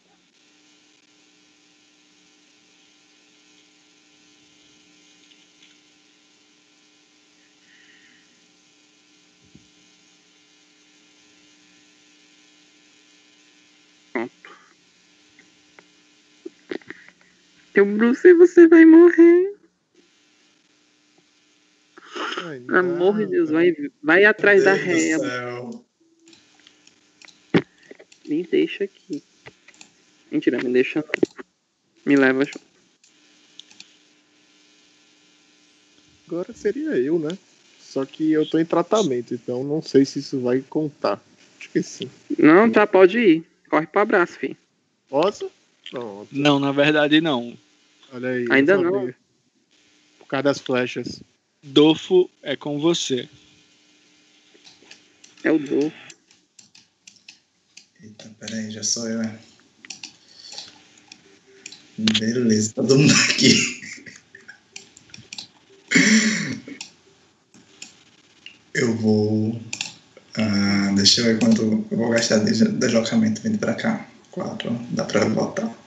[17.75, 19.53] Teu Bruce, você vai morrer.
[22.45, 25.19] Ai, Pelo amor de não, Deus, vai, vai atrás da Deus do réia.
[28.25, 29.21] Me deixa aqui.
[30.31, 31.03] Mentira, me deixa.
[31.05, 31.43] não.
[32.05, 32.61] Me leva junto.
[36.27, 37.37] Agora seria eu, né?
[37.77, 41.21] Só que eu tô em tratamento, então não sei se isso vai contar.
[41.59, 42.09] Acho que sim.
[42.39, 43.43] Não, tá, pode ir.
[43.69, 44.55] Corre pro abraço, filho.
[45.09, 45.51] Posso?
[45.91, 46.29] Pronto.
[46.31, 47.57] Não, na verdade não.
[48.11, 48.45] Olha aí.
[48.49, 49.13] Ainda não.
[50.19, 51.21] Por causa das flechas.
[51.61, 53.27] Dofo é com você.
[55.43, 55.91] É o do.
[58.01, 59.39] Eita, peraí, já sou eu, é.
[61.97, 63.81] Beleza, todo mundo aqui.
[68.73, 69.61] Eu vou.
[70.37, 74.07] ah, deixa eu ver quanto eu vou gastar de deslocamento vindo pra cá.
[74.31, 75.84] Quatro, dá pra voltar.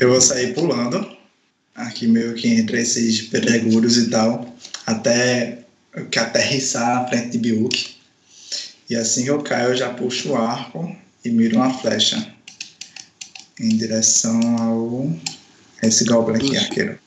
[0.00, 1.14] Eu vou sair pulando,
[1.74, 4.56] aqui meio que entre esses pedregulhos e tal,
[4.86, 5.58] até
[6.10, 7.96] que aterrissar na frente de Biuk.
[8.88, 12.34] E assim que eu caio, eu já puxo o arco e miro uma flecha
[13.60, 15.20] em direção ao.
[15.82, 16.98] Esse goblin aqui, arqueiro.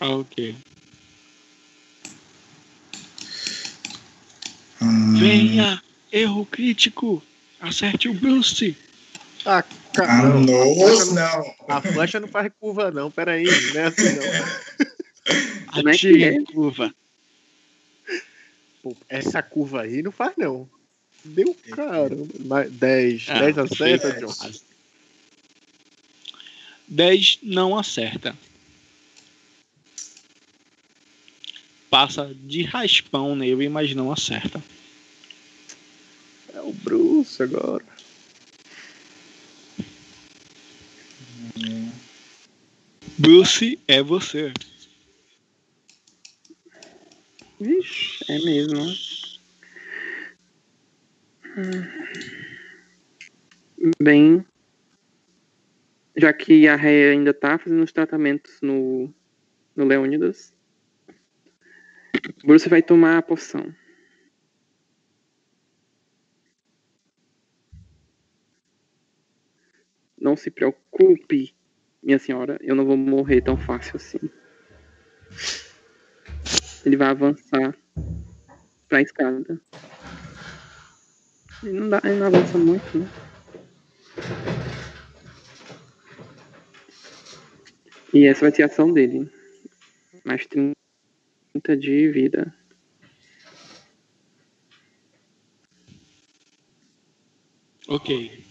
[0.00, 0.56] Ah, ok.
[4.80, 5.82] Ah, Venha!
[6.12, 7.22] Erro crítico!
[7.60, 8.76] Acerte o Bruce!
[9.44, 9.64] Ah,
[9.98, 10.40] Ah, não.
[10.44, 11.54] nossa, não.
[11.68, 13.10] A flecha não faz curva, não.
[13.10, 14.86] Pera aí, não é assim, não.
[15.72, 16.42] Como é que é?
[16.44, 16.94] curva.
[18.82, 20.68] Pô, essa curva aí não faz, não.
[21.24, 22.26] Deu caramba.
[22.40, 23.26] Mas 10.
[23.28, 24.20] Ah, 10 acerta, dez.
[24.20, 24.52] John.
[26.88, 28.36] 10 não acerta.
[31.90, 34.62] Passa de raspão nele, mas não acerta.
[36.54, 37.84] É o Bruce agora.
[43.20, 44.50] Bruce é você.
[47.60, 48.80] Vixe, é mesmo.
[54.02, 54.42] Bem,
[56.16, 59.12] já que a Rhea ainda tá fazendo os tratamentos no,
[59.76, 60.54] no Leônidas,
[62.42, 63.70] Bruce vai tomar a poção.
[70.18, 71.54] Não se preocupe,
[72.02, 74.18] minha senhora, eu não vou morrer tão fácil assim.
[76.84, 77.76] Ele vai avançar
[78.88, 79.60] pra escada.
[81.62, 83.06] Ele não, dá, ele não avança muito, né?
[88.12, 89.30] E essa vai ser a ação dele.
[90.24, 92.52] Mais 30 de vida.
[97.88, 98.49] Ok.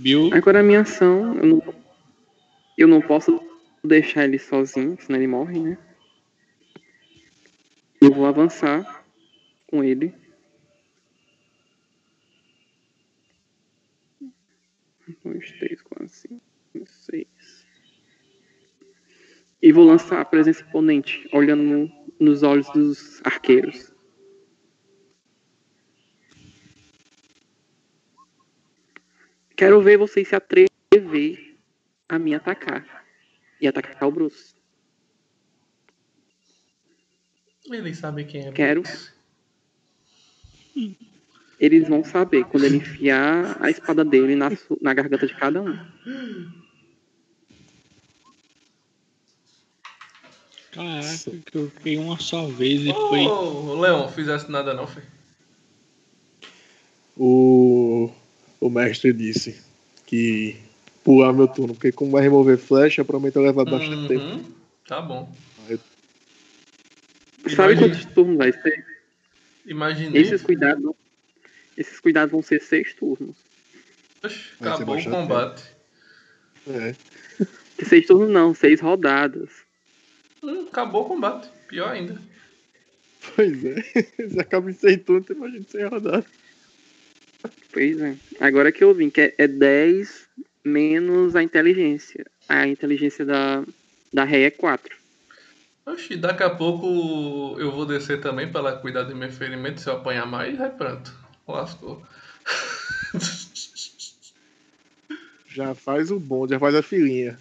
[0.00, 1.74] Bill, Agora a minha ação, eu não,
[2.78, 3.40] eu não posso
[3.84, 5.78] deixar ele sozinho, senão ele morre, né?
[8.00, 9.04] Eu vou avançar
[9.66, 10.14] com ele.
[14.22, 14.30] Um,
[15.24, 16.40] dois, três, quatro, cinco,
[16.86, 17.26] seis.
[19.62, 23.89] E vou lançar a presença imponente, olhando no- nos olhos dos arqueiros.
[29.60, 31.54] Quero ver vocês se atrever
[32.08, 33.04] a me atacar.
[33.60, 34.54] E atacar o Bruce.
[37.66, 38.52] Eles sabem quem é.
[38.52, 38.82] Quero.
[41.60, 44.48] Eles vão saber quando ele enfiar a espada dele na,
[44.80, 45.78] na garganta de cada um.
[50.72, 53.26] caraca, que eu fiquei uma só vez e foi.
[53.26, 55.02] Ô, Leon, fizesse nada não, foi.
[57.14, 58.10] O,
[58.60, 59.60] o mestre disse
[60.06, 60.56] que
[61.02, 64.24] pular meu turno, porque como vai remover flecha, provavelmente eu levar bastante tempo.
[64.24, 64.44] Uhum,
[64.86, 65.32] Tá bom.
[67.48, 68.86] Sabe Imagine- quantos turnos vai ser?
[69.66, 70.20] Imaginei.
[70.20, 70.92] Esses cuidados,
[71.76, 73.36] esses cuidados vão ser seis turnos.
[74.22, 75.64] Oxe, acabou o combate.
[76.68, 76.94] É.
[77.82, 79.48] Seis turnos não, seis rodadas.
[80.42, 81.48] Hum, acabou o combate.
[81.68, 82.20] Pior ainda.
[83.34, 83.76] Pois é.
[84.28, 86.24] Você acaba em seis turnos, imagina sem rodar.
[87.72, 88.14] Pois é.
[88.40, 90.28] Agora que eu vim, que é, é 10
[90.64, 92.24] menos a inteligência.
[92.48, 93.62] A inteligência da,
[94.12, 94.96] da ré é 4.
[95.86, 99.80] Oxi, daqui a pouco eu vou descer também pra ela cuidar do meu ferimento.
[99.80, 101.12] Se eu apanhar mais, aí pronto.
[101.46, 102.02] Lascou.
[105.52, 107.36] Já faz o bom, já faz a filhinha.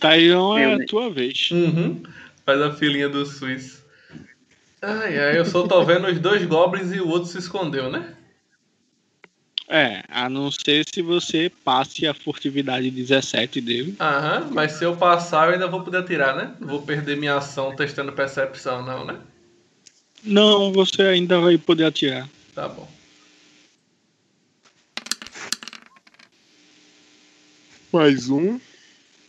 [0.00, 0.86] Tyrion é Eu, a né?
[0.86, 1.50] tua vez.
[1.50, 2.02] Uhum.
[2.46, 3.84] Faz a filhinha do Suíço.
[4.80, 8.14] Ai, ai, eu só tô vendo os dois goblins e o outro se escondeu, né?
[9.72, 13.94] É, a não ser se você passe a furtividade 17 dele.
[14.00, 16.56] Aham, mas se eu passar eu ainda vou poder atirar, né?
[16.58, 19.20] Não Vou perder minha ação testando percepção, não, né?
[20.24, 22.28] Não, você ainda vai poder atirar.
[22.52, 22.88] Tá bom.
[27.92, 28.58] Mais um.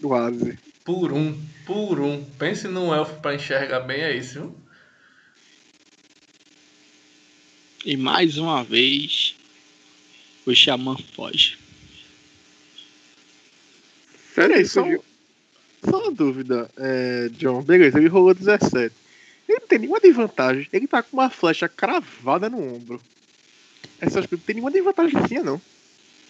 [0.02, 0.58] Quase.
[0.84, 2.24] Por um, por um.
[2.40, 4.56] Pense num elfo pra enxergar bem, é isso, viu?
[7.86, 9.36] E mais uma vez,
[10.46, 11.58] o Xamã foge.
[14.36, 14.84] Peraí, só,
[15.84, 17.62] só uma dúvida, é, John.
[17.62, 18.96] Beleza, ele rolou 17.
[19.48, 20.68] Ele não tem nenhuma desvantagem.
[20.72, 23.02] Ele tá com uma flecha cravada no ombro.
[24.00, 25.62] Essas coisas não tem nenhuma desvantagemzinha, não.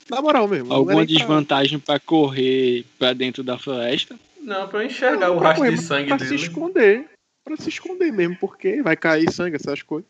[0.10, 0.72] Na moral mesmo.
[0.74, 4.20] é Alguma pra- desvantagem pra correr pra dentro da floresta?
[4.42, 6.36] Não, pra eu enxergar Não, o pra rastro correr, de sangue pra se dele.
[6.36, 7.10] esconder.
[7.44, 10.10] Pra se esconder mesmo, porque vai cair sangue, essas coisas.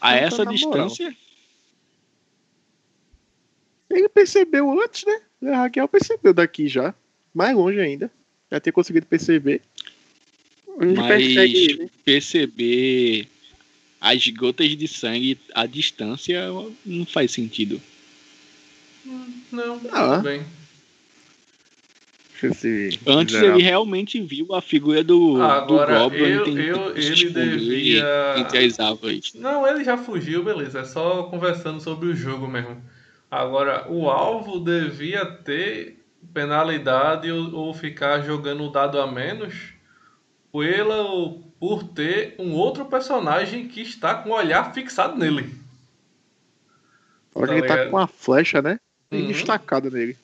[0.00, 0.88] A Então, essa na moral.
[3.90, 5.20] Ele percebeu antes, né?
[5.52, 6.94] A Raquel percebeu daqui já.
[7.34, 8.10] Mais longe ainda.
[8.50, 9.60] Já ter conseguido perceber.
[10.68, 11.90] Onde Mas persegue ele?
[12.04, 13.26] perceber
[14.00, 16.40] as gotas de sangue à distância
[16.86, 17.80] não faz sentido.
[19.52, 20.16] Não, Ah.
[20.16, 20.42] tudo bem.
[23.06, 23.54] Antes zerar.
[23.54, 28.80] ele realmente viu a figura do, do Agora, Goblin eu- eu- ele devia- entre as
[28.80, 29.34] árvores.
[29.34, 30.78] Não, ele já fugiu, beleza.
[30.80, 32.82] É só conversando sobre o jogo mesmo.
[33.30, 36.04] Agora, o alvo devia ter
[36.34, 39.72] penalidade ou, ou ficar jogando o dado a menos
[40.52, 41.04] pela
[41.60, 45.54] por ter um outro personagem que está com o olhar fixado nele.
[47.34, 47.90] Olha Tá que ele tá ligado?
[47.90, 48.80] com uma flecha, né?
[49.12, 49.26] Uhum.
[49.26, 50.16] destacada nele.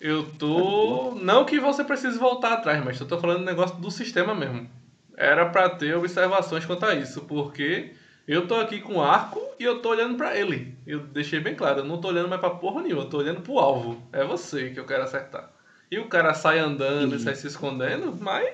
[0.00, 1.14] Eu tô.
[1.20, 4.68] Não que você precise voltar atrás, mas eu tô falando do negócio do sistema mesmo.
[5.14, 7.92] Era pra ter observações quanto a isso, porque
[8.32, 10.74] eu tô aqui com arco e eu tô olhando pra ele.
[10.86, 13.40] Eu deixei bem claro, eu não tô olhando mais pra porra nenhuma, eu tô olhando
[13.40, 14.00] pro alvo.
[14.12, 15.50] É você que eu quero acertar.
[15.90, 18.48] E o cara sai andando e sai se escondendo, mas.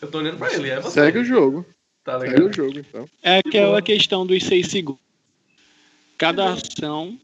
[0.00, 1.00] Eu tô olhando pra ele, é você.
[1.00, 1.64] Segue o jogo.
[2.04, 2.50] Tá Segue ligado?
[2.50, 3.08] o jogo, então.
[3.22, 5.00] É aquela questão dos seis segundos.
[6.18, 7.18] Cada ação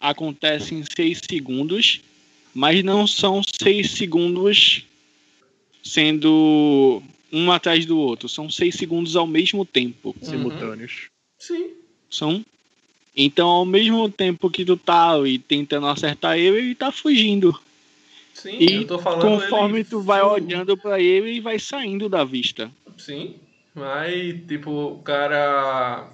[0.00, 2.00] acontece em seis segundos,
[2.52, 4.84] mas não são seis segundos
[5.84, 7.02] sendo
[7.32, 8.28] um atrás do outro.
[8.28, 10.14] São seis segundos ao mesmo tempo.
[10.20, 10.28] Uhum.
[10.28, 11.08] Simultâneos.
[11.38, 11.70] Sim.
[12.10, 12.44] São.
[13.16, 17.58] Então, ao mesmo tempo que tu tá ali tentando acertar ele, ele tá fugindo.
[18.34, 19.22] Sim, E eu tô falando.
[19.22, 22.70] Conforme ele tu vai olhando pra ele, ele vai saindo da vista.
[22.98, 23.36] Sim,
[23.74, 26.10] mas tipo, o cara.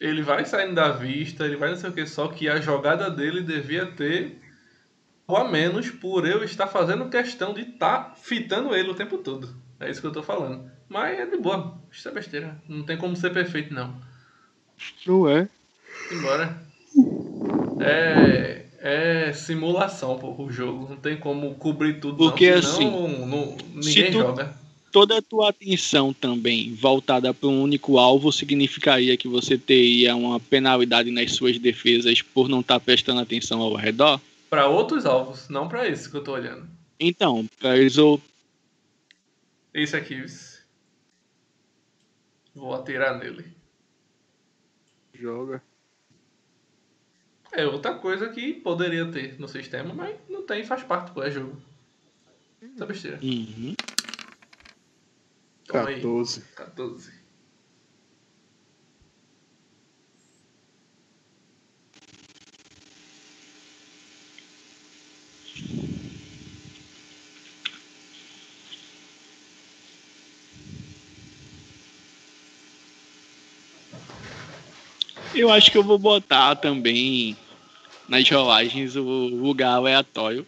[0.00, 3.10] Ele vai saindo da vista, ele vai não sei o que, só que a jogada
[3.10, 4.38] dele devia ter
[5.26, 9.54] algo a menos por eu estar fazendo questão de estar fitando ele o tempo todo.
[9.80, 10.70] É isso que eu tô falando.
[10.88, 12.56] Mas é de boa, isso é besteira.
[12.68, 13.94] Não tem como ser perfeito, não.
[15.06, 15.48] Não é?
[16.12, 16.60] Embora.
[17.80, 18.64] É.
[18.80, 20.86] É simulação, pô, o jogo.
[20.88, 22.58] Não tem como cobrir tudo, Porque, não.
[22.58, 24.54] assim, Senão, não, se ninguém tu- joga.
[24.92, 30.38] Toda a tua atenção também voltada para um único alvo significaria que você teria uma
[30.40, 34.18] penalidade nas suas defesas por não estar prestando atenção ao redor?
[34.48, 36.66] Pra outros alvos, não pra esse que eu tô olhando.
[36.98, 38.18] Então, para eles ou
[39.72, 40.24] Esse aqui.
[42.54, 43.56] Vou atirar nele.
[45.14, 45.62] Joga.
[47.52, 51.30] É outra coisa que poderia ter no sistema, mas não tem, faz parte, pô, é
[51.30, 51.60] jogo.
[52.60, 53.18] Essa besteira.
[53.22, 53.74] Uhum.
[55.66, 55.96] Toma aí.
[55.96, 56.40] 14.
[56.54, 57.12] 14.
[75.38, 77.36] Eu acho que eu vou botar também
[78.08, 80.44] nas rolagens o lugar aleatório.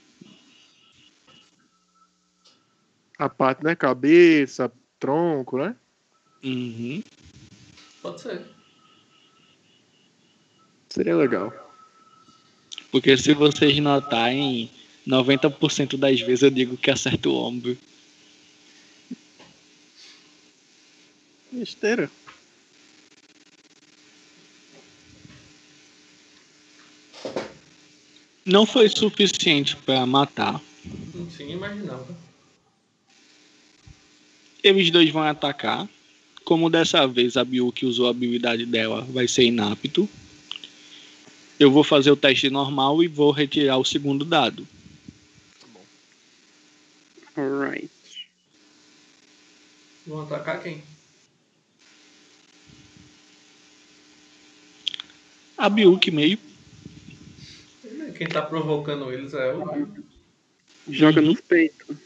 [3.17, 3.77] A parte, né?
[3.77, 5.77] Cabeça, tronco, né?
[6.43, 7.05] Uhum.
[8.03, 8.45] Pode ser.
[10.89, 11.53] Seria legal.
[12.91, 14.69] Porque se vocês notarem,
[15.07, 17.79] 90% das vezes eu digo que acerta o ombro.
[21.53, 22.11] Besteira.
[28.51, 30.61] Não foi suficiente pra matar.
[31.37, 32.19] Sim, imaginava.
[34.61, 35.89] Eles dois vão atacar.
[36.45, 40.09] Como dessa vez a Biu que usou a habilidade dela vai ser inapto,
[41.61, 44.67] eu vou fazer o teste normal e vou retirar o segundo dado.
[47.37, 47.89] Alright.
[50.05, 50.83] Vão atacar quem?
[55.57, 56.50] A Biuk meio.
[58.21, 59.89] Quem tá provocando eles é o.
[60.91, 61.97] Joga nos peitos.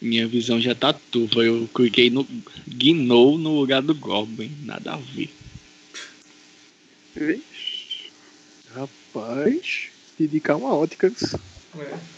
[0.00, 1.42] Minha visão já tá turva.
[1.42, 2.24] Eu cliquei no
[2.68, 4.56] Gnou no lugar do Goblin.
[4.62, 5.34] Nada a ver.
[7.12, 8.12] Vixe.
[8.72, 11.12] Rapaz, dedicar uma ótica.
[11.76, 12.15] É.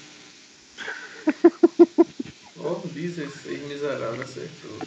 [2.60, 4.78] Oh, 16 miserável acertou.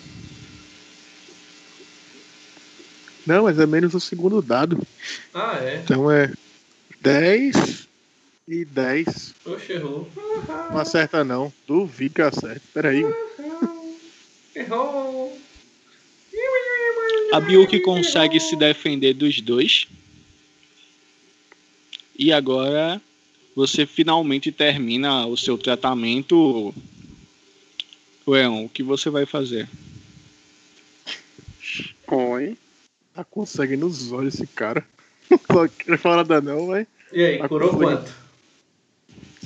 [3.26, 4.86] Não, mas é menos o segundo dado.
[5.34, 5.78] Ah, é.
[5.78, 6.34] Então é
[7.00, 7.88] 10
[8.48, 9.36] e 10.
[9.46, 10.10] Oxe, errou.
[10.48, 11.54] Não acerta não.
[11.68, 12.64] Duvido que acerte.
[12.74, 13.06] Peraí.
[14.56, 15.40] Errou.
[17.32, 19.88] A Biuk consegue se defender dos dois.
[22.18, 23.02] E agora
[23.56, 26.74] você finalmente termina o seu tratamento.
[28.26, 29.68] Leon, o que você vai fazer?
[32.08, 32.58] Oi.
[33.14, 34.86] Tá conseguindo os olhos esse cara.
[35.30, 36.86] Não quero falar nada não, vai.
[37.12, 38.14] E aí, Tá curou quanto?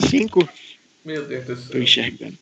[0.10, 0.50] 5.
[1.04, 1.84] Meu Deus do Tô céu.
[1.84, 2.38] enxergando.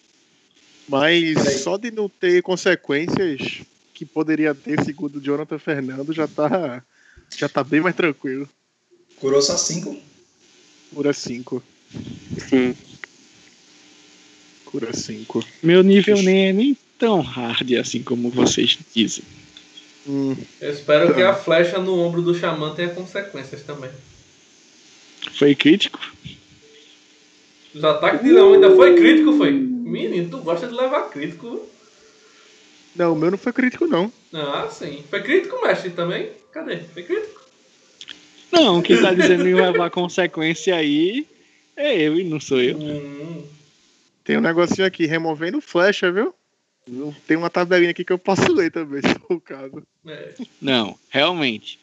[0.88, 3.62] Mas só de não ter consequências
[3.94, 6.84] que poderia ter, segundo o Jonathan Fernando, já tá,
[7.38, 8.48] já tá bem mais tranquilo.
[9.18, 9.98] Curou só 5.
[10.94, 11.64] Cura 5.
[12.50, 12.76] Sim.
[14.66, 15.44] Cura 5.
[15.62, 19.24] Meu nível nem é nem tão hard assim como vocês dizem.
[20.08, 23.90] Hum, Eu espero que a flecha no ombro do xamã tenha consequências também.
[25.38, 26.00] Foi crítico?
[27.74, 29.52] Os ataques de leão ainda foi crítico, foi?
[29.52, 31.68] Menino, tu gosta de levar crítico?
[32.96, 34.12] não, o meu não foi crítico, não.
[34.34, 35.04] Ah, sim.
[35.10, 36.32] Foi crítico, mestre, também?
[36.52, 36.78] Cadê?
[36.94, 37.43] Foi crítico?
[38.54, 41.26] Não, quem tá dizendo em levar consequência aí
[41.76, 42.78] é eu e não sou eu.
[42.78, 43.44] Hum,
[44.24, 46.34] Tem um negocinho aqui, removendo flecha, viu?
[47.26, 49.82] Tem uma tabelinha aqui que eu posso ler também, se for o caso.
[50.08, 50.34] é.
[50.62, 51.80] Não, realmente.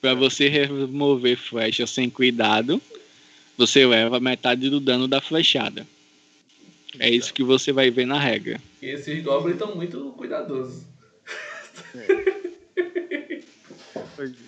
[0.00, 2.80] Pra você remover flecha sem cuidado,
[3.58, 5.86] você leva metade do dano da flechada.
[6.98, 8.60] É isso que você vai ver na regra.
[8.80, 10.84] E esses goblins estão muito cuidadosos.
[11.94, 12.24] É,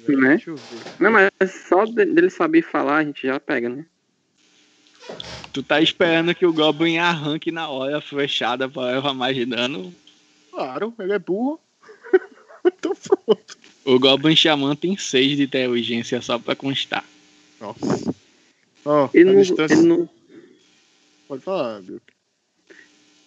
[0.08, 0.28] Né?
[0.30, 0.80] Deixa eu ver.
[1.00, 1.30] Não, mas
[1.68, 3.86] só de- dele saber falar, a gente já pega, né?
[5.52, 9.94] Tu tá esperando que o Goblin arranque na hora a flechada pra levar mais dano.
[10.50, 11.58] Claro, ele é burro.
[12.64, 13.58] então pronto.
[13.84, 17.04] O Goblin Xamã tem 6 de inteligência só pra constar.
[17.60, 18.14] Nossa.
[18.84, 19.74] Ó, Ele não, distância...
[19.74, 20.08] ele não,
[21.28, 22.00] Pode falar, Bill.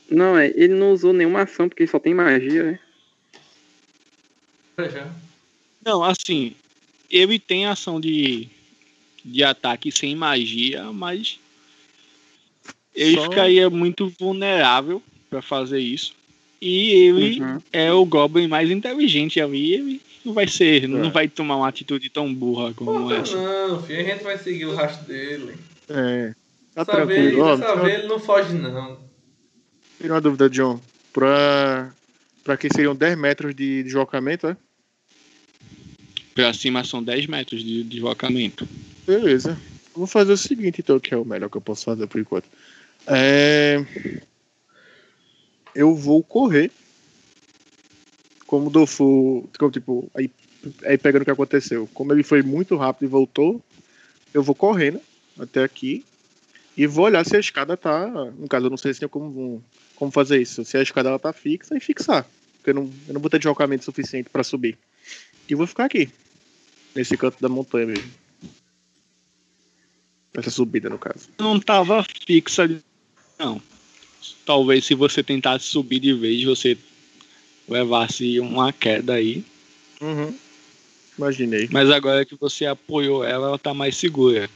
[0.09, 2.79] não, é, ele não usou nenhuma ação porque ele só tem magia, né?
[4.91, 5.11] Já.
[5.85, 6.53] Não, assim,
[7.11, 8.47] ele tem ação de,
[9.23, 11.39] de ataque sem magia, mas
[12.93, 16.13] ele Só- ficaria muito vulnerável pra fazer isso.
[16.61, 17.61] E ele Uhum.
[17.71, 21.09] é o Goblin mais inteligente ali, ele não vai ser, não É.
[21.11, 23.35] vai tomar uma atitude tão burra como Porra, essa.
[23.67, 23.99] não, filho.
[23.99, 25.55] A gente vai seguir o rastro dele.
[25.87, 26.33] É.
[26.73, 27.43] Tá Dessa vez, tranquilo.
[27.45, 28.99] Ó, dessa tira- vez ele não foge, não.
[30.01, 30.81] tira uma dúvida, John.
[31.13, 31.93] Pra,
[32.43, 34.57] pra que seriam 10 metros de deslocamento, é?
[36.35, 38.67] Pra cima são 10 metros de deslocamento.
[39.07, 39.57] Beleza.
[39.95, 42.49] Vou fazer o seguinte, então, que é o melhor que eu posso fazer por enquanto.
[43.07, 43.77] É...
[45.73, 46.69] Eu vou correr.
[48.45, 49.49] Como o Dofu.
[49.71, 50.29] Tipo, aí,
[50.83, 51.89] aí pegando o que aconteceu.
[51.93, 53.61] Como ele foi muito rápido e voltou,
[54.33, 54.99] eu vou correndo
[55.39, 56.03] até aqui.
[56.75, 58.07] E vou olhar se a escada tá.
[58.37, 59.63] No caso, eu não sei se tem como,
[59.95, 60.65] como fazer isso.
[60.65, 62.27] Se a escada ela tá fixa e fixar.
[62.57, 64.77] Porque eu não, eu não vou ter deslocamento suficiente para subir.
[65.47, 66.09] E vou ficar aqui.
[66.95, 68.11] Nesse canto da montanha mesmo.
[70.33, 71.29] Essa subida, no caso.
[71.37, 72.81] Não tava fixa, ali,
[73.37, 73.61] não.
[74.45, 76.77] Talvez se você tentasse subir de vez, você
[77.67, 79.43] levasse uma queda aí.
[80.01, 80.37] Uhum.
[81.17, 81.69] Imaginei.
[81.71, 84.49] Mas agora que você apoiou ela, ela tá mais segura.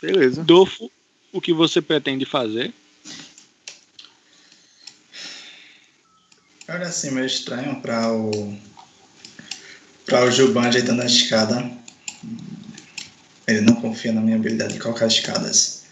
[0.00, 0.44] Beleza.
[0.44, 0.90] Dofo,
[1.32, 2.72] o que você pretende fazer?
[6.68, 8.58] Olha assim, meio estranho para o.
[10.06, 11.70] Para o Gilban ajeitando a escada.
[13.46, 15.82] Ele não confia na minha habilidade de colocar escadas.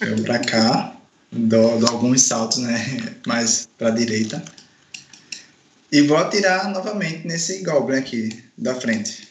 [0.00, 0.96] Eu pra cá,
[1.32, 3.16] dou, dou alguns saltos, né?
[3.26, 4.42] Mais pra direita.
[5.90, 9.28] E vou atirar novamente nesse Goblin aqui, da frente.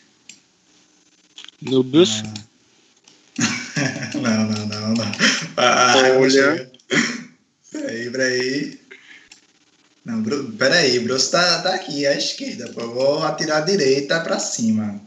[1.62, 2.24] No Bruce?
[4.16, 5.12] não, não, não, não.
[5.56, 6.72] Ah, Olha.
[7.72, 8.80] Peraí, peraí.
[10.08, 10.54] Não, Bru...
[10.54, 12.80] peraí, Bruce tá, tá aqui à esquerda, pô.
[12.80, 15.02] Eu vou atirar à direita pra cima.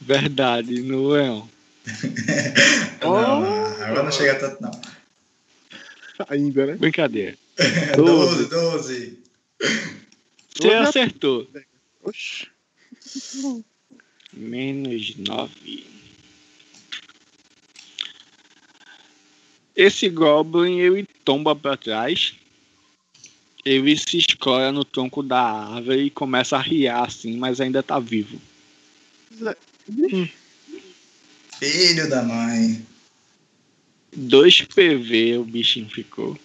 [0.00, 1.50] Verdade, no Leão.
[3.02, 4.70] Não, não, agora não chega tanto, não.
[6.28, 6.74] Ainda, né?
[6.74, 7.36] Brincadeira.
[7.96, 9.18] 12, 12.
[10.54, 11.48] Você Olha- acertou.
[12.02, 12.48] Oxi.
[14.32, 15.86] Menos 9.
[19.76, 22.34] Esse Goblin ele tomba pra trás.
[23.66, 27.98] Ele se escora no tronco da árvore e começa a riar assim, mas ainda tá
[27.98, 28.40] vivo.
[31.58, 32.86] Filho da mãe.
[34.14, 36.38] 2 PV o bichinho ficou.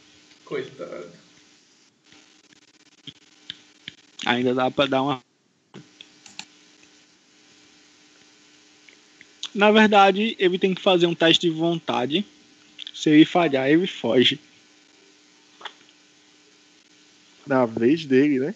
[0.43, 1.11] Coitado.
[4.25, 5.21] Ainda dá pra dar uma.
[9.53, 12.25] Na verdade, ele tem que fazer um teste de vontade.
[12.95, 14.39] Se ele falhar, ele foge.
[17.51, 18.55] Na vez dele, né?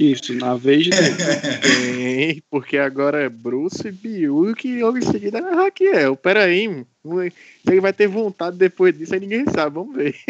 [0.00, 1.16] Isso, na vez dele.
[1.60, 6.16] Tem, porque agora é Bruce, Biuk e logo em seguida é Raquel.
[6.16, 6.86] Pera aí, mano.
[7.04, 9.74] se ele vai ter vontade depois disso, aí ninguém sabe.
[9.74, 10.16] Vamos ver.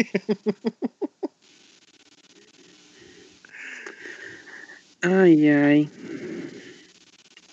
[5.01, 5.89] Ai, ai.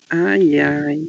[0.09, 1.07] Ai, ai.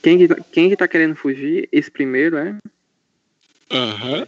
[0.00, 1.68] Quem que, tá- quem que tá querendo fugir?
[1.70, 2.56] Esse primeiro, é?
[3.70, 4.26] Aham.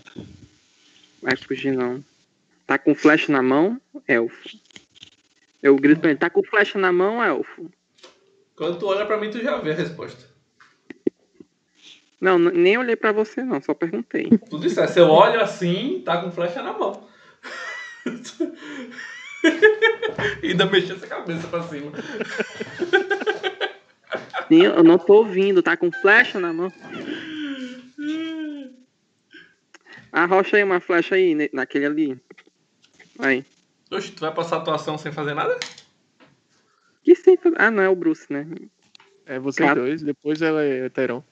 [1.23, 2.05] Vai fugir não.
[2.71, 4.49] Tá com flecha na mão, elfo.
[5.61, 7.69] Eu grito pra ele, tá com flecha na mão, elfo.
[8.55, 10.25] Quando tu olha pra mim, tu já vê a resposta.
[12.21, 14.31] Não, nem olhei pra você não, só perguntei.
[14.49, 17.09] Tu disseste, eu olho assim, tá com flecha na mão.
[20.41, 21.91] e ainda mexeu essa cabeça pra cima.
[24.49, 26.73] Eu não tô ouvindo, tá com flecha na mão.
[30.13, 32.21] Arrocha aí uma flecha aí, naquele ali.
[33.23, 33.45] Aí.
[33.91, 35.59] Oxe, tu vai passar a atuação sem fazer nada?
[37.03, 38.47] Que sim, ah, não é o Bruce, né?
[39.27, 41.23] É vocês dois, depois ela é Teron.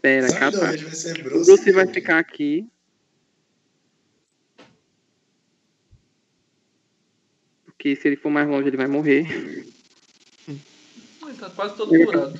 [0.00, 1.46] Pera, Só dois, vai ser O Bruce.
[1.46, 2.66] Bruce e vai ficar aqui.
[7.64, 9.26] Porque se ele for mais longe, ele vai morrer.
[10.48, 10.60] Ele
[11.38, 12.34] tá quase todo curado.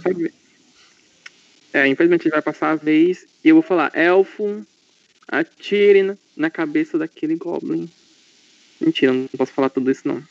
[1.72, 3.26] É, infelizmente ele vai passar a vez.
[3.44, 4.64] E eu vou falar, elfo,
[5.28, 7.90] atire na cabeça daquele Goblin.
[8.80, 10.22] Mentira, eu não posso falar tudo isso não.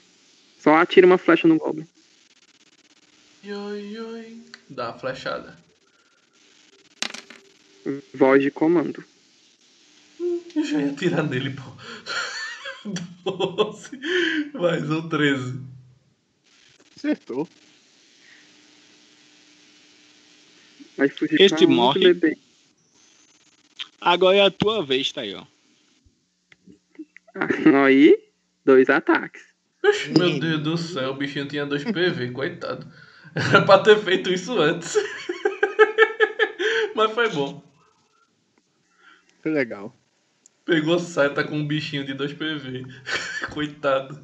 [0.60, 1.88] Só atire uma flecha no Goblin.
[3.44, 4.41] Ioi, ioi.
[4.70, 5.57] Dá a flechada.
[8.14, 9.03] Voz de comando.
[10.56, 11.64] Eu já ia atirar nele, pô.
[13.26, 13.99] 12.
[14.53, 15.60] Mais um 13.
[16.95, 17.48] Acertou.
[20.98, 22.14] Vai fugir Este morre.
[22.14, 22.38] bebê.
[23.99, 25.45] Agora é a tua vez, tá aí, ó.
[27.36, 28.18] Ah, aí,
[28.65, 29.44] dois ataques.
[30.18, 32.88] Meu Deus do céu, o bichinho tinha 2 PV, coitado.
[33.35, 34.95] Era pra ter feito isso antes.
[36.95, 37.61] Mas foi bom.
[39.41, 39.95] Foi legal.
[40.64, 42.85] Pegou seta com um bichinho de 2 PV.
[43.52, 44.23] Coitado.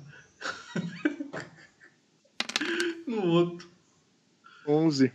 [3.05, 3.67] No outro.
[4.65, 5.11] 11.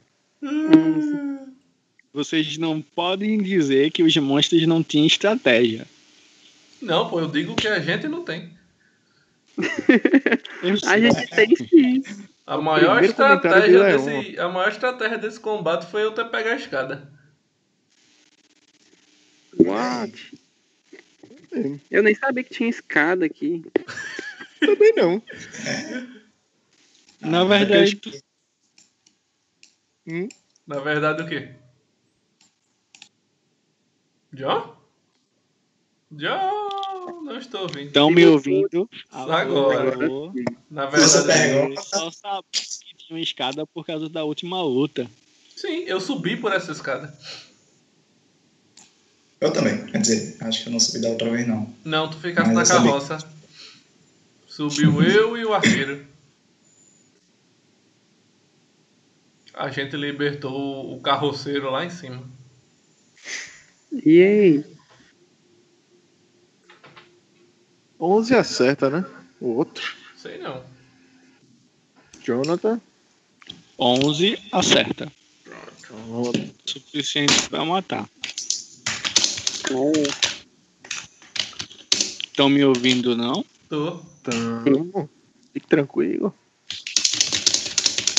[2.12, 5.86] Vocês não podem dizer que os monstros não tinham estratégia.
[6.82, 8.52] Não, pô, eu digo que a gente não tem.
[10.86, 12.02] A gente tem sim.
[12.46, 17.10] A maior, estratégia desse, a maior estratégia desse combate foi eu ter pego a escada.
[19.58, 20.38] What?
[21.90, 23.64] Eu nem sabia que tinha escada aqui.
[24.60, 25.22] Também não.
[27.20, 28.10] Na verdade, tu-
[30.06, 30.28] Hum?
[30.66, 31.54] Na verdade, o quê?
[34.32, 34.76] John?
[36.10, 36.83] John!
[37.06, 37.86] Não estou ouvindo.
[37.86, 38.88] estão me ouvindo.
[39.10, 40.04] Agora.
[40.04, 40.32] Alô?
[40.70, 41.74] Na verdade.
[41.74, 45.08] Eu só sabia que tinha uma escada por causa da última luta.
[45.56, 47.16] sim, eu subi por essa escada.
[49.40, 49.84] Eu também.
[49.86, 51.72] Quer dizer, acho que eu não subi da outra vez, não.
[51.84, 53.18] Não, tu ficaste Mas na carroça.
[54.46, 56.06] Subiu eu e o arqueiro.
[59.52, 62.22] A gente libertou o carroceiro lá em cima.
[63.92, 64.73] E aí?
[68.04, 69.04] 11 acerta, né?
[69.40, 69.94] O outro.
[70.16, 70.62] Sei não.
[72.22, 72.80] Jonathan.
[73.78, 75.10] 11 acerta.
[75.86, 76.54] Pronto.
[76.66, 78.08] Suficiente pra matar.
[79.72, 79.92] Oh,
[82.26, 83.44] Estão me ouvindo, não?
[83.68, 84.00] Tô.
[84.22, 85.08] Tamo.
[85.52, 86.34] Fique tranquilo.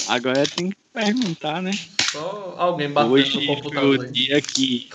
[0.08, 1.72] Agora tem que perguntar, né?
[2.12, 4.12] Só alguém batendo Hoje no computador o aí.
[4.12, 4.90] dia que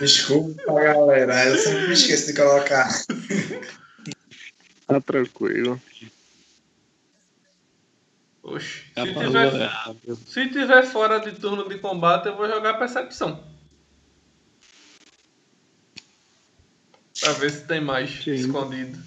[0.00, 1.44] Desculpa, galera.
[1.46, 2.88] Eu sempre me esqueço de colocar.
[4.86, 5.80] Tá tranquilo.
[8.42, 8.84] Oxe.
[8.84, 10.18] Se tiver, favorável.
[10.26, 13.42] se tiver fora de turno de combate, eu vou jogar percepção.
[17.20, 18.34] Pra ver se tem mais Sim.
[18.34, 19.02] escondido.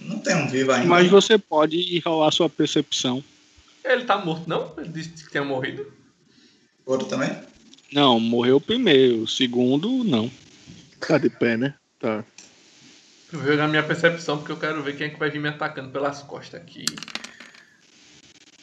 [0.00, 0.88] Não tem um vivo ainda.
[0.88, 3.22] Mas você pode rolar sua percepção.
[3.84, 4.74] Ele tá morto, não?
[4.78, 5.92] Ele disse que tinha morrido.
[6.84, 7.30] Outro também?
[7.92, 9.22] Não, morreu o primeiro.
[9.22, 10.30] O segundo, não.
[11.00, 11.74] Tá de pé, né?
[11.98, 12.24] Tá.
[13.32, 15.48] Eu vou jogar minha percepção porque eu quero ver quem é que vai vir me
[15.48, 16.84] atacando pelas costas aqui.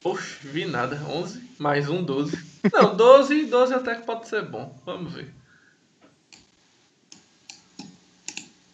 [0.03, 1.01] Oxe, vi nada.
[1.07, 2.37] 11 mais um, 12.
[2.71, 4.77] Não, 12 12 até que pode ser bom.
[4.85, 5.33] Vamos ver.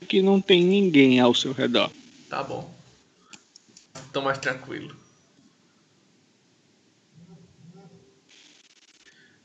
[0.08, 1.92] Que não tem ninguém ao seu redor.
[2.28, 2.74] Tá bom.
[4.12, 4.96] Tô mais tranquilo.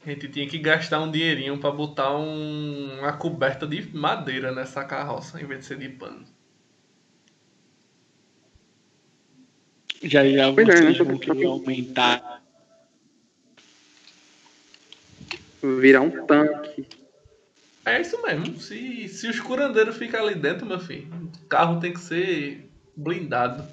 [0.05, 4.85] A gente tinha que gastar um dinheirinho pra botar um- uma coberta de madeira nessa
[4.85, 6.27] carroça, em vez de ser de pano.
[10.03, 11.05] Já já Pois é, vocês né?
[11.05, 12.43] vão querer aumentar.
[15.63, 16.87] virar um tanque.
[17.87, 18.61] É isso mesmo.
[18.61, 21.09] Se, se os curandeiros ficam ali dentro, meu filho,
[21.43, 23.67] o carro tem que ser blindado.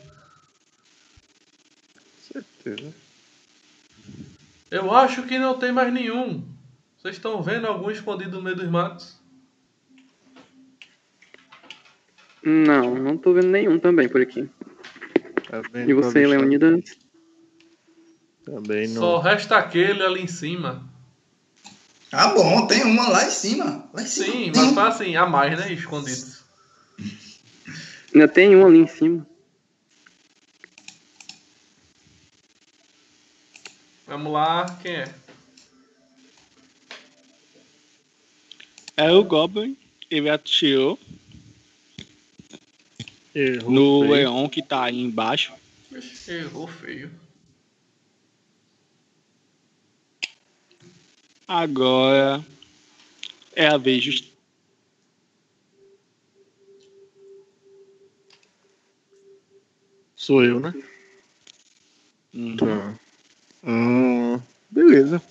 [2.32, 2.94] Certeza.
[4.72, 6.48] Eu acho que não tem mais nenhum.
[6.98, 9.20] Vocês estão vendo algum escondido no meio dos matos?
[12.42, 14.50] Não, não tô vendo nenhum também por aqui.
[15.50, 15.62] Tá?
[15.86, 16.98] E você, Leonidas?
[18.46, 19.02] Também não.
[19.02, 20.90] Só resta aquele ali em cima.
[22.12, 23.90] Ah, bom, tem uma lá em cima.
[23.94, 24.34] Lá em cima.
[24.34, 24.76] Sim, mas um.
[24.76, 25.72] tá assim, a mais, né?
[25.74, 26.44] Escondidos.
[28.14, 29.26] Ainda tem um ali em cima.
[34.12, 35.16] Vamos lá, quem é?
[38.98, 39.78] É o Goblin.
[40.10, 41.00] Ele atirou
[43.34, 44.12] Errou no feio.
[44.12, 45.54] Leon que tá aí embaixo.
[46.28, 47.10] Errou feio.
[51.48, 52.46] Agora
[53.56, 54.30] é a vez dos
[60.18, 60.74] Sou eu, né?
[62.34, 62.58] Hum.
[62.58, 63.01] Tá.
[63.64, 65.22] Hum, beleza.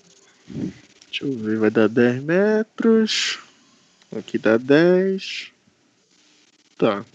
[0.47, 3.39] Deixa eu ver, vai dar 10 metros.
[4.15, 5.51] Aqui dá 10.
[6.77, 7.05] Tá.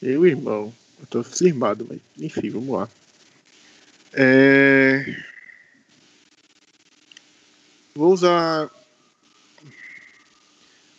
[0.00, 0.72] Eu, irmão.
[0.98, 2.88] Eu tô firmado, mas enfim, vamos lá.
[4.12, 5.16] É...
[7.94, 8.70] Vou usar.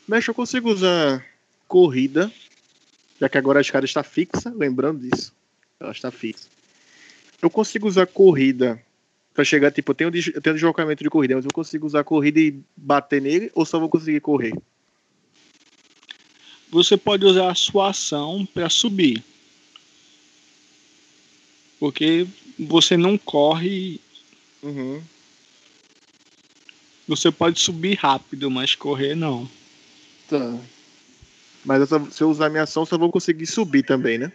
[0.08, 1.26] Mexe, eu consigo usar
[1.68, 2.32] corrida.
[3.20, 5.34] Já que agora a escada está fixa, lembrando disso.
[5.80, 6.48] Ela está fixa.
[7.42, 8.82] Eu consigo usar corrida
[9.34, 12.40] pra chegar, tipo, eu tenho, eu tenho deslocamento de corrida, mas eu consigo usar corrida
[12.40, 14.54] e bater nele ou só vou conseguir correr?
[16.70, 19.24] Você pode usar a sua ação para subir.
[21.80, 22.28] Porque
[22.60, 24.00] você não corre.
[24.62, 25.02] Uhum.
[27.08, 29.50] Você pode subir rápido, mas correr não.
[30.30, 30.58] Tá.
[31.66, 34.32] Mas eu só- se eu usar minha ação, só vou conseguir subir também, né?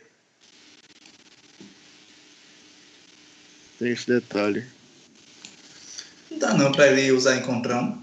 [3.78, 4.64] Tem esse detalhe.
[6.30, 8.02] Não dá não pra ele usar encontrão.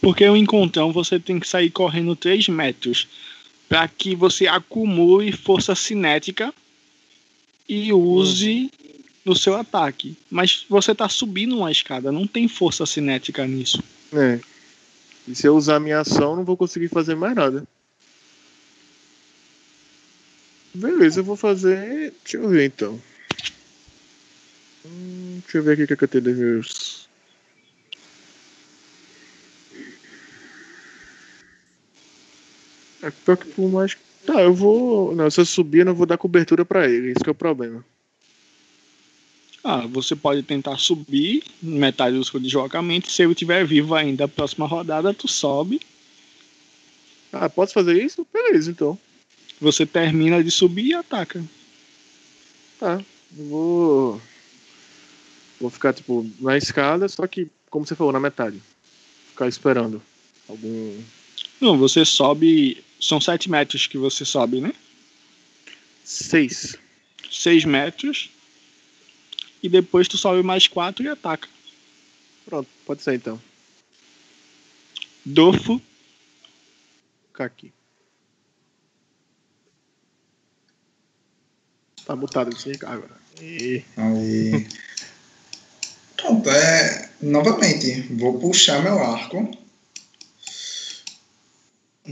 [0.00, 3.08] Porque o encontrão você tem que sair correndo 3 metros
[3.68, 6.54] para que você acumule força cinética
[7.68, 8.70] e use
[9.24, 10.16] no seu ataque.
[10.30, 13.82] Mas você tá subindo uma escada, não tem força cinética nisso.
[14.12, 14.38] É.
[15.26, 17.66] E se eu usar minha ação, não vou conseguir fazer mais nada.
[20.72, 22.14] Beleza, eu vou fazer.
[22.22, 23.00] Deixa eu ver então.
[24.86, 27.08] Hum, deixa eu ver aqui o que, é que eu tenho de meus.
[33.02, 33.96] É pior que por mais.
[34.24, 35.14] Tá, eu vou.
[35.14, 37.10] Não, se eu subir, eu não vou dar cobertura pra ele.
[37.10, 37.84] Esse que é o problema.
[39.62, 43.10] Ah, você pode tentar subir metade do seu deslocamento.
[43.10, 45.80] Se ele estiver vivo ainda, a próxima rodada tu sobe.
[47.32, 48.26] Ah, posso fazer isso?
[48.32, 48.98] Beleza, então.
[49.60, 51.44] Você termina de subir e ataca.
[52.78, 53.02] Tá.
[53.36, 54.22] Eu vou.
[55.60, 58.62] Vou ficar, tipo, na escada, só que como você falou, na metade.
[59.28, 60.02] Ficar esperando
[60.48, 61.02] algum.
[61.60, 62.82] Não, você sobe.
[62.98, 64.72] São sete metros que você sobe, né?
[66.02, 66.78] Seis.
[67.30, 68.30] Seis metros.
[69.62, 71.48] E depois tu sobe mais quatro e ataca.
[72.46, 73.38] Pronto, pode ser então.
[75.24, 75.78] Dofo.
[77.28, 77.72] Ficar aqui.
[82.06, 83.20] Tá mutado sem agora.
[83.42, 83.82] E...
[83.96, 84.66] Aí.
[86.16, 87.08] Pronto, é.
[87.20, 89.50] Novamente, vou puxar meu arco.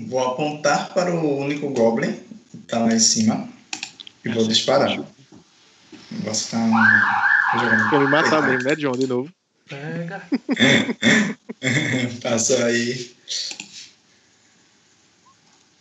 [0.08, 2.12] Vou apontar para o único Goblin
[2.50, 3.48] que tá lá em cima.
[4.24, 4.98] E vou disparar.
[4.98, 5.06] O
[6.12, 7.50] negócio tá.
[7.54, 8.92] Jogando- me matar mesmo, né, John?
[8.92, 9.30] De novo.
[9.68, 10.26] Pega.
[12.22, 13.14] Passa aí.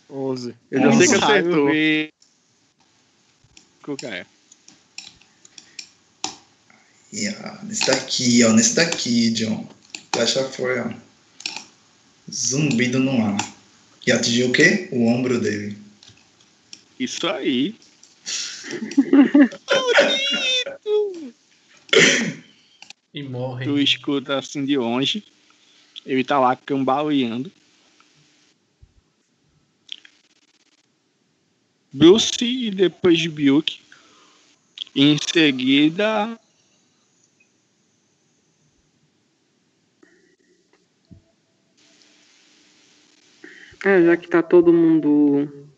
[0.08, 0.54] 11.
[0.70, 1.66] Eu já sei que acertou.
[1.66, 2.08] ver-
[3.82, 3.96] Qual
[7.42, 8.52] ó, nesse daqui, ó.
[8.52, 9.68] Nesse daqui, John.
[10.12, 10.90] Flecha foi, ó.
[12.30, 13.36] Zumbido no ar.
[14.06, 14.88] E atingiu o quê?
[14.92, 15.78] O ombro dele.
[16.98, 17.74] Isso aí.
[23.14, 23.64] E morre.
[23.64, 25.22] Tu escuta assim de longe.
[26.04, 27.50] Ele tá lá cambaleando.
[31.92, 33.78] Bruce e depois de Biuk.
[34.96, 36.36] Em seguida.
[43.84, 45.68] É, já que tá todo mundo.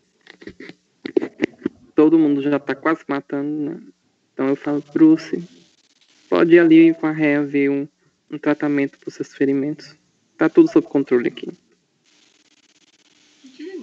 [1.92, 3.82] Todo mundo já tá quase matando, né?
[4.32, 5.42] Então eu falo, Bruce,
[6.30, 7.88] pode ir ali com a Réa ver um,
[8.30, 9.96] um tratamento pros seus ferimentos.
[10.38, 11.48] Tá tudo sob controle aqui.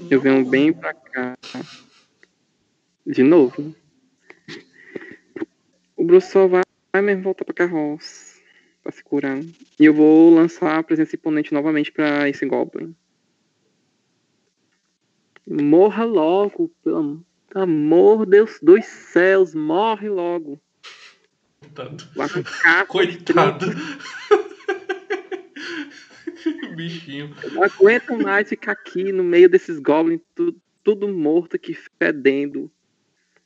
[0.09, 1.37] Eu venho bem pra cá.
[3.05, 3.75] De novo.
[5.97, 6.63] O Bruce só vai,
[6.93, 8.39] vai mesmo voltar pra carroça.
[8.81, 9.41] Pra se curar.
[9.77, 12.95] E eu vou lançar a presença imponente novamente pra esse Goblin.
[15.45, 20.59] Morra logo, pelo am- amor Deus dos céus, morre logo.
[21.59, 22.03] Coitado.
[22.87, 23.65] Coitado.
[26.75, 27.35] Bichinho.
[27.43, 32.71] Eu Não aguento mais ficar aqui no meio desses goblins, tudo, tudo morto aqui, fedendo.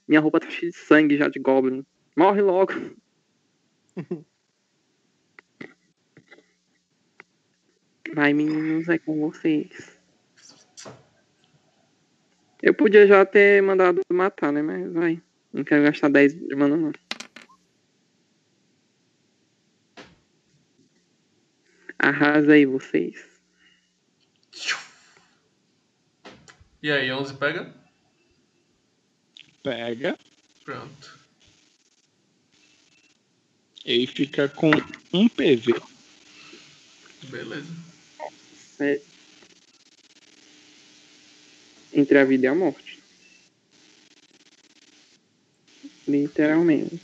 [0.07, 1.85] Minha roupa tá cheia de sangue já de goblin.
[2.15, 2.73] Morre logo.
[8.15, 9.96] Vai, meninos, é com vocês.
[12.61, 14.61] Eu podia já ter mandado matar, né?
[14.61, 15.21] Mas vai.
[15.53, 16.91] Não quero gastar 10 de mana, não.
[21.99, 23.25] Arrasa aí vocês.
[26.81, 27.73] E aí, 11 pega?
[29.63, 30.17] Pega.
[30.63, 31.17] Pronto.
[33.83, 34.71] Ele fica com
[35.13, 35.73] um PV.
[37.23, 37.73] Beleza.
[38.79, 39.01] É.
[41.97, 42.99] Entre a vida e a morte.
[46.07, 47.01] Literalmente.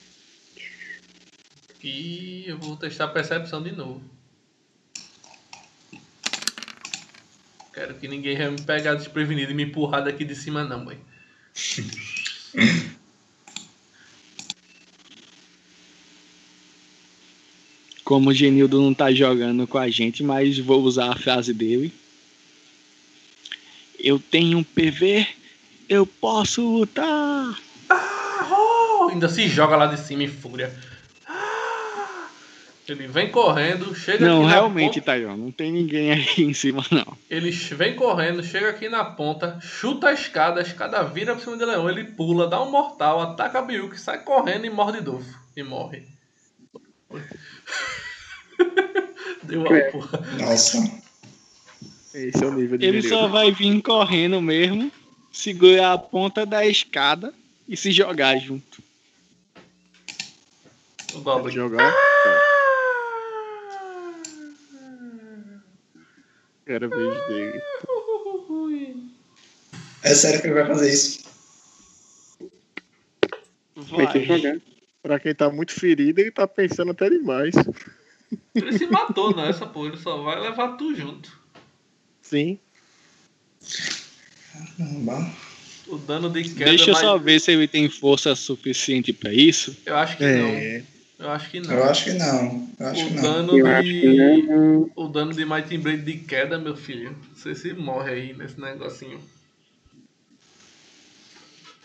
[1.84, 4.04] E eu vou testar a percepção de novo.
[7.74, 11.00] Quero que ninguém venha me pegar desprevenido e me empurrar daqui de cima, não, mãe.
[18.04, 21.92] Como o Genildo não tá jogando com a gente, mas vou usar a frase dele.
[24.04, 25.26] Eu tenho um PV,
[25.88, 27.58] eu posso lutar.
[28.52, 30.78] Oh, ainda se joga lá de cima em fúria.
[31.26, 32.28] Ah!
[32.86, 35.06] Ele vem correndo, chega Não, aqui na realmente, ponta.
[35.14, 37.18] Tajon, não tem ninguém aí em cima, não.
[37.30, 41.56] Ele vem correndo, chega aqui na ponta, chuta a escada, a escada vira pra cima
[41.56, 45.40] do leão, ele pula, dá um mortal, ataca a Biuki, sai correndo e morde Dofo.
[45.56, 46.06] E morre.
[49.44, 49.92] Deu a É.
[49.92, 50.20] porra.
[50.40, 51.03] Nossa.
[52.14, 53.24] Esse é o nível de Ele Genildo.
[53.24, 54.92] só vai vir correndo mesmo,
[55.32, 57.34] segurar a ponta da escada
[57.68, 58.84] e se jogar junto.
[61.16, 61.54] O Goblin.
[61.54, 61.94] jogar.
[66.66, 67.62] Era a vez dele.
[70.04, 71.24] É sério que ele vai fazer isso?
[73.76, 74.58] Vai ter que jogar.
[75.02, 77.54] Pra quem tá muito ferido, ele tá pensando até demais.
[78.56, 79.86] Ele se matou nessa, pô.
[79.86, 81.43] Ele só vai levar tu junto.
[82.24, 82.58] Sim.
[84.78, 85.32] Caramba.
[85.88, 89.32] O dano de queda Deixa eu vai- só ver se ele tem força suficiente pra
[89.34, 89.76] isso.
[89.86, 90.38] Eu acho que É.
[90.38, 90.94] não.
[91.26, 91.74] Eu acho que não.
[91.74, 92.70] Eu acho que não.
[92.80, 93.22] Eu acho o que não.
[93.22, 94.42] dano Eu acho que de.
[94.48, 94.92] não.
[94.96, 97.16] O dano de Mighty Blade de queda, meu filho.
[97.36, 99.22] Você se morre aí nesse negocinho.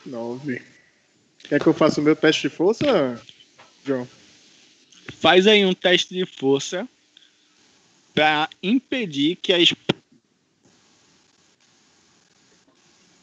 [0.07, 0.63] Nove.
[1.49, 3.21] Quer que eu faça o meu teste de força,
[3.85, 4.07] John?
[5.21, 6.89] Faz aí um teste de força
[8.15, 9.98] para impedir que a espada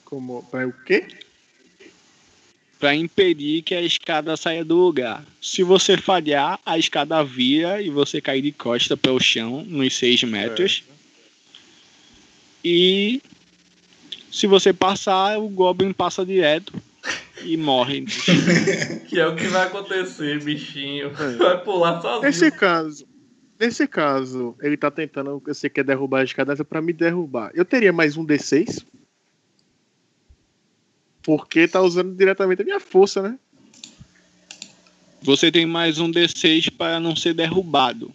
[0.05, 0.43] Como.
[0.43, 1.07] Pra o quê?
[2.79, 5.25] para impedir que a escada saia do lugar.
[5.41, 10.23] Se você falhar, a escada vira e você cai de costa pelo chão nos 6
[10.23, 10.83] metros.
[12.63, 13.21] E
[14.31, 16.73] se você passar, o Goblin passa direto
[17.43, 18.05] e morre.
[19.07, 21.11] Que é o que vai acontecer, bichinho.
[21.11, 22.21] Vai pular sozinho.
[22.23, 23.07] Nesse caso.
[23.57, 25.41] Nesse caso, ele tá tentando.
[25.45, 27.51] Você quer derrubar a escada pra me derrubar.
[27.53, 28.85] Eu teria mais um D6.
[31.25, 33.37] Porque tá usando diretamente a minha força, né?
[35.23, 38.11] Você tem mais um D6 para não ser derrubado.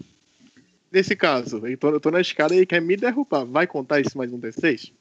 [0.92, 3.44] Nesse caso, eu tô, eu tô na escada e ele quer me derrubar.
[3.44, 4.92] Vai contar esse mais um D6?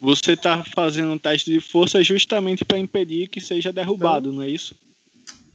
[0.00, 4.48] Você tá fazendo um teste de força justamente para impedir que seja derrubado, não é
[4.48, 4.74] isso?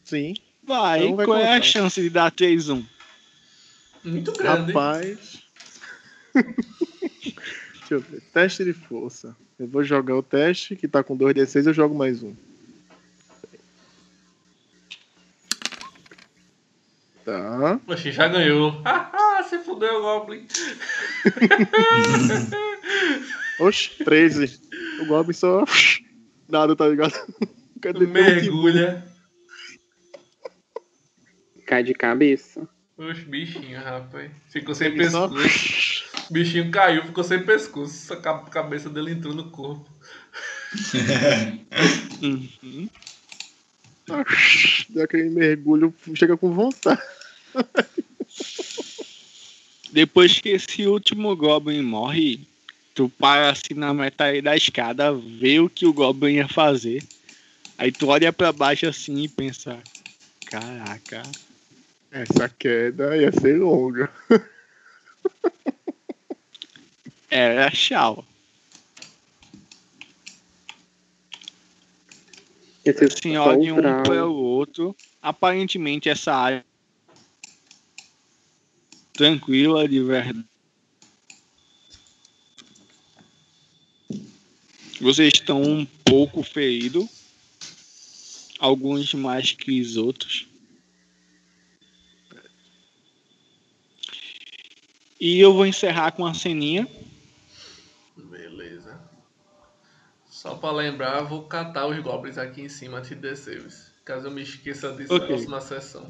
[0.06, 0.36] Sim.
[0.64, 1.64] Vai, Então vai qual é a contar.
[1.64, 2.86] chance de dar 3-1?
[4.04, 4.72] Muito grande.
[4.72, 5.41] Rapaz.
[7.80, 8.22] Deixa eu ver.
[8.34, 9.36] Teste de força.
[9.60, 12.34] Eu vou jogar o teste, que tá com 2D6, eu jogo mais um.
[17.26, 17.80] Tá.
[17.88, 18.72] Oxi, já ganhou.
[18.86, 20.46] Haha, se fudeu, Goblin.
[23.60, 24.60] Oxe, 13.
[25.02, 25.66] O Goblin só.
[26.48, 27.14] Nada, tá ligado?
[27.82, 29.06] Cadê meu Mergulha.
[31.66, 32.68] Cai de cabeça.
[32.98, 34.32] Oxe, bichinho, rapaz.
[34.50, 35.30] Ficou sem Ele só-
[36.28, 36.34] pescoço.
[36.34, 38.14] Bichinho caiu, ficou sem pescoço.
[38.14, 39.90] A ca- cabeça dele entrou no corpo.
[42.22, 42.90] Uhum.
[44.90, 47.02] Deu aquele mergulho, chega com vontade.
[49.91, 52.48] Depois que esse último Goblin morre,
[52.95, 57.04] tu para assim na metade da escada, vê o que o Goblin ia fazer.
[57.78, 59.78] Aí tu olha pra baixo assim e pensa:
[60.45, 61.22] Caraca,
[62.12, 64.10] Essa queda ia ser longa.
[72.86, 74.95] Esse é Assim, só olha o um para o outro.
[75.22, 76.66] Aparentemente essa área
[79.14, 80.45] tranquila de verdade.
[85.02, 87.08] Vocês estão um pouco feridos.
[88.60, 90.48] Alguns mais que os outros.
[95.20, 96.88] E eu vou encerrar com a ceninha.
[98.16, 98.99] Beleza.
[100.48, 103.68] Só pra lembrar, vou catar os goblins aqui em cima antes de descer.
[104.06, 105.19] Caso eu me esqueça disso Ok.
[105.19, 106.10] na próxima sessão.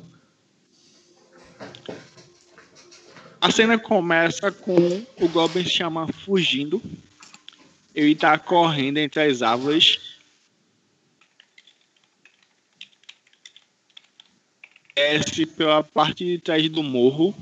[3.42, 6.80] A cena começa com o Goblin se chama fugindo.
[7.96, 10.00] Ele tá correndo entre as árvores.
[14.96, 17.34] Desce pela parte de trás do morro.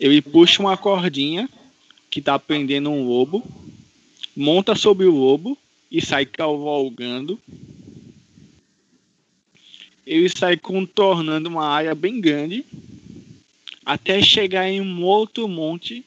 [0.00, 1.50] Ele puxa uma cordinha
[2.08, 3.44] que tá prendendo um lobo.
[4.34, 5.58] Monta sobre o lobo
[5.94, 7.40] e sai cavalgando.
[10.04, 12.64] Ele sai contornando uma área bem grande
[13.86, 16.04] até chegar em um outro monte.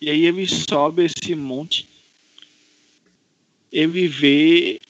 [0.00, 1.86] E aí ele sobe esse monte.
[3.70, 4.80] Ele vê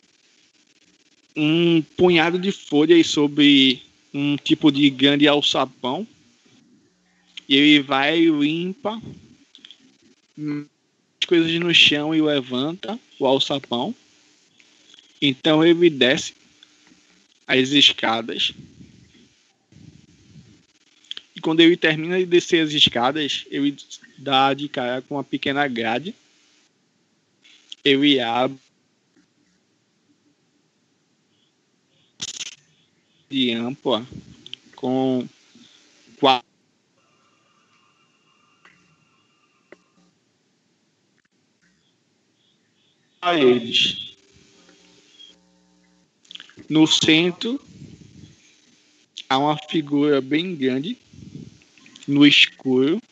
[1.35, 3.83] um punhado de folhas sobre
[4.15, 6.07] um tipo de grande alçapão.
[7.49, 9.03] E ele vai limpa
[10.39, 13.93] as coisas no chão e levanta o alçapão.
[15.21, 16.35] Então ele desce
[17.47, 18.53] as escadas.
[21.37, 23.77] E quando ele termina de descer as escadas, ele
[24.17, 26.15] dá de cara com uma pequena grade.
[27.85, 28.59] Ele abre
[33.29, 34.07] de ampla
[34.75, 35.27] com
[36.19, 36.49] quatro
[43.21, 44.10] paredes.
[46.71, 47.61] No centro
[49.29, 50.97] há uma figura bem grande
[52.07, 53.03] no escuro.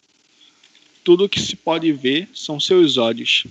[1.03, 3.45] Tudo que se pode ver são seus olhos.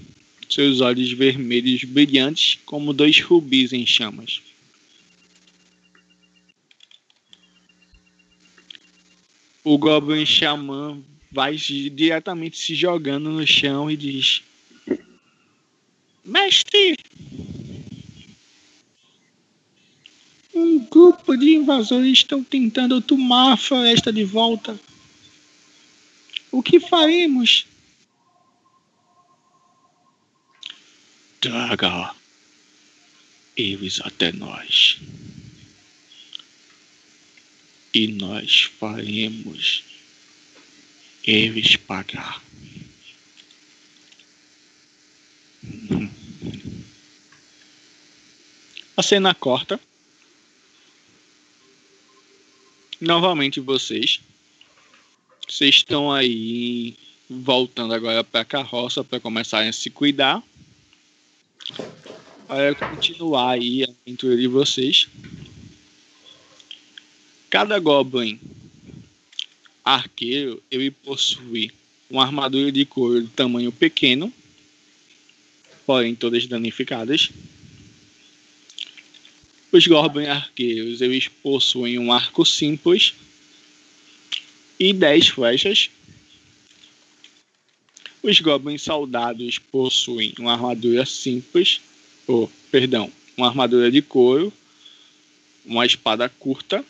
[0.50, 4.42] Seus olhos vermelhos brilhantes como dois rubis em chamas.
[9.62, 10.98] O Goblin Xamã
[11.34, 14.42] vai diretamente se jogando no chão e diz:
[16.24, 16.96] Mestre!
[20.58, 24.80] Um grupo de invasores estão tentando tomar a floresta de volta.
[26.52, 27.68] O que faremos?
[31.40, 32.12] Traga
[33.56, 34.98] eles até nós.
[37.94, 39.84] E nós faremos
[41.24, 42.42] eles pagar.
[48.96, 49.80] A cena corta.
[53.00, 54.20] Novamente vocês.
[55.48, 56.96] Vocês estão aí
[57.30, 60.42] voltando agora para a carroça para começarem a se cuidar.
[62.48, 65.08] Para continuar aí a aventura de vocês.
[67.50, 68.40] Cada goblin
[69.86, 71.72] arqueiro ele possui
[72.10, 74.34] uma armadura de couro de tamanho pequeno,
[75.86, 77.30] porém todas danificadas.
[79.72, 83.14] Os Goblin arqueiros eles possuem um arco simples
[84.80, 85.90] e 10 flechas.
[88.24, 91.82] Os Goblin soldados possuem uma armadura simples,
[92.26, 94.52] ou, perdão, uma armadura de couro,
[95.66, 96.84] uma espada curta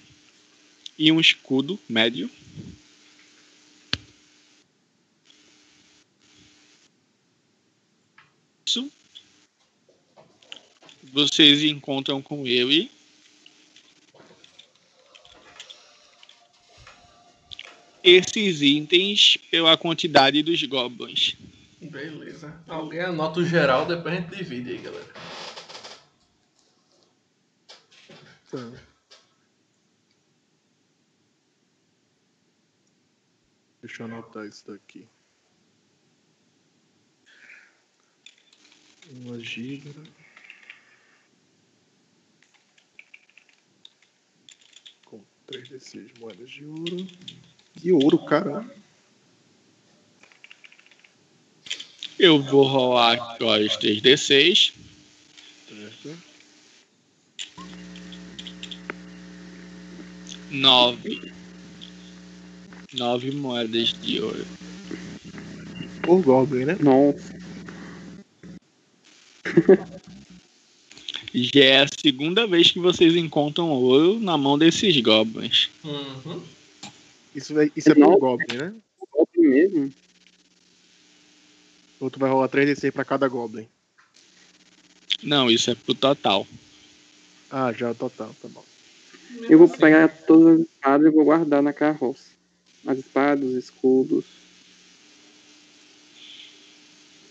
[0.98, 2.30] e um escudo médio.
[8.66, 8.92] Isso
[11.18, 12.92] vocês encontram com ele.
[18.04, 21.36] Esses itens pela quantidade dos goblins.
[21.82, 22.56] Beleza.
[22.68, 25.14] Alguém anota o geral, depois a gente divide aí, galera.
[28.52, 28.72] Tá.
[33.82, 35.08] Deixa eu anotar isso daqui.
[39.10, 39.92] Uma giga.
[45.58, 47.08] 3d6 moedas de ouro.
[47.76, 48.76] De ouro, caramba.
[52.20, 54.74] Eu vou rolar agora os 3d6.
[55.68, 56.18] Certo.
[60.50, 61.34] Nove.
[62.94, 64.46] Nove moedas de ouro.
[66.04, 66.78] Por Goblin, né?
[66.80, 67.38] Nossa.
[71.44, 75.70] Já é a segunda vez que vocês encontram ouro na mão desses goblins.
[75.84, 76.42] Uhum.
[77.36, 78.18] Isso é, isso é por Não.
[78.18, 78.74] Goblin, né?
[79.12, 79.94] Goblin mesmo?
[82.00, 83.68] Ou tu vai rolar 3d6 pra cada Goblin?
[85.22, 86.48] Não, isso é pro total.
[87.52, 88.64] Ah, já é o total, tá bom.
[89.50, 92.30] Eu vou pegar todas as espadas e vou guardar na carroça.
[92.86, 94.26] As espadas, os escudos.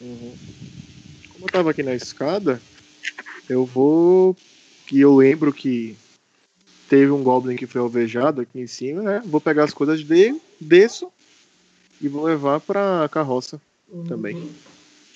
[0.00, 0.36] Uhum.
[1.32, 2.60] Como eu tava aqui na escada,
[3.48, 4.36] eu vou.
[4.86, 5.96] Que eu lembro que
[6.88, 9.22] teve um Goblin que foi alvejado aqui em cima, né?
[9.24, 11.10] Vou pegar as coisas dele, desço
[12.00, 13.60] e vou levar pra carroça
[14.06, 14.36] também.
[14.36, 14.52] Uhum.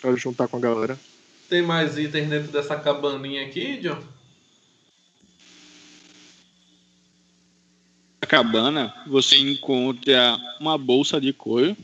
[0.00, 0.98] Pra juntar com a galera.
[1.48, 4.02] Tem mais itens dentro dessa cabaninha aqui, John?
[8.20, 11.76] Na cabana, você encontra uma bolsa de couro.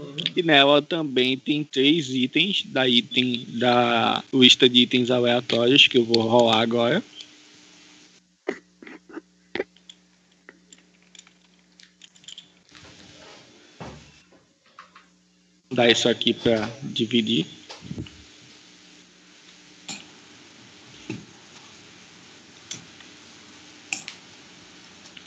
[0.00, 0.16] Uhum.
[0.34, 6.04] E nela também tem três itens da item da lista de itens aleatórios que eu
[6.04, 7.02] vou rolar agora.
[15.72, 17.46] Dar isso aqui para dividir.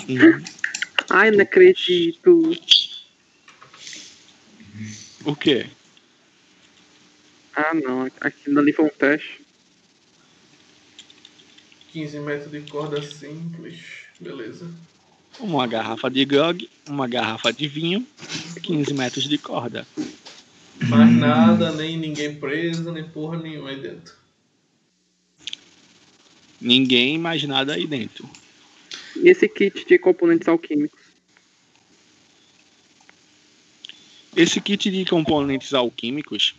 [0.09, 0.43] Hum,
[1.09, 2.51] Ai, não acredito.
[5.25, 5.67] O quê?
[7.55, 8.09] Ah, não.
[8.19, 9.41] Aquilo ali foi um teste.
[11.91, 13.79] 15 metros de corda simples.
[14.19, 14.69] Beleza.
[15.39, 18.05] Uma garrafa de grog, uma garrafa de vinho,
[18.61, 19.87] 15 metros de corda.
[20.89, 24.15] Mais nada, nem ninguém preso, nem porra nenhuma aí dentro.
[26.59, 28.29] Ninguém mais nada aí dentro.
[29.15, 31.02] E esse kit de componentes alquímicos?
[34.35, 36.55] Esse kit de componentes alquímicos,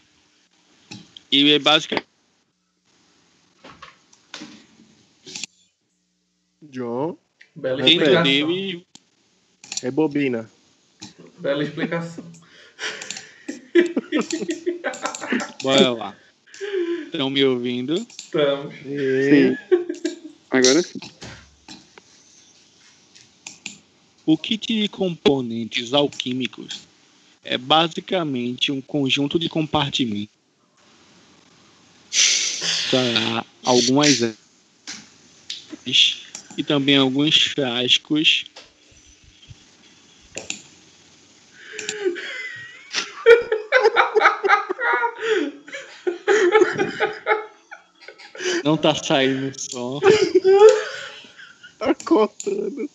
[1.30, 2.06] ele é basicamente
[6.62, 7.16] John,
[7.54, 8.22] Bela Dentro explicação.
[8.22, 8.86] dele
[9.82, 10.50] rebobina.
[11.38, 12.24] Bela explicação.
[15.62, 16.16] Bora lá.
[17.06, 17.94] Estão me ouvindo?
[17.94, 18.74] Estamos.
[18.84, 19.30] E...
[19.30, 19.56] Sim.
[20.50, 20.98] Agora sim.
[24.26, 26.80] O kit de componentes alquímicos
[27.44, 30.34] é basicamente um conjunto de compartimentos
[32.90, 34.20] para algumas
[36.56, 38.46] e também alguns frascos
[48.64, 50.00] Não tá saindo som.
[51.78, 52.88] Tá cortando.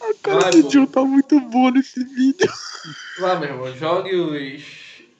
[0.00, 2.50] A cara Vai, do tá muito boa nesse vídeo.
[3.18, 4.62] Vá, meu irmão, jogue os,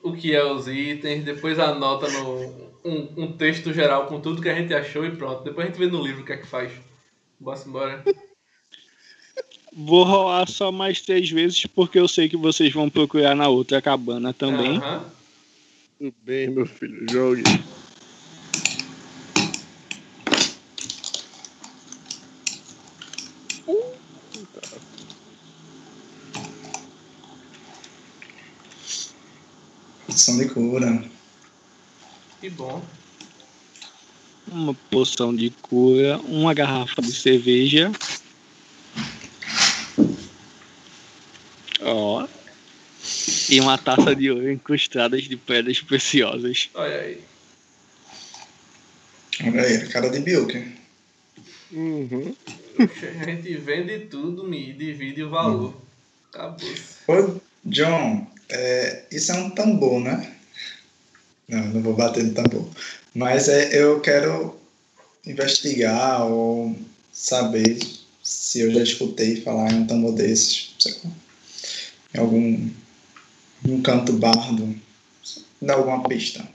[0.02, 4.48] o que é os itens, depois anota no, um, um texto geral com tudo que
[4.48, 5.42] a gente achou e pronto.
[5.42, 6.70] Depois a gente vê no livro o que é que faz.
[7.40, 8.04] Bora embora.
[9.72, 13.82] Vou rolar só mais três vezes porque eu sei que vocês vão procurar na outra
[13.82, 14.80] cabana também.
[15.98, 17.42] Tudo bem, meu filho, jogue.
[30.24, 31.04] Poção de cura.
[32.40, 32.82] Que bom.
[34.48, 37.92] Uma poção de cura, uma garrafa de cerveja.
[41.82, 42.26] Ó.
[43.50, 46.70] E uma taça de ouro incrustada de pedras preciosas.
[46.72, 47.20] Olha aí.
[49.42, 50.72] Olha aí, a cara de Bilker.
[51.70, 52.34] Uhum.
[53.20, 55.74] A gente vende tudo e divide o valor.
[56.32, 56.74] Acabou.
[57.08, 60.32] Ô, John, é, isso é um tambor, né?
[61.48, 62.68] Não, não vou bater no tambor.
[63.14, 64.58] Mas é, eu quero
[65.26, 66.76] investigar ou
[67.12, 67.78] saber
[68.22, 70.74] se eu já escutei falar em um tambor desses.
[72.14, 72.70] Em algum
[73.64, 74.78] um canto bardo.
[75.60, 76.46] Dá alguma pista.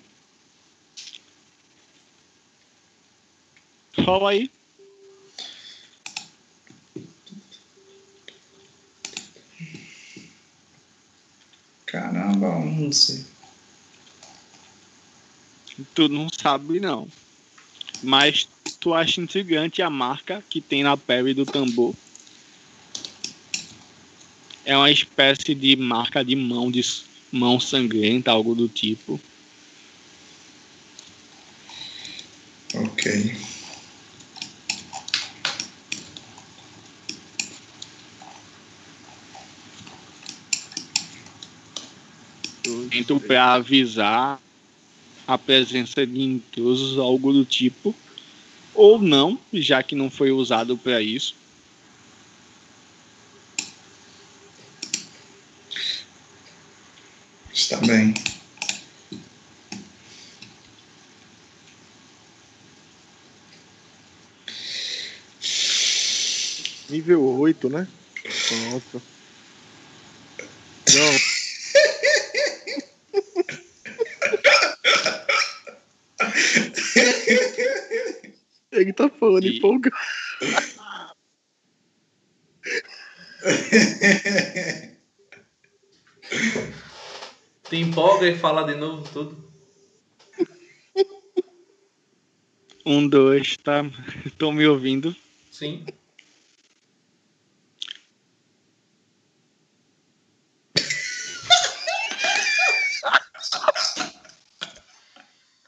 [4.05, 4.49] Fala aí.
[11.91, 13.25] Caramba, onze.
[15.95, 17.07] Tu não sabe, não.
[18.03, 18.47] Mas
[18.79, 21.95] tu acha intrigante a marca que tem na pele do tambor.
[24.63, 26.81] É uma espécie de marca de mão, de
[27.31, 29.19] mão sangrenta, algo do tipo.
[32.75, 33.49] Ok.
[43.09, 44.39] Então, para avisar
[45.25, 47.95] a presença de intrusos, algo do tipo.
[48.75, 51.33] Ou não, já que não foi usado para isso.
[57.51, 58.13] Está bem.
[66.91, 67.87] Nível 8, né?
[68.47, 69.01] Pronto.
[70.93, 71.38] Não.
[78.81, 79.95] Ele tá falando E- empolgado.
[87.69, 89.49] Te empolga e fala de novo tudo.
[92.85, 93.83] Um, dois, tá?
[94.25, 95.15] Estão me ouvindo?
[95.51, 95.85] Sim.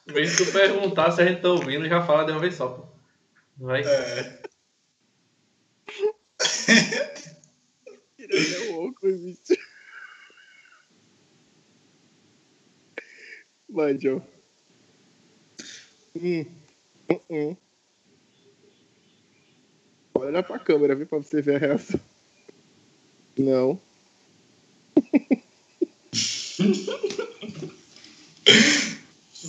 [0.07, 2.90] De tu perguntar se a gente tá ouvindo, já fala de uma vez só, pô.
[3.61, 3.83] Vai.
[3.83, 4.41] É.
[8.17, 9.61] Ele é louco, bicho.
[13.69, 14.19] Vai, Joe.
[16.15, 16.45] Hum.
[17.09, 17.57] Hum, hum.
[20.15, 21.05] Olha pra câmera, viu?
[21.05, 21.99] Pra você ver a reação.
[23.37, 23.79] Não.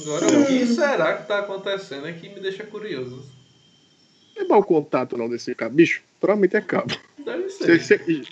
[0.03, 3.42] Agora, o que será que tá acontecendo é que me deixa curioso.
[4.43, 5.75] Não é mau contato não desse cabo.
[5.77, 6.93] Bicho, provavelmente é cabo.
[7.25, 7.81] Deve ser.
[7.81, 8.25] Você- você-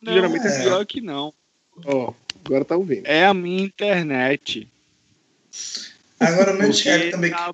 [0.00, 0.62] Não, Geralmente é é.
[0.62, 1.34] pior que não.
[1.84, 2.12] Ó,
[2.44, 3.04] agora tá ouvindo.
[3.06, 4.68] É a minha internet.
[6.20, 7.30] Agora o meu chefe também.
[7.32, 7.52] tá-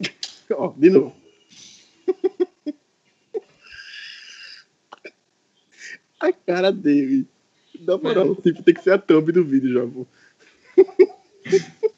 [0.56, 1.14] Ó, de novo.
[6.20, 7.26] a cara dele.
[7.80, 10.06] Na moral, tipo, tem que ser a thumb do vídeo já, pô.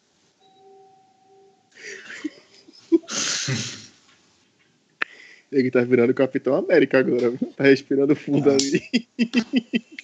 [5.55, 7.53] Ele tá virando o Capitão América agora, viu?
[7.57, 8.55] Tá respirando fundo Ah.
[8.55, 9.09] ali.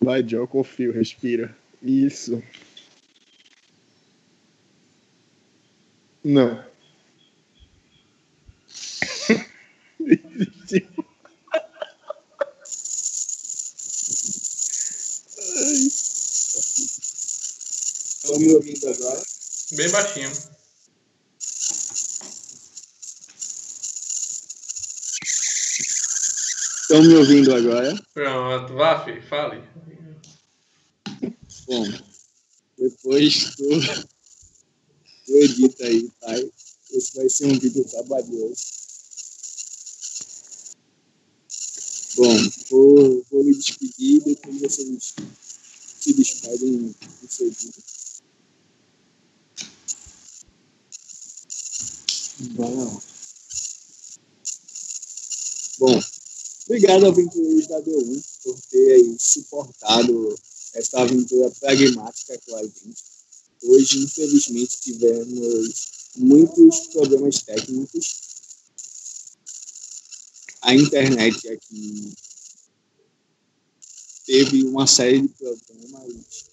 [0.00, 1.54] Vai, John, confio, respira.
[1.82, 2.42] Isso.
[6.24, 6.64] Não.
[15.38, 15.86] Ai.
[18.16, 19.22] Estão me ouvindo agora?
[19.72, 20.30] Bem baixinho.
[26.88, 28.00] Estão me ouvindo agora?
[28.14, 29.60] Pronto, vá, filho, fale.
[31.66, 31.84] Bom,
[32.78, 33.68] depois tu,
[35.26, 36.32] tu edita aí, tá?
[36.92, 38.54] esse vai ser um vídeo trabalhoso.
[42.14, 45.14] Bom, vou, vou me despedir, depois vocês
[45.98, 47.82] se despedem do seu vídeo.
[52.54, 53.02] Bom.
[55.80, 56.00] Bom,
[56.66, 60.34] obrigado aventureiros da D1 por ter suportado
[60.74, 63.02] essa aventura pragmática com a gente.
[63.62, 68.26] Hoje, infelizmente, tivemos muitos problemas técnicos.
[70.62, 72.12] A internet aqui
[74.26, 76.44] teve uma série de problemas.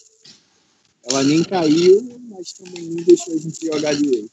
[1.03, 4.31] Ela nem caiu, mas também não deixou a gente jogar direito.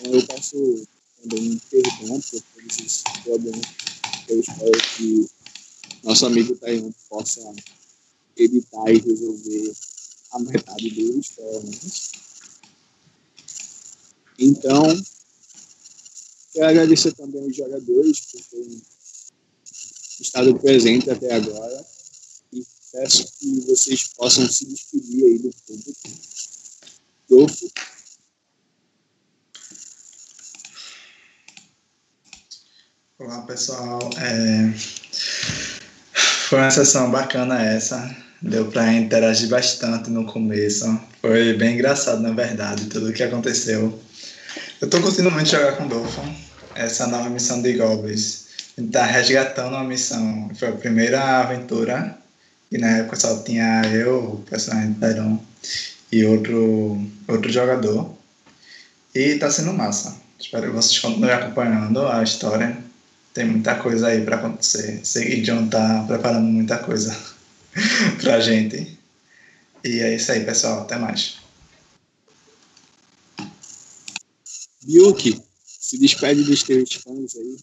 [0.00, 0.86] Então eu peço
[1.22, 3.79] também perdão por todos esses problemas.
[4.30, 5.28] Eu espero que
[6.04, 7.40] nosso amigo Taiwan possa
[8.36, 9.72] editar e resolver
[10.30, 12.12] a metade deles, pelo menos.
[14.38, 15.04] Então,
[16.52, 18.82] quero agradecer também aos jogadores por terem
[20.20, 21.86] estado presente até agora
[22.52, 26.10] e peço que vocês possam se despedir aí do público.
[27.28, 27.68] Dolfo.
[33.20, 34.72] Olá pessoal, é...
[36.48, 42.32] foi uma sessão bacana essa, deu para interagir bastante no começo, foi bem engraçado na
[42.32, 44.00] verdade tudo o que aconteceu.
[44.80, 46.34] Eu estou continuamente jogar com Dolphin,
[46.74, 48.46] essa nova missão de Goblins.
[48.78, 52.16] A gente tá resgatando uma missão, foi a primeira aventura,
[52.72, 55.38] e na época só tinha eu, o personagem Tyron,
[56.10, 58.14] e outro, outro jogador.
[59.14, 60.16] E tá sendo massa.
[60.38, 62.88] Espero que vocês continuem acompanhando a história.
[63.32, 65.04] Tem muita coisa aí para acontecer.
[65.04, 67.16] Sei que John tá preparando muita coisa
[68.20, 68.98] pra gente.
[69.84, 70.82] E é isso aí, pessoal.
[70.82, 71.38] Até mais.
[74.88, 77.56] Yuki, se despede dos teus fãs aí.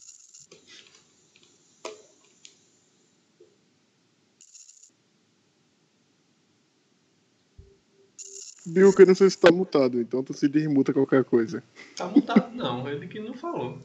[8.67, 11.63] Bilk, eu não sei se tá mutado, então tu se desmuta qualquer coisa.
[11.95, 13.79] Tá mutado não, ele que não falou.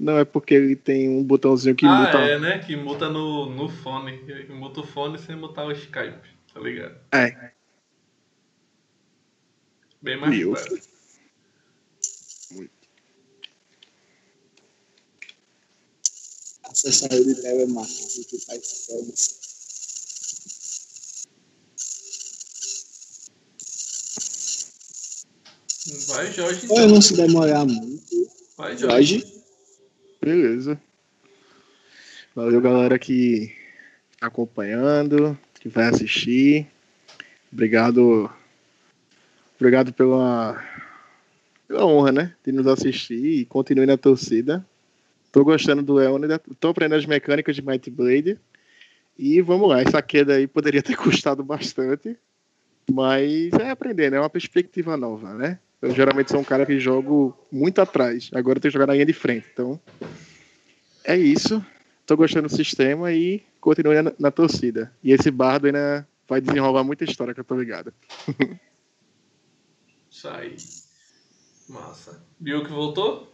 [0.00, 2.18] Não, é porque ele tem um botãozinho que ah, muta.
[2.20, 2.58] é, né?
[2.58, 4.16] Que muta no, no fone.
[4.24, 6.96] Que muta o fone sem mutar o Skype, tá ligado?
[7.12, 7.52] É.
[10.00, 10.54] Bem mais Meu.
[10.54, 10.80] claro.
[16.64, 18.88] Acessar de telemarketing que faz.
[26.06, 26.66] Vai, Jorge.
[26.70, 28.30] Ou eu não se demorar muito.
[28.56, 29.18] Vai, Jorge.
[29.18, 29.39] Jorge,
[30.20, 30.78] Beleza.
[32.34, 33.56] Valeu, galera que
[34.18, 36.66] tá acompanhando, que vai assistir.
[37.50, 38.30] Obrigado.
[39.56, 40.62] Obrigado pela,
[41.66, 42.34] pela honra, né?
[42.44, 44.64] De nos assistir e continue na torcida.
[45.32, 48.38] Tô gostando do Leônidas, tô aprendendo as mecânicas de Might Blade.
[49.18, 52.16] E vamos lá, essa queda aí poderia ter custado bastante.
[52.92, 54.18] Mas é aprender, né?
[54.18, 55.58] É uma perspectiva nova, né?
[55.82, 58.30] Eu geralmente sou um cara que jogo muito atrás.
[58.34, 59.46] Agora eu tenho que jogar na linha de frente.
[59.52, 59.80] Então,
[61.04, 61.64] é isso.
[62.04, 64.92] Tô gostando do sistema e continue na, na torcida.
[65.02, 67.94] E esse bardo ainda vai desenrolar muita história que eu tô ligado.
[70.10, 70.56] Isso aí.
[71.68, 72.20] Massa.
[72.38, 73.32] Viu que voltou?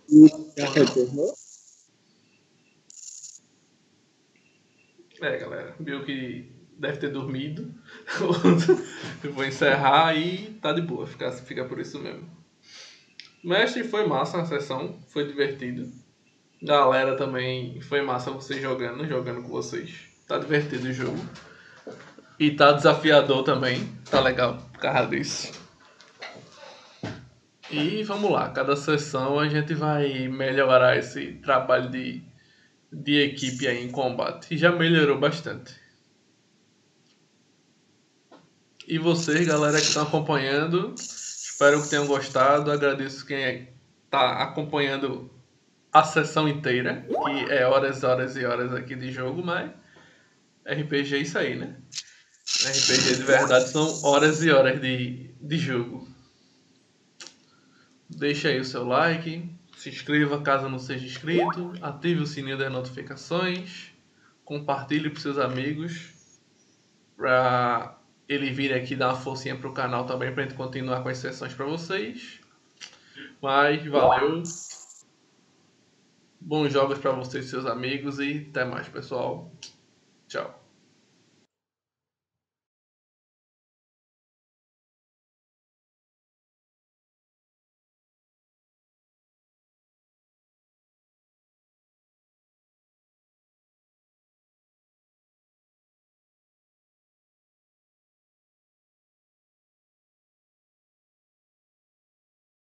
[5.23, 5.75] É, galera.
[5.81, 7.75] Viu que deve ter dormido.
[9.25, 11.07] Eu vou encerrar e tá de boa.
[11.07, 12.36] Fica, fica por isso mesmo.
[13.47, 14.99] Mestre, foi massa a sessão.
[15.07, 15.89] Foi divertido.
[16.61, 20.09] Galera também foi massa vocês jogando, jogando com vocês.
[20.27, 21.25] Tá divertido o jogo.
[22.41, 23.89] E tá desafiador também.
[24.11, 25.53] Tá legal por causa disso.
[27.71, 32.25] E vamos lá, cada sessão a gente vai melhorar esse trabalho de,
[32.93, 34.55] de equipe aí em combate.
[34.55, 35.73] E já melhorou bastante.
[38.89, 40.97] E vocês, galera que estão acompanhando,
[41.57, 42.71] espero que tenham gostado.
[42.71, 43.67] Agradeço quem
[44.05, 45.31] está acompanhando
[45.91, 49.71] a sessão inteira, que é horas, horas e horas aqui de jogo, mas
[50.67, 51.75] RPG é isso aí, né?
[52.45, 56.07] RPG de verdade são horas e horas de, de jogo.
[58.11, 62.71] Deixa aí o seu like, se inscreva caso não seja inscrito, ative o sininho das
[62.71, 63.93] notificações,
[64.45, 66.11] compartilhe para seus amigos,
[67.17, 67.96] para
[68.29, 71.19] ele vir aqui dar uma forcinha pro canal também, para a gente continuar com as
[71.19, 72.41] sessões para vocês.
[73.41, 74.43] Mas valeu,
[76.41, 79.51] bons jogos para vocês e seus amigos e até mais, pessoal.
[80.29, 80.66] Tchau.